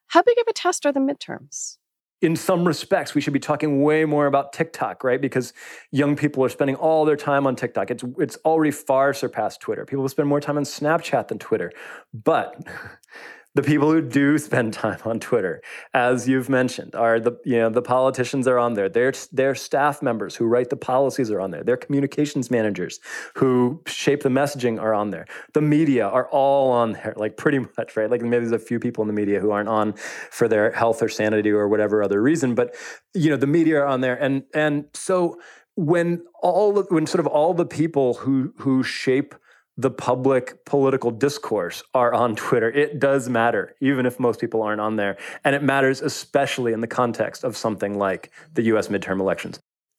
How 0.08 0.22
big 0.22 0.38
of 0.38 0.46
a 0.48 0.52
test 0.52 0.86
are 0.86 0.92
the 0.92 1.00
midterms? 1.00 1.76
in 2.24 2.36
some 2.36 2.66
respects, 2.66 3.14
we 3.14 3.20
should 3.20 3.34
be 3.34 3.38
talking 3.38 3.82
way 3.82 4.06
more 4.06 4.26
about 4.26 4.52
TikTok, 4.54 5.04
right? 5.04 5.20
Because 5.20 5.52
young 5.90 6.16
people 6.16 6.42
are 6.42 6.48
spending 6.48 6.74
all 6.76 7.04
their 7.04 7.16
time 7.16 7.46
on 7.46 7.54
TikTok. 7.54 7.90
It's 7.90 8.02
it's 8.18 8.36
already 8.46 8.70
far 8.70 9.12
surpassed 9.12 9.60
Twitter. 9.60 9.84
People 9.84 10.08
spend 10.08 10.28
more 10.28 10.40
time 10.40 10.56
on 10.56 10.64
Snapchat 10.64 11.28
than 11.28 11.38
Twitter. 11.38 11.70
But 12.14 12.66
the 13.54 13.62
people 13.62 13.90
who 13.90 14.00
do 14.00 14.36
spend 14.38 14.72
time 14.72 14.98
on 15.04 15.20
Twitter, 15.20 15.62
as 15.92 16.28
you've 16.28 16.48
mentioned, 16.48 16.94
are 16.94 17.20
the 17.20 17.32
you 17.44 17.56
know 17.58 17.70
the 17.70 17.82
politicians 17.82 18.48
are 18.48 18.58
on 18.58 18.74
there. 18.74 18.88
Their 18.88 19.12
their 19.32 19.54
staff 19.54 20.02
members 20.02 20.36
who 20.36 20.46
write 20.46 20.70
the 20.70 20.76
policies 20.76 21.30
are 21.30 21.40
on 21.40 21.50
there. 21.52 21.62
Their 21.62 21.76
communications 21.76 22.50
managers 22.50 22.98
who 23.36 23.82
shape 23.86 24.22
the 24.22 24.28
messaging 24.28 24.80
are 24.80 24.92
on 24.92 25.10
there. 25.10 25.26
The 25.52 25.62
media 25.62 26.08
are 26.08 26.28
all 26.30 26.72
on 26.72 26.92
there, 26.92 27.14
like 27.16 27.36
pretty 27.36 27.58
much, 27.78 27.96
right? 27.96 28.10
Like 28.10 28.22
maybe 28.22 28.44
there's 28.44 28.52
a 28.52 28.58
few 28.58 28.80
people 28.80 29.02
in 29.02 29.08
the 29.08 29.14
media 29.14 29.40
who 29.40 29.52
aren't 29.52 29.68
on 29.68 29.94
for 30.30 30.48
their 30.48 30.72
health 30.72 31.02
or 31.02 31.08
sanity 31.08 31.50
or 31.50 31.68
whatever 31.68 32.02
other 32.02 32.20
reason, 32.20 32.54
but 32.54 32.74
you 33.14 33.30
know 33.30 33.36
the 33.36 33.46
media 33.46 33.80
are 33.80 33.86
on 33.86 34.00
there, 34.00 34.16
and 34.20 34.42
and 34.52 34.86
so 34.94 35.38
when 35.76 36.24
all 36.42 36.82
when 36.84 37.06
sort 37.06 37.20
of 37.20 37.26
all 37.26 37.54
the 37.54 37.66
people 37.66 38.14
who 38.14 38.52
who 38.58 38.82
shape 38.82 39.34
the 39.76 39.90
public 39.90 40.64
political 40.64 41.10
discourse 41.10 41.82
are 41.94 42.14
on 42.14 42.36
Twitter. 42.36 42.70
It 42.70 43.00
does 43.00 43.28
matter, 43.28 43.74
even 43.80 44.06
if 44.06 44.20
most 44.20 44.40
people 44.40 44.62
aren't 44.62 44.80
on 44.80 44.96
there. 44.96 45.16
And 45.42 45.54
it 45.54 45.62
matters 45.62 46.00
especially 46.00 46.72
in 46.72 46.80
the 46.80 46.86
context 46.86 47.42
of 47.44 47.56
something 47.56 47.98
like 47.98 48.30
the 48.52 48.62
US 48.74 48.88
midterm 48.88 49.20
elections. 49.20 49.58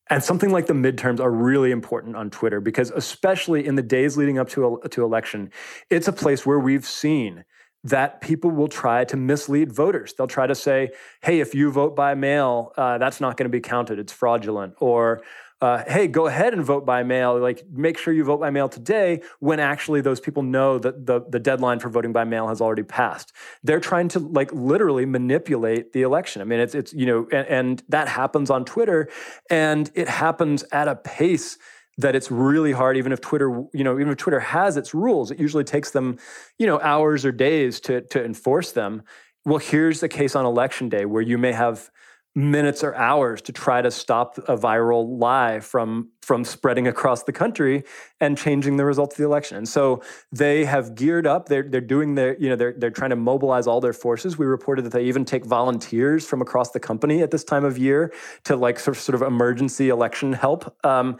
And 0.09 0.23
something 0.23 0.51
like 0.51 0.67
the 0.67 0.73
midterms 0.73 1.19
are 1.19 1.31
really 1.31 1.71
important 1.71 2.15
on 2.15 2.29
Twitter 2.29 2.61
because, 2.61 2.91
especially 2.91 3.65
in 3.65 3.75
the 3.75 3.81
days 3.81 4.17
leading 4.17 4.37
up 4.37 4.47
to, 4.49 4.79
to 4.91 5.03
election, 5.03 5.51
it's 5.89 6.07
a 6.07 6.13
place 6.13 6.45
where 6.45 6.59
we've 6.59 6.85
seen 6.85 7.43
that 7.83 8.21
people 8.21 8.49
will 8.49 8.67
try 8.67 9.03
to 9.05 9.17
mislead 9.17 9.71
voters. 9.71 10.13
They'll 10.13 10.27
try 10.27 10.47
to 10.47 10.55
say, 10.55 10.91
hey, 11.21 11.39
if 11.39 11.53
you 11.53 11.71
vote 11.71 11.95
by 11.95 12.15
mail, 12.15 12.71
uh, 12.77 12.97
that's 12.97 13.19
not 13.19 13.37
going 13.37 13.45
to 13.45 13.49
be 13.49 13.61
counted. 13.61 13.99
It's 13.99 14.13
fraudulent. 14.13 14.73
Or, 14.79 15.21
uh, 15.61 15.83
hey, 15.87 16.07
go 16.07 16.27
ahead 16.27 16.53
and 16.53 16.63
vote 16.65 16.85
by 16.85 17.01
mail. 17.03 17.39
Like, 17.39 17.63
make 17.71 17.97
sure 17.97 18.13
you 18.13 18.23
vote 18.25 18.39
by 18.39 18.49
mail 18.49 18.67
today 18.67 19.21
when 19.39 19.59
actually 19.59 20.01
those 20.01 20.19
people 20.19 20.43
know 20.43 20.77
that 20.79 21.05
the, 21.05 21.21
the 21.29 21.39
deadline 21.39 21.79
for 21.79 21.89
voting 21.89 22.11
by 22.11 22.25
mail 22.25 22.49
has 22.49 22.59
already 22.59 22.83
passed. 22.83 23.31
They're 23.63 23.79
trying 23.79 24.09
to 24.09 24.19
like 24.19 24.51
literally 24.51 25.05
manipulate 25.05 25.93
the 25.93 26.01
election. 26.01 26.41
I 26.41 26.45
mean, 26.45 26.59
it's, 26.59 26.75
it's 26.75 26.93
you 26.93 27.05
know, 27.05 27.27
and, 27.31 27.47
and 27.47 27.83
that 27.89 28.09
happens 28.09 28.49
on 28.49 28.65
Twitter 28.65 29.09
and 29.49 29.89
it 29.95 30.09
happens 30.09 30.63
at 30.71 30.87
a 30.87 30.95
pace 30.95 31.57
that 31.97 32.15
it's 32.15 32.29
really 32.29 32.73
hard 32.73 32.97
even 32.97 33.13
if 33.13 33.21
twitter 33.21 33.63
you 33.73 33.81
know 33.81 33.97
even 33.97 34.09
if 34.09 34.17
twitter 34.17 34.41
has 34.41 34.75
its 34.75 34.93
rules 34.93 35.31
it 35.31 35.39
usually 35.39 35.63
takes 35.63 35.91
them 35.91 36.17
you 36.59 36.67
know 36.67 36.77
hours 36.81 37.23
or 37.23 37.31
days 37.31 37.79
to 37.79 38.01
to 38.01 38.21
enforce 38.21 38.73
them 38.73 39.01
well 39.45 39.59
here's 39.59 40.01
the 40.01 40.09
case 40.09 40.35
on 40.35 40.45
election 40.45 40.89
day 40.89 41.05
where 41.05 41.21
you 41.21 41.37
may 41.37 41.53
have 41.53 41.89
minutes 42.35 42.83
or 42.83 42.93
hours 42.95 43.41
to 43.41 43.53
try 43.53 43.81
to 43.81 43.89
stop 43.89 44.37
a 44.49 44.57
viral 44.57 45.17
lie 45.19 45.61
from 45.61 46.09
from 46.21 46.43
spreading 46.43 46.85
across 46.87 47.23
the 47.23 47.31
country 47.31 47.83
and 48.19 48.37
changing 48.37 48.75
the 48.75 48.83
results 48.83 49.15
of 49.15 49.17
the 49.19 49.23
election. 49.23 49.57
And 49.57 49.69
so 49.69 50.01
they 50.31 50.65
have 50.65 50.95
geared 50.95 51.25
up. 51.25 51.47
They're 51.47 51.63
they're 51.63 51.79
doing 51.79 52.15
their 52.15 52.37
you 52.37 52.49
know 52.49 52.57
they're 52.57 52.73
they're 52.77 52.91
trying 52.91 53.11
to 53.11 53.15
mobilize 53.15 53.67
all 53.67 53.79
their 53.79 53.93
forces. 53.93 54.37
We 54.37 54.45
reported 54.45 54.83
that 54.83 54.91
they 54.91 55.05
even 55.05 55.23
take 55.23 55.45
volunteers 55.45 56.27
from 56.27 56.41
across 56.41 56.71
the 56.71 56.79
company 56.79 57.21
at 57.21 57.31
this 57.31 57.45
time 57.45 57.63
of 57.63 57.77
year 57.77 58.13
to 58.43 58.57
like 58.57 58.79
sort 58.79 58.97
of, 58.97 59.01
sort 59.01 59.15
of 59.15 59.21
emergency 59.21 59.87
election 59.89 60.33
help. 60.33 60.75
Um, 60.85 61.17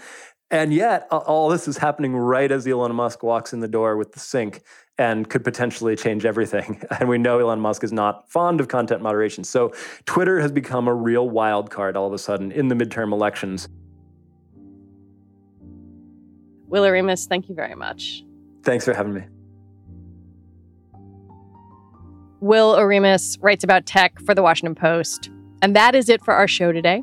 and 0.51 0.73
yet, 0.73 1.07
all 1.11 1.49
this 1.49 1.67
is 1.67 1.77
happening 1.77 2.15
right 2.15 2.51
as 2.51 2.67
Elon 2.67 2.93
Musk 2.93 3.23
walks 3.23 3.51
in 3.51 3.61
the 3.61 3.67
door 3.67 3.97
with 3.97 4.11
the 4.11 4.19
sink 4.19 4.61
and 4.97 5.29
could 5.29 5.43
potentially 5.43 5.95
change 5.95 6.25
everything. 6.25 6.81
And 6.99 7.09
we 7.09 7.17
know 7.17 7.39
Elon 7.39 7.59
Musk 7.59 7.83
is 7.83 7.91
not 7.91 8.29
fond 8.29 8.61
of 8.61 8.69
content 8.69 9.01
moderation. 9.01 9.43
So 9.43 9.73
Twitter 10.05 10.39
has 10.39 10.51
become 10.51 10.87
a 10.87 10.93
real 10.93 11.29
wild 11.29 11.69
card 11.69 11.97
all 11.97 12.07
of 12.07 12.13
a 12.13 12.17
sudden 12.17 12.51
in 12.51 12.69
the 12.69 12.75
midterm 12.75 13.11
elections. 13.11 13.67
Will 16.67 16.83
Oremus, 16.83 17.27
thank 17.27 17.49
you 17.49 17.55
very 17.55 17.75
much. 17.75 18.23
Thanks 18.63 18.85
for 18.85 18.93
having 18.93 19.13
me. 19.13 19.21
Will 22.39 22.75
Oremus 22.75 23.37
writes 23.41 23.63
about 23.63 23.85
tech 23.85 24.19
for 24.21 24.33
the 24.33 24.41
Washington 24.41 24.75
Post. 24.75 25.29
And 25.61 25.75
that 25.75 25.95
is 25.95 26.09
it 26.09 26.23
for 26.23 26.33
our 26.33 26.47
show 26.47 26.71
today. 26.71 27.01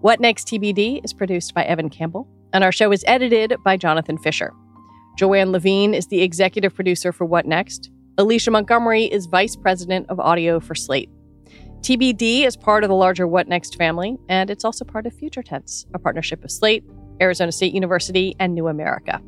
What 0.00 0.20
Next 0.20 0.48
TBD 0.48 1.04
is 1.04 1.12
produced 1.12 1.54
by 1.54 1.64
Evan 1.64 1.90
Campbell, 1.90 2.28
and 2.52 2.64
our 2.64 2.72
show 2.72 2.92
is 2.92 3.04
edited 3.06 3.54
by 3.64 3.76
Jonathan 3.76 4.16
Fisher. 4.18 4.52
Joanne 5.18 5.50
Levine 5.50 5.94
is 5.94 6.06
the 6.06 6.22
executive 6.22 6.72
producer 6.72 7.10
for 7.10 7.24
What 7.24 7.44
Next. 7.44 7.90
Alicia 8.18 8.52
Montgomery 8.52 9.06
is 9.06 9.26
vice 9.26 9.56
president 9.56 10.08
of 10.08 10.20
audio 10.20 10.60
for 10.60 10.76
Slate. 10.76 11.10
TBD 11.80 12.46
is 12.46 12.56
part 12.56 12.84
of 12.84 12.88
the 12.88 12.94
larger 12.94 13.26
What 13.26 13.48
Next 13.48 13.74
family, 13.74 14.16
and 14.28 14.48
it's 14.48 14.64
also 14.64 14.84
part 14.84 15.06
of 15.06 15.12
Future 15.12 15.42
Tense, 15.42 15.86
a 15.92 15.98
partnership 15.98 16.44
of 16.44 16.52
Slate, 16.52 16.84
Arizona 17.20 17.50
State 17.50 17.74
University, 17.74 18.36
and 18.38 18.54
New 18.54 18.68
America. 18.68 19.20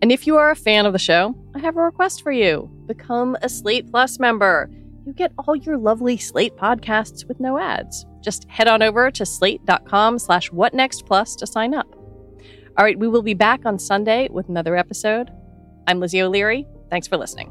And 0.00 0.10
if 0.10 0.26
you 0.26 0.38
are 0.38 0.50
a 0.50 0.56
fan 0.56 0.86
of 0.86 0.94
the 0.94 0.98
show, 0.98 1.34
I 1.54 1.58
have 1.58 1.76
a 1.76 1.82
request 1.82 2.22
for 2.22 2.32
you. 2.32 2.70
Become 2.86 3.36
a 3.42 3.50
Slate 3.50 3.90
Plus 3.90 4.18
member. 4.18 4.70
You 5.04 5.12
get 5.12 5.32
all 5.36 5.54
your 5.54 5.76
lovely 5.76 6.16
Slate 6.16 6.56
podcasts 6.56 7.28
with 7.28 7.38
no 7.38 7.58
ads. 7.58 8.06
Just 8.22 8.48
head 8.48 8.66
on 8.66 8.82
over 8.82 9.10
to 9.10 9.26
slate.com 9.26 10.20
slash 10.20 10.48
whatnextplus 10.48 11.36
to 11.36 11.46
sign 11.46 11.74
up. 11.74 11.97
All 12.78 12.84
right, 12.84 12.96
we 12.96 13.08
will 13.08 13.22
be 13.22 13.34
back 13.34 13.66
on 13.66 13.76
Sunday 13.80 14.28
with 14.30 14.48
another 14.48 14.76
episode. 14.76 15.32
I'm 15.88 15.98
Lizzie 15.98 16.22
O'Leary. 16.22 16.64
Thanks 16.90 17.08
for 17.08 17.16
listening. 17.16 17.50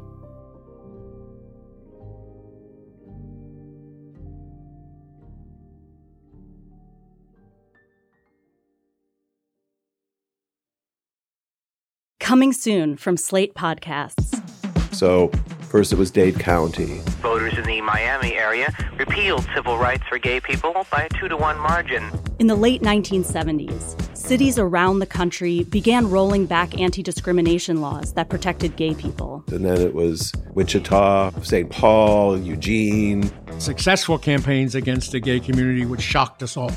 Coming 12.18 12.54
soon 12.54 12.96
from 12.96 13.18
Slate 13.18 13.52
Podcasts. 13.52 14.42
So, 14.94 15.28
first 15.60 15.92
it 15.92 15.98
was 15.98 16.10
Dade 16.10 16.40
County. 16.40 17.02
Voters 17.20 17.58
in 17.58 17.64
the 17.64 17.82
Miami 17.82 18.32
area 18.32 18.74
repealed 18.96 19.46
civil 19.54 19.76
rights 19.76 20.04
for 20.08 20.18
gay 20.18 20.40
people 20.40 20.86
by 20.90 21.02
a 21.02 21.08
two 21.20 21.28
to 21.28 21.36
one 21.36 21.58
margin. 21.58 22.10
In 22.38 22.46
the 22.46 22.56
late 22.56 22.80
1970s, 22.80 24.07
cities 24.28 24.58
around 24.58 24.98
the 24.98 25.06
country 25.06 25.64
began 25.64 26.10
rolling 26.10 26.44
back 26.44 26.78
anti 26.78 27.02
discrimination 27.02 27.80
laws 27.80 28.12
that 28.12 28.28
protected 28.28 28.76
gay 28.76 28.92
people. 28.92 29.42
And 29.50 29.64
then 29.64 29.80
it 29.80 29.94
was 29.94 30.34
Wichita, 30.52 31.30
St. 31.40 31.70
Paul, 31.70 32.38
Eugene. 32.38 33.32
Successful 33.58 34.18
campaigns 34.18 34.74
against 34.74 35.12
the 35.12 35.20
gay 35.20 35.40
community, 35.40 35.86
which 35.86 36.02
shocked 36.02 36.42
us 36.42 36.58
all. 36.58 36.70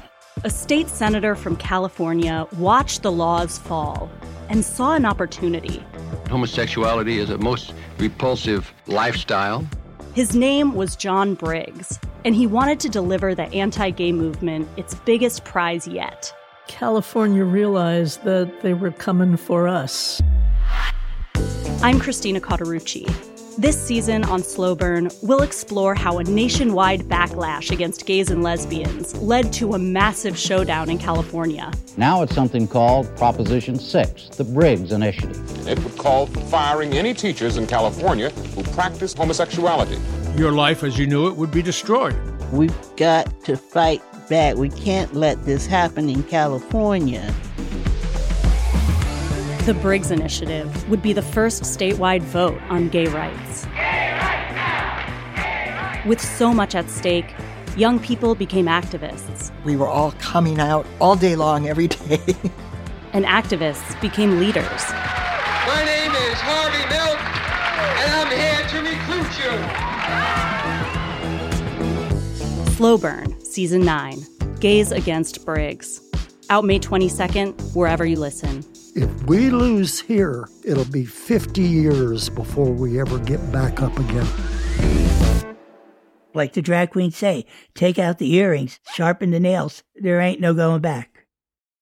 A 0.45 0.49
state 0.49 0.88
senator 0.88 1.36
from 1.36 1.58
California 1.58 2.47
watched 2.58 3.04
the 3.04 3.12
laws 3.12 3.58
fall 3.58 4.10
and 4.47 4.64
saw 4.64 4.93
an 4.93 5.06
opportunity. 5.06 5.84
Homosexuality 6.30 7.18
is 7.18 7.32
a 7.32 7.38
most 7.38 7.74
repulsive 7.97 8.74
lifestyle. 8.88 9.68
His 10.14 10.38
name 10.38 10.74
was 10.74 10.95
John 10.95 11.34
Briggs, 11.34 11.99
and 12.24 12.34
he 12.34 12.47
wanted 12.47 12.80
to 12.80 12.88
deliver 12.88 13.36
the 13.36 13.52
anti 13.54 13.89
gay 13.89 14.14
movement 14.14 14.70
its 14.78 14.95
biggest 14.95 15.43
prize 15.43 15.86
yet. 15.86 16.34
California 16.68 17.43
realized 17.43 18.24
that 18.24 18.62
they 18.62 18.74
were 18.74 18.91
coming 18.91 19.38
for 19.38 19.68
us. 19.68 20.22
I'm 21.82 21.99
Christina 21.99 22.39
Cauterucci. 22.39 23.32
This 23.57 23.80
season 23.80 24.24
on 24.26 24.41
Slow 24.43 24.76
Burn, 24.76 25.09
we'll 25.22 25.41
explore 25.41 25.93
how 25.93 26.20
a 26.20 26.24
nationwide 26.24 27.01
backlash 27.01 27.70
against 27.70 28.05
gays 28.05 28.32
and 28.32 28.41
lesbians 28.41 29.14
led 29.16 29.51
to 29.53 29.74
a 29.74 29.80
massive 29.80 30.38
showdown 30.38 30.89
in 30.89 30.97
California. 30.97 31.70
Now 31.97 32.22
it's 32.22 32.34
something 32.34 32.68
called 32.68 33.14
Proposition 33.18 33.78
6, 33.78 34.30
the 34.30 34.45
Briggs 34.45 34.93
Initiative. 34.93 35.68
It 35.68 35.84
would 35.84 35.97
call 35.97 36.28
for 36.28 36.39
firing 36.41 36.93
any 36.93 37.14
teachers 37.14 37.57
in 37.57 37.68
California 37.68 38.30
who 38.30 38.64
practice 38.64 39.14
homosexuality. 39.14 39.99
Your 40.38 40.53
life 40.53 40.84
as 40.84 40.97
you 40.97 41.05
knew 41.05 41.28
it 41.28 41.36
would 41.36 41.51
be 41.51 41.62
destroyed. 41.62 42.16
We've 42.53 42.76
got 42.95 43.43
to 43.45 43.57
fight 43.57 44.01
back. 44.32 44.55
We 44.55 44.69
can't 44.69 45.13
let 45.13 45.43
this 45.43 45.67
happen 45.67 46.09
in 46.09 46.23
California. 46.23 47.32
The 49.65 49.73
Briggs 49.82 50.09
Initiative 50.09 50.89
would 50.89 51.01
be 51.01 51.11
the 51.11 51.21
first 51.21 51.63
statewide 51.63 52.21
vote 52.21 52.57
on 52.69 52.88
gay 52.88 53.07
rights. 53.07 53.65
Gay 53.65 54.13
rights 54.13 54.55
now! 54.55 55.05
Gay 55.36 55.73
rights! 55.75 56.07
With 56.07 56.21
so 56.21 56.53
much 56.53 56.75
at 56.75 56.89
stake, 56.89 57.36
young 57.75 57.99
people 57.99 58.34
became 58.34 58.67
activists. 58.67 59.51
We 59.65 59.75
were 59.75 59.88
all 59.88 60.13
coming 60.13 60.61
out 60.61 60.86
all 61.01 61.17
day 61.17 61.36
long, 61.36 61.67
every 61.67 61.89
day. 61.89 62.21
and 63.13 63.25
activists 63.25 63.99
became 63.99 64.39
leaders. 64.39 64.93
My 65.67 65.84
name 65.86 66.11
is 66.11 66.39
Harvey 66.39 66.86
Milk, 66.88 67.19
and 67.99 68.09
I'm 68.15 68.32
here 68.32 68.63
to 68.69 68.77
recruit 68.91 69.32
you. 69.43 69.51
Slow 72.75 72.97
Burn, 72.97 73.30
Season 73.52 73.84
9 73.84 74.26
Gays 74.62 74.93
Against 74.93 75.45
Briggs. 75.45 76.02
Out 76.49 76.64
May 76.64 76.80
22nd, 76.80 77.76
wherever 77.76 78.06
you 78.06 78.16
listen. 78.16 78.64
If 78.95 79.24
we 79.24 79.49
lose 79.49 79.99
here, 79.99 80.47
it'll 80.64 80.86
be 80.86 81.04
50 81.04 81.62
years 81.62 82.30
before 82.30 82.72
we 82.72 83.02
ever 83.02 83.20
get 83.20 83.52
back 83.52 83.82
up 83.82 83.97
again. 83.99 84.28
Like 86.34 86.54
the 86.54 86.62
drag 86.62 86.91
queens 86.91 87.18
say, 87.18 87.45
take 87.76 87.99
out 87.99 88.20
the 88.20 88.34
earrings, 88.36 88.80
sharpen 88.93 89.32
the 89.32 89.39
nails. 89.39 89.84
There 89.95 90.22
ain't 90.22 90.39
no 90.39 90.54
going 90.54 90.82
back. 90.82 91.11